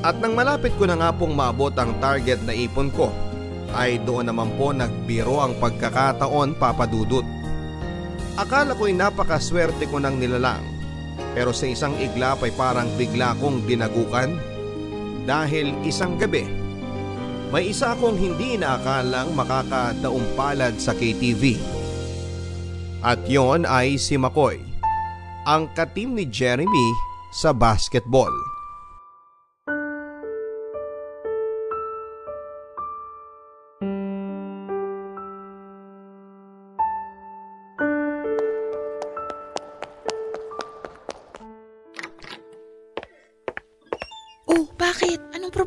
At 0.01 0.16
nang 0.16 0.32
malapit 0.32 0.72
ko 0.80 0.88
na 0.88 0.96
nga 0.96 1.12
pong 1.12 1.36
maabot 1.36 1.76
ang 1.76 1.92
target 2.01 2.40
na 2.48 2.57
ipon 2.57 2.88
ko, 2.96 3.12
ay 3.76 4.01
doon 4.03 4.32
naman 4.32 4.51
po 4.57 4.72
nagbiro 4.72 5.44
ang 5.44 5.55
pagkakataon 5.61 6.57
papadudot. 6.57 7.22
Akala 8.40 8.72
ko'y 8.72 8.96
napakaswerte 8.96 9.84
ko 9.92 10.01
ng 10.01 10.16
nilalang, 10.16 10.64
pero 11.36 11.53
sa 11.53 11.68
isang 11.68 11.92
iglap 12.01 12.40
ay 12.40 12.53
parang 12.57 12.88
bigla 12.96 13.36
kong 13.36 13.68
dinagukan. 13.68 14.32
Dahil 15.28 15.76
isang 15.84 16.16
gabi, 16.16 16.48
may 17.53 17.68
isa 17.68 17.92
akong 17.92 18.16
hindi 18.16 18.57
inaakalang 18.57 19.36
makakadaumpalad 19.36 20.80
sa 20.80 20.96
KTV. 20.96 21.61
At 23.05 23.20
yon 23.28 23.68
ay 23.68 24.01
si 24.01 24.16
Makoy, 24.16 24.64
ang 25.44 25.68
katim 25.76 26.16
ni 26.16 26.24
Jeremy 26.24 26.88
sa 27.36 27.53
basketball. 27.53 28.49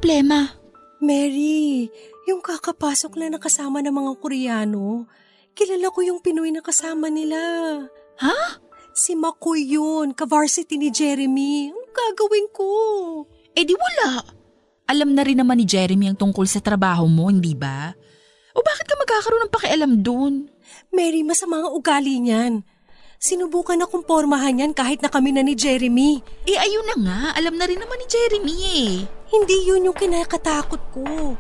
Problema? 0.04 0.52
Mary, 1.00 1.88
yung 2.28 2.44
kakapasok 2.44 3.16
lang 3.16 3.32
na 3.32 3.40
kasama 3.40 3.80
ng 3.80 3.96
mga 3.96 4.12
Koreano, 4.20 5.08
kilala 5.56 5.88
ko 5.96 6.04
yung 6.04 6.20
Pinoy 6.20 6.52
na 6.52 6.60
kasama 6.60 7.08
nila. 7.08 7.40
Ha? 8.20 8.60
Si 8.92 9.16
Makoy 9.16 9.64
yun, 9.64 10.12
ka-varsity 10.12 10.76
ni 10.76 10.92
Jeremy. 10.92 11.72
Ang 11.72 11.88
gagawin 11.96 12.52
ko? 12.52 12.68
Eh 13.56 13.64
di 13.64 13.72
wala. 13.80 14.28
Alam 14.92 15.16
na 15.16 15.24
rin 15.24 15.40
naman 15.40 15.56
ni 15.56 15.64
Jeremy 15.64 16.12
ang 16.12 16.20
tungkol 16.20 16.52
sa 16.52 16.60
trabaho 16.60 17.08
mo, 17.08 17.32
hindi 17.32 17.56
ba? 17.56 17.96
O 18.52 18.60
bakit 18.60 18.84
ka 18.84 19.00
magkakaroon 19.00 19.48
ng 19.48 19.56
pakialam 19.56 19.94
doon? 20.04 20.52
Mary, 20.92 21.24
masama 21.24 21.64
ang 21.64 21.80
ugali 21.80 22.20
niyan. 22.20 22.60
Sinubukan 23.24 23.80
na 23.80 23.88
kong 23.88 24.04
pormahan 24.04 24.68
yan 24.68 24.76
kahit 24.76 25.00
na 25.00 25.08
kami 25.08 25.32
na 25.32 25.48
ni 25.48 25.56
Jeremy. 25.56 26.20
Eh 26.44 26.60
ayun 26.60 26.92
na 26.92 26.96
nga, 27.00 27.20
alam 27.40 27.56
na 27.56 27.64
rin 27.72 27.80
naman 27.80 27.96
ni 28.04 28.08
Jeremy 28.12 28.58
eh. 28.68 29.23
Hindi 29.34 29.58
yun 29.66 29.90
yung 29.90 29.98
kinakatakot 29.98 30.82
ko. 30.94 31.34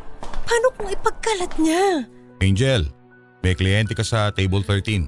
Paano 0.43 0.67
kung 0.73 0.89
ipagkalat 0.89 1.53
niya? 1.61 2.09
Angel, 2.41 2.89
may 3.45 3.53
kliyente 3.53 3.93
ka 3.93 4.01
sa 4.01 4.33
table 4.33 4.65
13. 4.65 5.05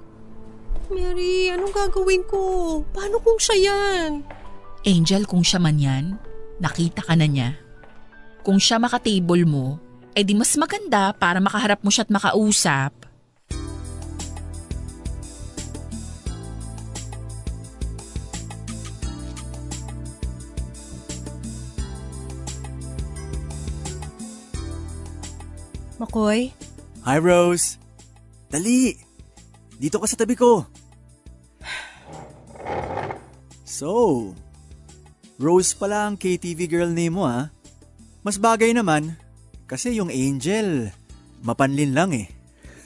Mary, 0.94 1.50
anong 1.50 1.74
gagawin 1.74 2.22
ko? 2.30 2.86
Paano 2.94 3.18
kung 3.26 3.42
siya 3.42 3.58
yan? 3.58 4.22
Angel, 4.86 5.26
kung 5.26 5.42
siya 5.42 5.58
man 5.58 5.82
yan, 5.82 6.22
nakita 6.62 7.02
ka 7.02 7.18
na 7.18 7.26
niya. 7.26 7.58
Kung 8.46 8.62
siya 8.62 8.78
makatable 8.78 9.50
mo, 9.50 9.82
eh 10.14 10.22
di 10.22 10.38
mas 10.38 10.54
maganda 10.54 11.10
para 11.18 11.42
makaharap 11.42 11.82
mo 11.82 11.90
siya 11.90 12.06
at 12.06 12.14
makausap. 12.14 12.94
Makoy? 25.96 26.52
Hi, 27.08 27.18
Rose. 27.22 27.80
Dali. 28.52 28.96
Dito 29.76 30.00
ka 30.00 30.08
sa 30.08 30.20
tabi 30.20 30.36
ko. 30.36 30.68
So, 33.64 34.32
Rose 35.36 35.76
pala 35.76 36.08
ang 36.08 36.16
KTV 36.16 36.72
girl 36.72 36.92
name 36.96 37.16
mo 37.16 37.28
ha. 37.28 37.52
Mas 38.24 38.40
bagay 38.40 38.72
naman 38.72 39.20
kasi 39.68 40.00
yung 40.00 40.08
Angel, 40.08 40.96
mapanlin 41.44 41.92
lang 41.92 42.16
eh. 42.16 42.28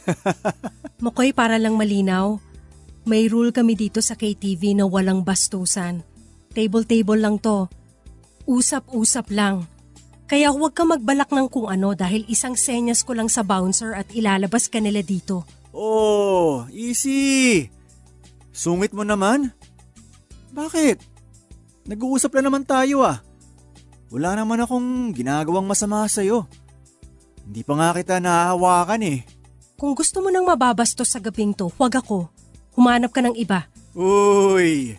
Makoy, 1.05 1.31
para 1.31 1.61
lang 1.61 1.77
malinaw. 1.77 2.41
May 3.05 3.29
rule 3.29 3.53
kami 3.53 3.77
dito 3.77 4.01
sa 4.01 4.17
KTV 4.17 4.81
na 4.81 4.85
walang 4.89 5.21
bastusan. 5.23 6.03
Table-table 6.53 7.21
lang 7.21 7.37
to. 7.37 7.69
Usap-usap 8.49 9.29
lang. 9.29 9.69
Kaya 10.29 10.53
huwag 10.53 10.77
ka 10.77 10.85
magbalak 10.85 11.33
ng 11.33 11.49
kung 11.49 11.65
ano 11.65 11.97
dahil 11.97 12.21
isang 12.29 12.53
senyas 12.53 13.01
ko 13.01 13.17
lang 13.17 13.25
sa 13.25 13.41
bouncer 13.41 13.97
at 13.97 14.05
ilalabas 14.13 14.69
ka 14.69 14.77
nila 14.77 15.01
dito. 15.01 15.41
Oh, 15.73 16.69
easy. 16.69 17.65
Sungit 18.53 18.93
mo 18.93 19.01
naman. 19.01 19.49
Bakit? 20.53 21.01
Nag-uusap 21.89 22.29
na 22.37 22.45
naman 22.45 22.61
tayo 22.61 23.01
ah. 23.01 23.25
Wala 24.13 24.37
naman 24.37 24.61
akong 24.61 25.17
ginagawang 25.17 25.65
masama 25.65 26.05
sa'yo. 26.05 26.45
Hindi 27.49 27.65
pa 27.65 27.73
nga 27.73 27.89
kita 27.97 28.21
nahahawakan 28.21 29.01
eh. 29.09 29.19
Kung 29.81 29.97
gusto 29.97 30.21
mo 30.21 30.29
nang 30.29 30.45
mababastos 30.45 31.09
sa 31.09 31.17
gabing 31.17 31.57
to, 31.57 31.73
huwag 31.73 31.97
ako. 31.97 32.29
Humanap 32.77 33.09
ka 33.09 33.25
ng 33.25 33.33
iba. 33.33 33.65
Uy, 33.97 34.93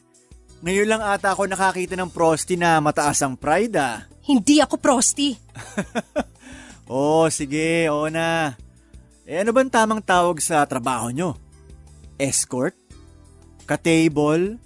ngayon 0.61 0.89
lang 0.91 1.03
ata 1.07 1.33
ako 1.33 1.47
nakakita 1.47 1.95
ng 1.95 2.11
prosti 2.11 2.59
na 2.59 2.83
mataas 2.83 3.23
ang 3.23 3.39
pride 3.39 3.77
ah. 3.79 4.11
Hindi 4.31 4.63
ako 4.63 4.79
prosti. 4.79 5.35
Oh, 6.91 7.31
sige, 7.31 7.87
oo 7.87 8.11
na. 8.11 8.59
Eh 9.23 9.39
ano 9.39 9.55
bang 9.55 9.71
tamang 9.71 10.03
tawag 10.03 10.43
sa 10.43 10.67
trabaho 10.67 11.15
nyo? 11.15 11.39
Escort? 12.19 12.75
Ka-table? 13.63 14.59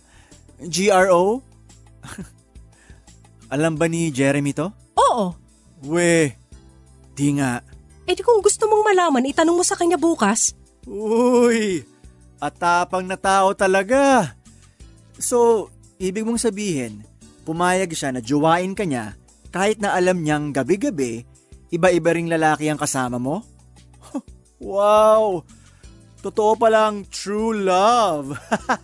GRO? 0.57 1.45
Alam 3.53 3.77
ba 3.77 3.93
ni 3.93 4.09
Jeremy 4.09 4.57
to? 4.57 4.73
Oo. 4.97 5.37
We, 5.85 6.33
di 7.13 7.37
nga. 7.37 7.61
Eh 8.09 8.17
di 8.17 8.25
kung 8.25 8.41
gusto 8.41 8.73
mong 8.73 8.89
malaman, 8.89 9.29
itanong 9.29 9.61
mo 9.61 9.65
sa 9.69 9.77
kanya 9.77 10.01
bukas. 10.01 10.57
Uy, 10.89 11.85
atapang 12.41 13.05
na 13.05 13.21
tao 13.21 13.53
talaga. 13.53 14.33
So, 15.21 15.69
ibig 16.01 16.25
mong 16.25 16.41
sabihin, 16.41 17.05
pumayag 17.45 17.93
siya 17.93 18.17
na 18.17 18.25
juwain 18.25 18.73
ka 18.73 18.89
niya 18.89 19.13
kahit 19.55 19.79
na 19.79 19.95
alam 19.95 20.19
niyang 20.19 20.51
gabi-gabi, 20.51 21.23
iba-iba 21.71 22.11
ring 22.11 22.27
lalaki 22.27 22.67
ang 22.67 22.75
kasama 22.75 23.23
mo? 23.23 23.47
wow! 24.59 25.47
Totoo 26.19 26.59
palang 26.59 27.07
true 27.07 27.55
love. 27.55 28.35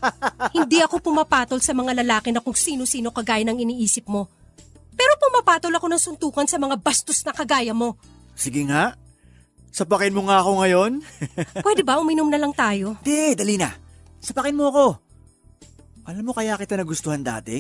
Hindi 0.57 0.79
ako 0.79 1.03
pumapatol 1.03 1.59
sa 1.59 1.75
mga 1.75 2.07
lalaki 2.07 2.31
na 2.31 2.39
kung 2.39 2.55
sino-sino 2.55 3.11
kagaya 3.11 3.43
ng 3.51 3.59
iniisip 3.59 4.07
mo. 4.07 4.31
Pero 4.95 5.19
pumapatol 5.19 5.75
ako 5.75 5.91
ng 5.91 6.03
suntukan 6.07 6.47
sa 6.47 6.63
mga 6.63 6.79
bastos 6.79 7.27
na 7.27 7.35
kagaya 7.35 7.75
mo. 7.75 7.99
Sige 8.39 8.63
nga. 8.69 8.95
Sapakin 9.75 10.15
mo 10.15 10.31
nga 10.31 10.39
ako 10.39 10.63
ngayon. 10.63 10.93
Pwede 11.67 11.83
ba 11.83 11.99
uminom 11.99 12.31
na 12.31 12.39
lang 12.39 12.55
tayo? 12.55 12.95
Di, 13.03 13.35
dali 13.35 13.59
na. 13.59 13.75
Sapakin 14.23 14.55
mo 14.55 14.71
ako. 14.71 14.87
Alam 16.07 16.31
mo 16.31 16.33
kaya 16.37 16.55
kita 16.61 16.79
nagustuhan 16.79 17.27
dati? 17.27 17.59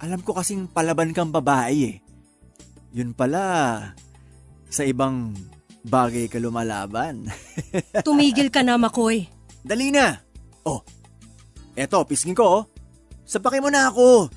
Alam 0.00 0.22
ko 0.22 0.32
kasing 0.32 0.70
palaban 0.70 1.10
kang 1.10 1.34
babae 1.34 1.76
eh. 1.90 2.05
Yun 2.96 3.12
pala, 3.12 3.92
sa 4.72 4.80
ibang 4.88 5.36
bagay 5.84 6.32
ka 6.32 6.40
lumalaban. 6.40 7.28
Tumigil 8.08 8.48
ka 8.48 8.64
na, 8.64 8.80
Makoy. 8.80 9.28
Dali 9.60 9.92
na. 9.92 10.16
Oh, 10.64 10.80
eto, 11.76 12.00
pisngin 12.08 12.32
ko 12.32 12.44
oh. 12.48 12.62
Sapakin 13.28 13.60
mo 13.60 13.68
na 13.68 13.92
ako. 13.92 14.32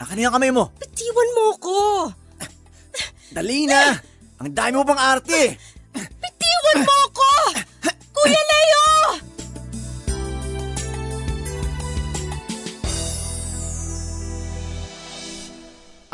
Akin 0.00 0.14
na 0.16 0.24
yung 0.30 0.34
kamay 0.40 0.48
mo. 0.48 0.72
Bitiwan 0.80 1.30
mo 1.36 1.46
ko. 1.60 1.78
Dali 3.36 3.68
na. 3.68 4.00
Ang 4.38 4.54
dami 4.54 4.72
mo 4.78 4.86
pang 4.86 5.02
arte! 5.02 5.58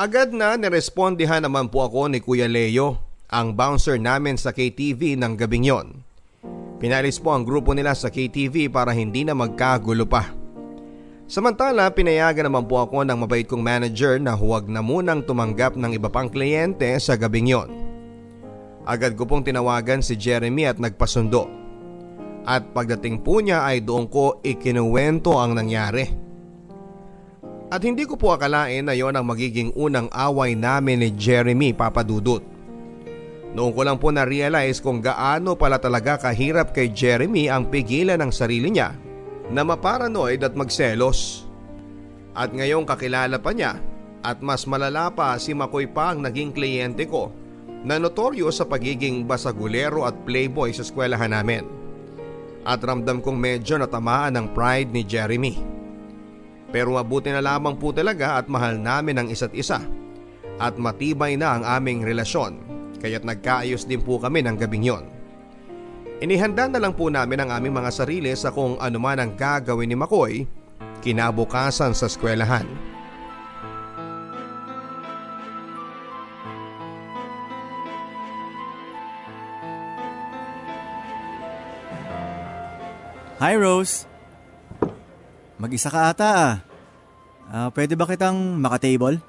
Agad 0.04 0.36
na 0.36 0.52
nirespondihan 0.60 1.40
naman 1.40 1.72
po 1.72 1.80
ako 1.80 2.12
ni 2.12 2.20
Kuya 2.20 2.44
Leo, 2.44 3.00
ang 3.32 3.56
bouncer 3.56 3.96
namin 3.96 4.36
sa 4.36 4.52
KTV 4.52 5.16
ng 5.16 5.32
gabing 5.32 5.64
yon. 5.64 6.04
Pinalis 6.76 7.16
po 7.16 7.32
ang 7.32 7.40
grupo 7.40 7.72
nila 7.72 7.96
sa 7.96 8.12
KTV 8.12 8.68
para 8.68 8.92
hindi 8.92 9.24
na 9.24 9.32
magkagulo 9.32 10.04
pa. 10.04 10.28
Samantala, 11.24 11.88
pinayagan 11.88 12.52
naman 12.52 12.68
po 12.68 12.84
ako 12.84 13.00
ng 13.00 13.16
mabait 13.16 13.48
kong 13.48 13.64
manager 13.64 14.20
na 14.20 14.36
huwag 14.36 14.68
na 14.68 14.84
munang 14.84 15.24
tumanggap 15.24 15.72
ng 15.72 15.96
iba 15.96 16.12
pang 16.12 16.28
kliyente 16.28 16.92
sa 17.00 17.16
gabing 17.16 17.48
yon. 17.48 17.72
Agad 18.84 19.16
ko 19.16 19.24
pong 19.24 19.48
tinawagan 19.48 20.04
si 20.04 20.20
Jeremy 20.20 20.68
at 20.68 20.76
nagpasundo. 20.76 21.48
At 22.44 22.76
pagdating 22.76 23.24
po 23.24 23.40
niya 23.40 23.64
ay 23.64 23.80
doon 23.80 24.12
ko 24.12 24.44
ikinuwento 24.44 25.32
ang 25.40 25.56
nangyari. 25.56 26.23
At 27.74 27.82
hindi 27.82 28.06
ko 28.06 28.14
po 28.14 28.30
akalain 28.30 28.86
na 28.86 28.94
yon 28.94 29.18
ang 29.18 29.26
magiging 29.26 29.74
unang 29.74 30.06
away 30.14 30.54
namin 30.54 31.02
ni 31.02 31.10
Jeremy 31.10 31.74
Papadudut. 31.74 32.38
Noon 33.50 33.74
ko 33.74 33.82
lang 33.82 33.98
po 33.98 34.14
na-realize 34.14 34.78
kung 34.78 35.02
gaano 35.02 35.58
pala 35.58 35.82
talaga 35.82 36.30
kahirap 36.30 36.70
kay 36.70 36.94
Jeremy 36.94 37.50
ang 37.50 37.66
pigilan 37.66 38.22
ng 38.22 38.30
sarili 38.30 38.70
niya 38.70 38.94
na 39.50 39.66
maparanoid 39.66 40.38
at 40.46 40.54
magselos. 40.54 41.50
At 42.30 42.54
ngayong 42.54 42.86
kakilala 42.86 43.42
pa 43.42 43.50
niya 43.50 43.82
at 44.22 44.38
mas 44.38 44.70
malala 44.70 45.10
pa 45.10 45.34
si 45.42 45.50
Makoy 45.50 45.90
pa 45.90 46.14
ang 46.14 46.22
naging 46.22 46.54
kliyente 46.54 47.10
ko 47.10 47.34
na 47.82 47.98
notoryo 47.98 48.54
sa 48.54 48.70
pagiging 48.70 49.26
basagulero 49.26 50.06
at 50.06 50.14
playboy 50.22 50.70
sa 50.70 50.86
eskwelahan 50.86 51.34
namin. 51.34 51.66
At 52.62 52.86
ramdam 52.86 53.18
kong 53.18 53.34
medyo 53.34 53.82
natamaan 53.82 54.38
ng 54.38 54.46
pride 54.54 54.94
ni 54.94 55.02
Jeremy. 55.02 55.74
Pero 56.74 56.98
mabuti 56.98 57.30
na 57.30 57.38
lamang 57.38 57.78
po 57.78 57.94
talaga 57.94 58.42
at 58.42 58.50
mahal 58.50 58.74
namin 58.74 59.22
ang 59.22 59.28
isa't 59.30 59.54
isa. 59.54 59.78
At 60.58 60.74
matibay 60.74 61.38
na 61.38 61.54
ang 61.54 61.62
aming 61.62 62.02
relasyon 62.02 62.74
kaya't 63.04 63.28
nagkaayos 63.28 63.84
din 63.84 64.00
po 64.00 64.16
kami 64.16 64.40
ng 64.40 64.56
gabing 64.56 64.88
yon. 64.88 65.04
Inihanda 66.24 66.72
na 66.72 66.80
lang 66.80 66.96
po 66.96 67.12
namin 67.12 67.36
ang 67.44 67.52
aming 67.52 67.76
mga 67.76 67.92
sarili 67.92 68.32
sa 68.32 68.48
kung 68.48 68.80
ano 68.80 68.96
man 68.96 69.20
ang 69.20 69.36
gagawin 69.36 69.92
ni 69.92 69.96
Makoy 69.98 70.48
kinabukasan 71.04 71.92
sa 71.92 72.08
eskwelahan. 72.08 72.64
Hi, 83.36 83.52
Rose. 83.60 84.13
Mag-isa 85.54 85.86
ka 85.86 86.10
ata 86.10 86.28
ah. 86.28 86.52
Ah, 87.46 87.68
pwede 87.70 87.94
ba 87.94 88.08
kitang 88.08 88.58
makatable? 88.58 89.20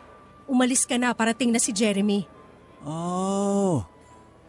Umalis 0.49 0.87
ka 0.87 0.97
na, 0.97 1.13
parating 1.13 1.51
na 1.51 1.59
si 1.61 1.69
Jeremy. 1.75 2.25
Oh, 2.85 3.81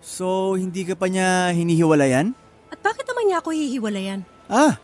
so 0.04 0.56
hindi 0.60 0.84
ka 0.84 0.92
pa 0.92 1.08
niya 1.08 1.52
hinihiwalayan? 1.56 2.36
At 2.68 2.80
bakit 2.84 3.08
naman 3.08 3.28
niya 3.28 3.40
ako 3.40 3.56
hihiwalayan? 3.56 4.20
Ah, 4.46 4.76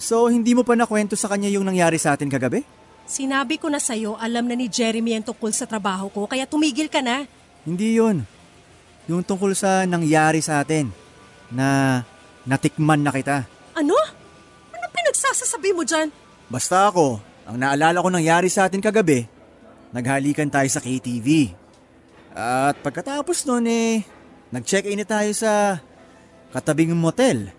so 0.00 0.26
hindi 0.32 0.56
mo 0.56 0.64
pa 0.64 0.72
nakwento 0.74 1.12
sa 1.14 1.28
kanya 1.28 1.52
yung 1.52 1.64
nangyari 1.64 2.00
sa 2.00 2.16
atin 2.16 2.32
kagabi? 2.32 2.64
Sinabi 3.06 3.60
ko 3.62 3.70
na 3.70 3.78
sa'yo, 3.78 4.18
alam 4.18 4.50
na 4.50 4.58
ni 4.58 4.66
Jeremy 4.66 5.14
ang 5.14 5.24
tungkol 5.28 5.54
sa 5.54 5.68
trabaho 5.68 6.10
ko, 6.10 6.26
kaya 6.26 6.42
tumigil 6.42 6.90
ka 6.90 6.98
na. 6.98 7.28
Hindi 7.62 7.94
yun. 8.00 8.26
Yung 9.06 9.22
tungkol 9.22 9.54
sa 9.54 9.86
nangyari 9.86 10.42
sa 10.42 10.58
atin 10.58 10.90
na 11.54 12.02
natikman 12.42 12.98
na 13.06 13.14
kita. 13.14 13.46
Ano? 13.78 13.94
Ano 14.74 14.84
pinagsasasabi 14.90 15.70
mo 15.70 15.86
dyan? 15.86 16.10
Basta 16.46 16.86
ako, 16.86 17.18
ang 17.42 17.58
naalala 17.58 17.98
ko 17.98 18.06
nangyari 18.06 18.46
sa 18.46 18.70
atin 18.70 18.78
kagabi, 18.78 19.26
naghalikan 19.90 20.46
tayo 20.46 20.70
sa 20.70 20.78
KTV. 20.78 21.50
At 22.30 22.78
pagkatapos 22.86 23.42
nun 23.50 23.66
eh, 23.66 24.06
nag-check-in 24.54 25.02
na 25.02 25.06
tayo 25.08 25.34
sa 25.34 25.82
katabing 26.54 26.94
motel. 26.94 27.50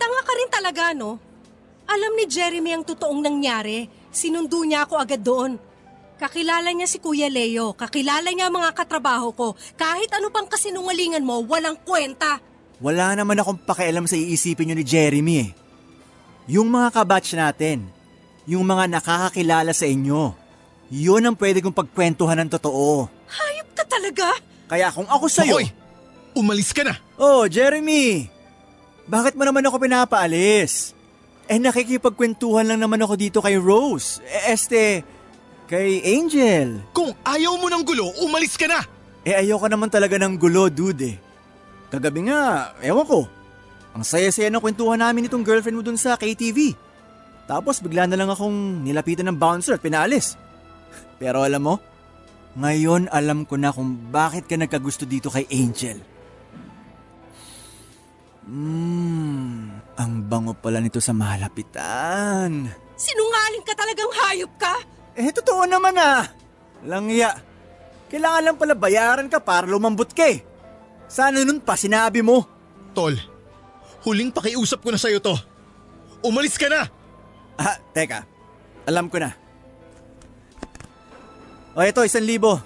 Tanga 0.00 0.20
ka 0.26 0.32
rin 0.34 0.50
talaga, 0.50 0.84
no? 0.98 1.22
Alam 1.86 2.12
ni 2.18 2.26
Jeremy 2.26 2.74
ang 2.74 2.84
totoong 2.86 3.22
nangyari. 3.22 3.86
Sinundo 4.10 4.62
niya 4.66 4.86
ako 4.86 4.94
agad 4.98 5.22
doon. 5.22 5.54
Kakilala 6.18 6.74
niya 6.74 6.90
si 6.90 6.98
Kuya 6.98 7.30
Leo, 7.30 7.72
kakilala 7.72 8.34
niya 8.34 8.52
mga 8.52 8.74
katrabaho 8.74 9.30
ko. 9.32 9.48
Kahit 9.78 10.10
ano 10.12 10.28
pang 10.28 10.50
kasinungalingan 10.50 11.24
mo, 11.24 11.40
walang 11.46 11.78
kwenta. 11.80 12.42
Wala 12.82 13.14
naman 13.14 13.38
akong 13.38 13.62
pakialam 13.62 14.04
sa 14.10 14.18
iisipin 14.18 14.68
nyo 14.68 14.76
ni 14.76 14.84
Jeremy 14.84 15.34
eh. 15.46 15.50
Yung 16.50 16.66
mga 16.66 16.90
kabatch 16.90 17.38
natin, 17.38 17.86
yung 18.42 18.66
mga 18.66 18.90
nakakakilala 18.90 19.70
sa 19.70 19.86
inyo, 19.86 20.34
yun 20.90 21.22
ang 21.22 21.38
pwede 21.38 21.62
kong 21.62 21.78
pagkwentuhan 21.78 22.42
ng 22.42 22.50
totoo. 22.58 23.06
Hayop 23.30 23.70
ka 23.78 23.86
talaga? 23.86 24.34
Kaya 24.66 24.90
kung 24.90 25.06
ako 25.06 25.30
sa'yo... 25.30 25.62
Makoy, 25.62 25.70
umalis 26.34 26.74
ka 26.74 26.82
na. 26.82 26.98
Oh, 27.14 27.46
Jeremy! 27.46 28.26
Bakit 29.06 29.38
mo 29.38 29.46
naman 29.46 29.62
ako 29.62 29.78
pinapaalis? 29.78 30.90
Eh 31.46 31.62
nakikipagkwentuhan 31.62 32.66
lang 32.66 32.82
naman 32.82 32.98
ako 32.98 33.14
dito 33.14 33.38
kay 33.38 33.54
Rose. 33.54 34.18
Eh, 34.26 34.50
este, 34.50 35.06
kay 35.70 36.02
Angel. 36.02 36.82
Kung 36.90 37.14
ayaw 37.22 37.62
mo 37.62 37.70
ng 37.70 37.86
gulo, 37.86 38.10
umalis 38.26 38.58
ka 38.58 38.66
na. 38.66 38.82
Eh 39.22 39.38
ayoko 39.38 39.70
naman 39.70 39.86
talaga 39.86 40.18
ng 40.18 40.34
gulo, 40.34 40.66
dude 40.66 41.14
eh. 41.14 41.16
Kagabi 41.94 42.26
nga, 42.26 42.74
ewan 42.82 43.06
ko. 43.06 43.30
Ang 43.90 44.06
saya-saya 44.06 44.48
ng 44.50 44.62
kwentuhan 44.62 45.02
namin 45.02 45.26
itong 45.26 45.42
girlfriend 45.42 45.76
mo 45.78 45.82
dun 45.82 45.98
sa 45.98 46.14
KTV. 46.14 46.74
Tapos 47.50 47.82
bigla 47.82 48.06
na 48.06 48.14
lang 48.14 48.30
akong 48.30 48.86
nilapitan 48.86 49.26
ng 49.26 49.38
bouncer 49.38 49.74
at 49.74 49.82
pinaalis. 49.82 50.38
Pero 51.20 51.42
alam 51.42 51.62
mo, 51.66 51.74
ngayon 52.54 53.10
alam 53.10 53.42
ko 53.42 53.58
na 53.58 53.74
kung 53.74 54.10
bakit 54.10 54.46
ka 54.46 54.54
nagkagusto 54.54 55.06
dito 55.06 55.26
kay 55.30 55.46
Angel. 55.50 55.98
Mmm, 58.50 59.94
ang 59.98 60.12
bango 60.26 60.54
pala 60.54 60.78
nito 60.78 60.98
sa 61.02 61.14
malapitan. 61.14 62.66
Sinungaling 62.94 63.64
ka 63.66 63.74
talagang 63.78 64.10
hayop 64.10 64.52
ka? 64.58 64.74
Eh, 65.18 65.30
totoo 65.34 65.66
naman 65.66 65.94
ah. 65.98 66.26
Langya. 66.86 67.30
Kailangan 68.10 68.42
lang 68.42 68.56
pala 68.58 68.74
bayaran 68.74 69.30
ka 69.30 69.38
para 69.38 69.70
lumambot 69.70 70.10
ka 70.10 70.26
eh. 70.26 70.42
Sana 71.06 71.42
nun 71.46 71.62
pa 71.62 71.78
sinabi 71.78 72.22
mo. 72.22 72.42
Tol, 72.90 73.14
huling 74.04 74.32
pakiusap 74.32 74.80
ko 74.80 74.90
na 74.92 75.00
sa'yo 75.00 75.20
to. 75.20 75.36
Umalis 76.24 76.56
ka 76.56 76.68
na. 76.68 76.88
Ah, 77.60 77.76
teka. 77.92 78.24
Alam 78.88 79.08
ko 79.12 79.20
na. 79.20 79.36
O 81.76 81.84
ito, 81.84 82.02
isang 82.04 82.24
libo. 82.24 82.60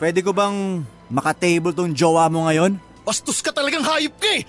Pwede 0.00 0.24
ko 0.24 0.32
bang 0.32 0.82
makatable 1.12 1.76
tong 1.76 1.92
jowa 1.92 2.26
mo 2.32 2.48
ngayon? 2.48 2.80
Bastos 3.04 3.44
ka 3.44 3.52
talagang 3.52 3.84
hayop 3.84 4.16
ka 4.16 4.28
eh. 4.32 4.42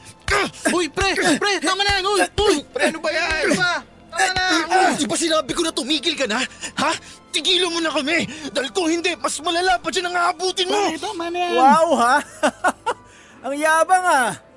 Uy, 0.72 0.88
pre! 0.88 1.12
Pre! 1.16 1.54
Tama 1.60 1.84
na 1.84 2.00
yan! 2.00 2.06
Uy! 2.08 2.20
Uy! 2.24 2.56
Pre, 2.72 2.84
ano 2.88 3.00
ba 3.04 3.10
yan? 3.12 3.52
Ano 3.52 3.56
ba? 3.60 3.74
Tama 4.12 4.32
na! 4.32 4.46
Ah, 4.72 4.92
di 4.96 5.06
ba 5.08 5.16
sinabi 5.20 5.52
ko 5.52 5.62
na 5.64 5.76
tumigil 5.76 6.16
ka 6.16 6.28
na? 6.28 6.40
Ha? 6.80 6.92
Tigilan 7.32 7.72
mo 7.72 7.80
na 7.80 7.92
kami. 7.92 8.28
Dahil 8.52 8.70
kung 8.72 8.88
hindi, 8.88 9.16
mas 9.20 9.40
malala 9.44 9.80
pa 9.80 9.88
dyan 9.92 10.12
ang 10.12 10.18
aabutin 10.18 10.68
mo. 10.68 10.80
Pre, 10.92 11.00
tama 11.00 11.26
na 11.32 11.40
yan! 11.40 11.54
Wow 11.60 11.88
ha! 12.00 12.16
Ang 13.50 13.58
yabang 13.58 14.06
ah! 14.06 14.51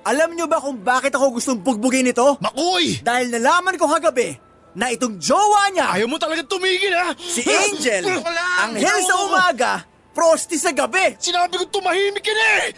Alam 0.00 0.32
nyo 0.32 0.48
ba 0.48 0.64
kung 0.64 0.80
bakit 0.80 1.12
ako 1.12 1.36
gustong 1.36 1.60
bugbugin 1.60 2.08
ito? 2.08 2.40
Makoy! 2.40 3.04
Dahil 3.04 3.28
nalaman 3.28 3.76
ko 3.76 3.84
kagabi 3.84 4.32
na 4.72 4.88
itong 4.88 5.20
jowa 5.20 5.68
niya, 5.74 5.92
Ayaw 5.98 6.08
mo 6.08 6.16
talaga 6.16 6.46
tumigil 6.46 6.94
ha? 6.94 7.12
si 7.18 7.42
Angel, 7.44 8.06
anghel 8.64 8.98
sa 9.04 9.14
umaga, 9.26 9.72
prosti 10.16 10.56
sa 10.56 10.72
gabi. 10.72 11.18
Sinabi 11.20 11.58
ko 11.60 11.64
tumahimik 11.68 12.22
ka 12.24 12.32
na 12.32 12.46
eh! 12.64 12.68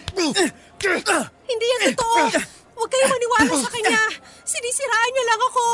Hindi 1.47 1.65
yan 1.69 1.95
totoo. 1.95 2.27
Huwag 2.75 2.89
kayong 2.91 3.13
maniwala 3.15 3.53
sa 3.55 3.71
kanya. 3.71 4.03
Sinisiraan 4.43 5.11
niya 5.15 5.25
lang 5.31 5.43
ako. 5.47 5.67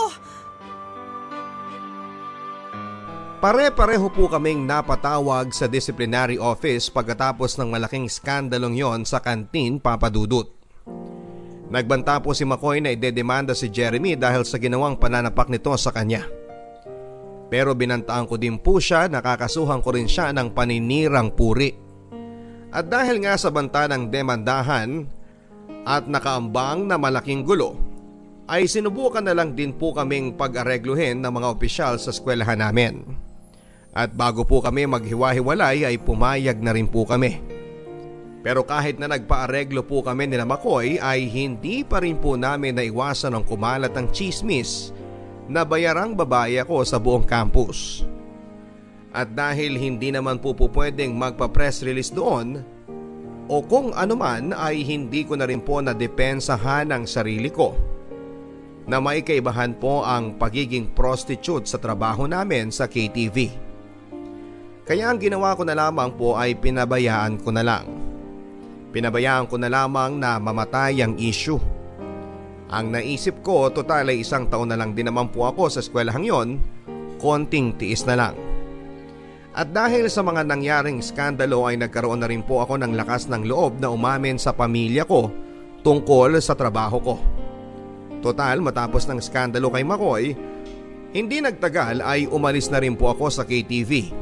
Pare-pareho 3.39 4.11
po 4.11 4.27
kaming 4.27 4.67
napatawag 4.67 5.55
sa 5.55 5.71
disciplinary 5.71 6.37
office 6.37 6.91
pagkatapos 6.91 7.55
ng 7.57 7.71
malaking 7.71 8.11
skandalong 8.11 8.75
yon 8.75 9.01
sa 9.07 9.23
kantin 9.23 9.79
papadudot. 9.79 10.51
Nagbanta 11.69 12.17
po 12.25 12.33
si 12.33 12.49
McCoy 12.49 12.81
na 12.81 12.97
idedemanda 12.97 13.53
si 13.53 13.69
Jeremy 13.69 14.17
dahil 14.17 14.49
sa 14.49 14.57
ginawang 14.57 14.97
pananapak 14.97 15.53
nito 15.53 15.69
sa 15.77 15.93
kanya. 15.93 16.25
Pero 17.53 17.77
binantaan 17.77 18.25
ko 18.25 18.41
din 18.41 18.57
po 18.57 18.81
siya 18.81 19.09
nakakasuhan 19.09 19.85
ko 19.85 19.93
rin 19.93 20.09
siya 20.09 20.33
ng 20.33 20.53
paninirang 20.57 21.33
puri. 21.33 21.73
At 22.73 22.89
dahil 22.89 23.21
nga 23.25 23.37
sa 23.37 23.49
banta 23.53 23.89
ng 23.89 24.09
demandahan 24.09 25.09
at 25.89 26.05
nakaambang 26.05 26.89
na 26.89 27.01
malaking 27.01 27.45
gulo, 27.45 27.77
ay 28.49 28.65
sinubukan 28.65 29.25
na 29.25 29.37
lang 29.37 29.53
din 29.53 29.77
po 29.77 29.93
kaming 29.93 30.37
pag-aregluhin 30.37 31.21
ng 31.21 31.33
mga 31.33 31.49
opisyal 31.53 32.01
sa 32.01 32.13
eskwelahan 32.13 32.61
namin. 32.61 33.05
At 33.93 34.13
bago 34.17 34.45
po 34.45 34.65
kami 34.65 34.89
maghiwa-hiwalay 34.89 35.85
ay 35.85 36.01
pumayag 36.01 36.61
na 36.61 36.73
rin 36.73 36.89
po 36.89 37.05
kami. 37.05 37.58
Pero 38.49 38.65
kahit 38.65 38.97
na 38.97 39.13
nagpaareglo 39.13 39.85
po 39.85 40.01
kami 40.01 40.25
ni 40.25 40.41
Makoy 40.41 40.97
ay 40.97 41.29
hindi 41.29 41.85
pa 41.85 42.01
rin 42.01 42.17
po 42.17 42.33
namin 42.33 42.81
naiwasan 42.81 43.37
ang 43.37 43.45
kumalat 43.45 43.93
ang 43.93 44.09
chismis 44.09 44.89
na 45.45 45.69
bayarang 45.69 46.17
babae 46.17 46.57
ako 46.57 46.81
sa 46.81 46.97
buong 46.97 47.29
campus. 47.29 48.09
At 49.13 49.37
dahil 49.37 49.77
hindi 49.77 50.09
naman 50.09 50.41
po 50.41 50.57
po 50.57 50.73
pwedeng 50.73 51.13
magpa-press 51.13 51.85
release 51.85 52.09
doon, 52.09 52.65
o 53.53 53.61
kung 53.61 53.93
anuman 53.93 54.57
ay 54.57 54.81
hindi 54.81 55.29
ko 55.29 55.37
na 55.37 55.45
rin 55.45 55.61
po 55.61 55.85
nadepensahan 55.85 56.89
ang 56.89 57.05
sarili 57.05 57.53
ko. 57.53 57.77
Na 58.89 58.97
may 58.97 59.21
kaibahan 59.21 59.77
po 59.77 60.01
ang 60.09 60.41
pagiging 60.41 60.97
prostitute 60.97 61.69
sa 61.69 61.77
trabaho 61.77 62.25
namin 62.25 62.73
sa 62.73 62.89
KTV. 62.89 63.53
Kaya 64.89 65.13
ang 65.13 65.21
ginawa 65.21 65.53
ko 65.53 65.69
na 65.69 65.77
lamang 65.77 66.17
po 66.17 66.33
ay 66.33 66.57
pinabayaan 66.57 67.37
ko 67.45 67.53
na 67.53 67.61
lang. 67.61 68.08
Pinabayaan 68.89 69.45
ko 69.47 69.61
na 69.61 69.69
lamang 69.69 70.17
na 70.17 70.41
mamatay 70.41 71.05
ang 71.05 71.15
issue. 71.21 71.61
Ang 72.69 72.93
naisip 72.93 73.41
ko, 73.45 73.69
total 73.73 74.13
ay 74.13 74.25
isang 74.25 74.49
taon 74.49 74.73
na 74.73 74.77
lang 74.77 74.93
din 74.93 75.09
naman 75.09 75.29
po 75.33 75.49
ako 75.49 75.73
sa 75.73 75.81
eskwelahang 75.81 76.25
yon, 76.25 76.49
konting 77.21 77.77
tiis 77.77 78.05
na 78.05 78.17
lang. 78.17 78.35
At 79.57 79.73
dahil 79.73 80.07
sa 80.13 80.21
mga 80.21 80.45
nangyaring 80.45 81.01
skandalo 81.01 81.65
ay 81.65 81.81
nagkaroon 81.81 82.21
na 82.21 82.29
rin 82.29 82.45
po 82.45 82.61
ako 82.61 82.79
ng 82.81 82.93
lakas 82.95 83.27
ng 83.33 83.49
loob 83.49 83.81
na 83.81 83.89
umamin 83.89 84.37
sa 84.37 84.53
pamilya 84.53 85.09
ko 85.09 85.33
tungkol 85.81 86.37
sa 86.39 86.53
trabaho 86.53 87.01
ko. 87.01 87.17
Total 88.21 88.61
matapos 88.61 89.09
ng 89.09 89.19
skandalo 89.19 89.73
kay 89.73 89.83
Makoy, 89.83 90.25
hindi 91.17 91.41
nagtagal 91.41 92.05
ay 92.05 92.29
umalis 92.29 92.69
na 92.69 92.85
rin 92.85 92.93
po 92.93 93.09
ako 93.11 93.33
sa 93.33 93.43
KTV. 93.49 94.13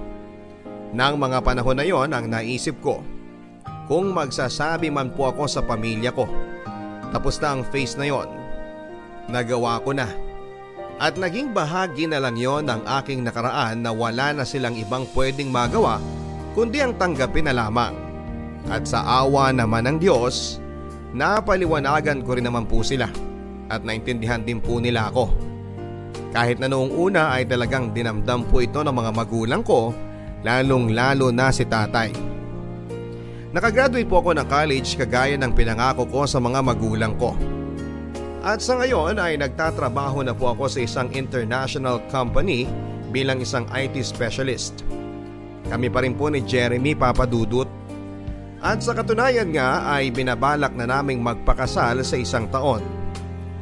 Nang 0.95 1.19
mga 1.19 1.43
panahon 1.43 1.77
na 1.77 1.85
yon 1.85 2.15
ang 2.15 2.31
naisip 2.31 2.79
ko, 2.79 3.03
kung 3.87 4.11
magsasabi 4.11 4.91
man 4.91 5.15
po 5.15 5.31
ako 5.31 5.47
sa 5.47 5.63
pamilya 5.63 6.11
ko, 6.11 6.27
tapos 7.15 7.39
na 7.39 7.55
ang 7.55 7.63
face 7.67 7.95
na 7.95 8.07
yon, 8.11 8.29
nagawa 9.31 9.79
ko 9.83 9.95
na. 9.95 10.11
At 10.97 11.21
naging 11.21 11.53
bahagi 11.53 12.09
na 12.09 12.19
lang 12.19 12.41
yon 12.41 12.67
ng 12.67 12.83
aking 13.03 13.23
nakaraan 13.23 13.85
na 13.85 13.93
wala 13.93 14.33
na 14.33 14.45
silang 14.49 14.75
ibang 14.75 15.05
pwedeng 15.13 15.53
magawa 15.53 16.01
kundi 16.57 16.81
ang 16.81 16.97
tanggapin 16.97 17.45
na 17.45 17.53
lamang. 17.53 17.93
At 18.73 18.89
sa 18.89 19.05
awa 19.05 19.53
naman 19.53 19.85
ng 19.87 19.99
Diyos, 20.01 20.59
napaliwanagan 21.13 22.25
ko 22.25 22.35
rin 22.35 22.49
naman 22.49 22.65
po 22.65 22.81
sila 22.81 23.07
at 23.69 23.85
naintindihan 23.85 24.41
din 24.41 24.59
po 24.59 24.81
nila 24.81 25.13
ako. 25.13 25.31
Kahit 26.33 26.59
na 26.59 26.67
noong 26.67 26.91
una 26.91 27.37
ay 27.37 27.45
talagang 27.45 27.93
dinamdam 27.93 28.49
po 28.49 28.65
ito 28.65 28.81
ng 28.81 28.91
mga 28.91 29.11
magulang 29.13 29.63
ko, 29.63 29.93
lalong 30.43 30.97
lalo 30.97 31.29
na 31.29 31.53
si 31.53 31.69
tatay. 31.69 32.11
Nakagraduate 33.57 34.05
po 34.05 34.21
ako 34.21 34.37
ng 34.37 34.49
college 34.53 35.01
kagaya 35.01 35.33
ng 35.41 35.57
pinangako 35.57 36.05
ko 36.13 36.29
sa 36.29 36.37
mga 36.37 36.61
magulang 36.61 37.17
ko. 37.17 37.33
At 38.45 38.61
sa 38.61 38.77
ngayon 38.77 39.17
ay 39.17 39.41
nagtatrabaho 39.41 40.21
na 40.21 40.37
po 40.37 40.53
ako 40.53 40.69
sa 40.69 40.85
isang 40.85 41.09
international 41.17 42.05
company 42.13 42.69
bilang 43.09 43.41
isang 43.41 43.65
IT 43.73 43.97
specialist. 44.05 44.85
Kami 45.73 45.89
pa 45.89 46.05
rin 46.05 46.13
po 46.13 46.29
ni 46.29 46.45
Jeremy 46.45 46.93
Papadudut. 47.01 47.65
At 48.61 48.85
sa 48.85 48.93
katunayan 48.93 49.49
nga 49.57 49.89
ay 49.89 50.13
binabalak 50.13 50.77
na 50.77 50.85
naming 50.85 51.25
magpakasal 51.25 52.05
sa 52.05 52.17
isang 52.21 52.53
taon. 52.53 52.85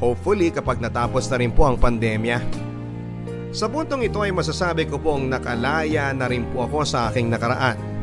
Hopefully 0.03 0.51
kapag 0.51 0.83
natapos 0.83 1.31
na 1.31 1.39
rin 1.39 1.55
po 1.55 1.71
ang 1.71 1.79
pandemya. 1.79 2.43
Sa 3.55 3.71
puntong 3.71 4.03
ito 4.03 4.19
ay 4.27 4.35
masasabi 4.35 4.91
ko 4.91 4.99
pong 4.99 5.31
nakalaya 5.31 6.11
na 6.11 6.27
rin 6.27 6.51
po 6.51 6.67
ako 6.67 6.83
sa 6.83 7.15
aking 7.15 7.31
nakaraan. 7.31 7.94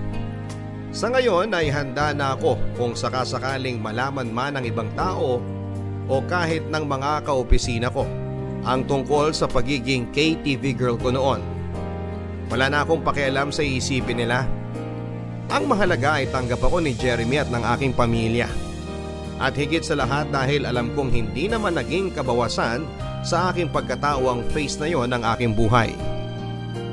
Sa 0.91 1.07
ngayon 1.07 1.55
ay 1.55 1.71
handa 1.71 2.11
na 2.11 2.35
ako 2.35 2.59
kung 2.75 2.99
sakasakaling 2.99 3.79
malaman 3.79 4.27
man 4.27 4.59
ng 4.59 4.67
ibang 4.67 4.91
tao 4.91 5.39
o 6.11 6.15
kahit 6.27 6.67
ng 6.67 6.83
mga 6.83 7.23
kaopisina 7.23 7.87
ko 7.87 8.03
ang 8.67 8.83
tungkol 8.83 9.31
sa 9.31 9.47
pagiging 9.47 10.11
KTV 10.11 10.75
girl 10.75 10.99
ko 10.99 11.15
noon. 11.15 11.39
Wala 12.51 12.67
na 12.67 12.83
akong 12.83 13.07
pakialam 13.07 13.55
sa 13.55 13.63
isipin 13.63 14.19
nila. 14.19 14.43
Ang 15.47 15.71
mahalaga 15.71 16.19
ay 16.19 16.27
tanggap 16.27 16.59
ako 16.59 16.83
ni 16.83 16.91
Jeremy 16.91 17.39
at 17.39 17.47
ng 17.47 17.63
aking 17.71 17.95
pamilya. 17.95 18.51
At 19.39 19.55
higit 19.55 19.87
sa 19.87 19.95
lahat 19.95 20.27
dahil 20.27 20.67
alam 20.67 20.91
kong 20.91 21.15
hindi 21.15 21.47
naman 21.47 21.79
naging 21.79 22.11
kabawasan 22.11 22.83
sa 23.23 23.55
aking 23.55 23.71
pagkatao 23.71 24.27
ang 24.27 24.43
face 24.51 24.75
na 24.75 24.91
yon 24.91 25.07
ng 25.15 25.23
aking 25.23 25.55
buhay. 25.55 25.95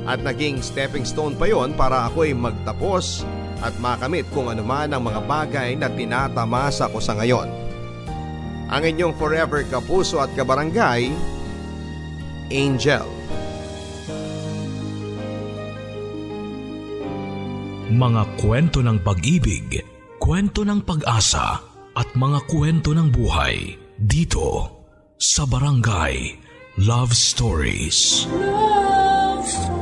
At 0.07 0.23
naging 0.23 0.63
stepping 0.63 1.03
stone 1.03 1.35
pa 1.35 1.51
yon 1.51 1.75
para 1.75 2.07
ako'y 2.07 2.31
magtapos 2.31 3.27
at 3.63 3.75
makamit 3.83 4.27
kung 4.31 4.51
anuman 4.51 4.91
ang 4.91 5.03
mga 5.03 5.21
bagay 5.27 5.69
na 5.75 5.91
tinatamasa 5.91 6.87
ko 6.91 6.99
sa 7.03 7.19
ngayon 7.19 7.69
ang 8.69 8.83
inyong 8.85 9.17
forever 9.17 9.65
kapuso 9.65 10.21
at 10.21 10.29
kabarangay, 10.37 11.09
Angel. 12.53 13.09
Mga 17.89 18.23
kwento 18.37 18.85
ng 18.85 19.01
pag-ibig, 19.01 19.81
kwento 20.21 20.61
ng 20.69 20.85
pag-asa 20.85 21.65
at 21.97 22.09
mga 22.13 22.45
kwento 22.45 22.93
ng 22.93 23.09
buhay 23.09 23.81
dito 23.97 24.77
sa 25.17 25.49
Barangay 25.49 26.37
Love 26.85 27.17
Stories. 27.17 28.29
Love 28.29 29.78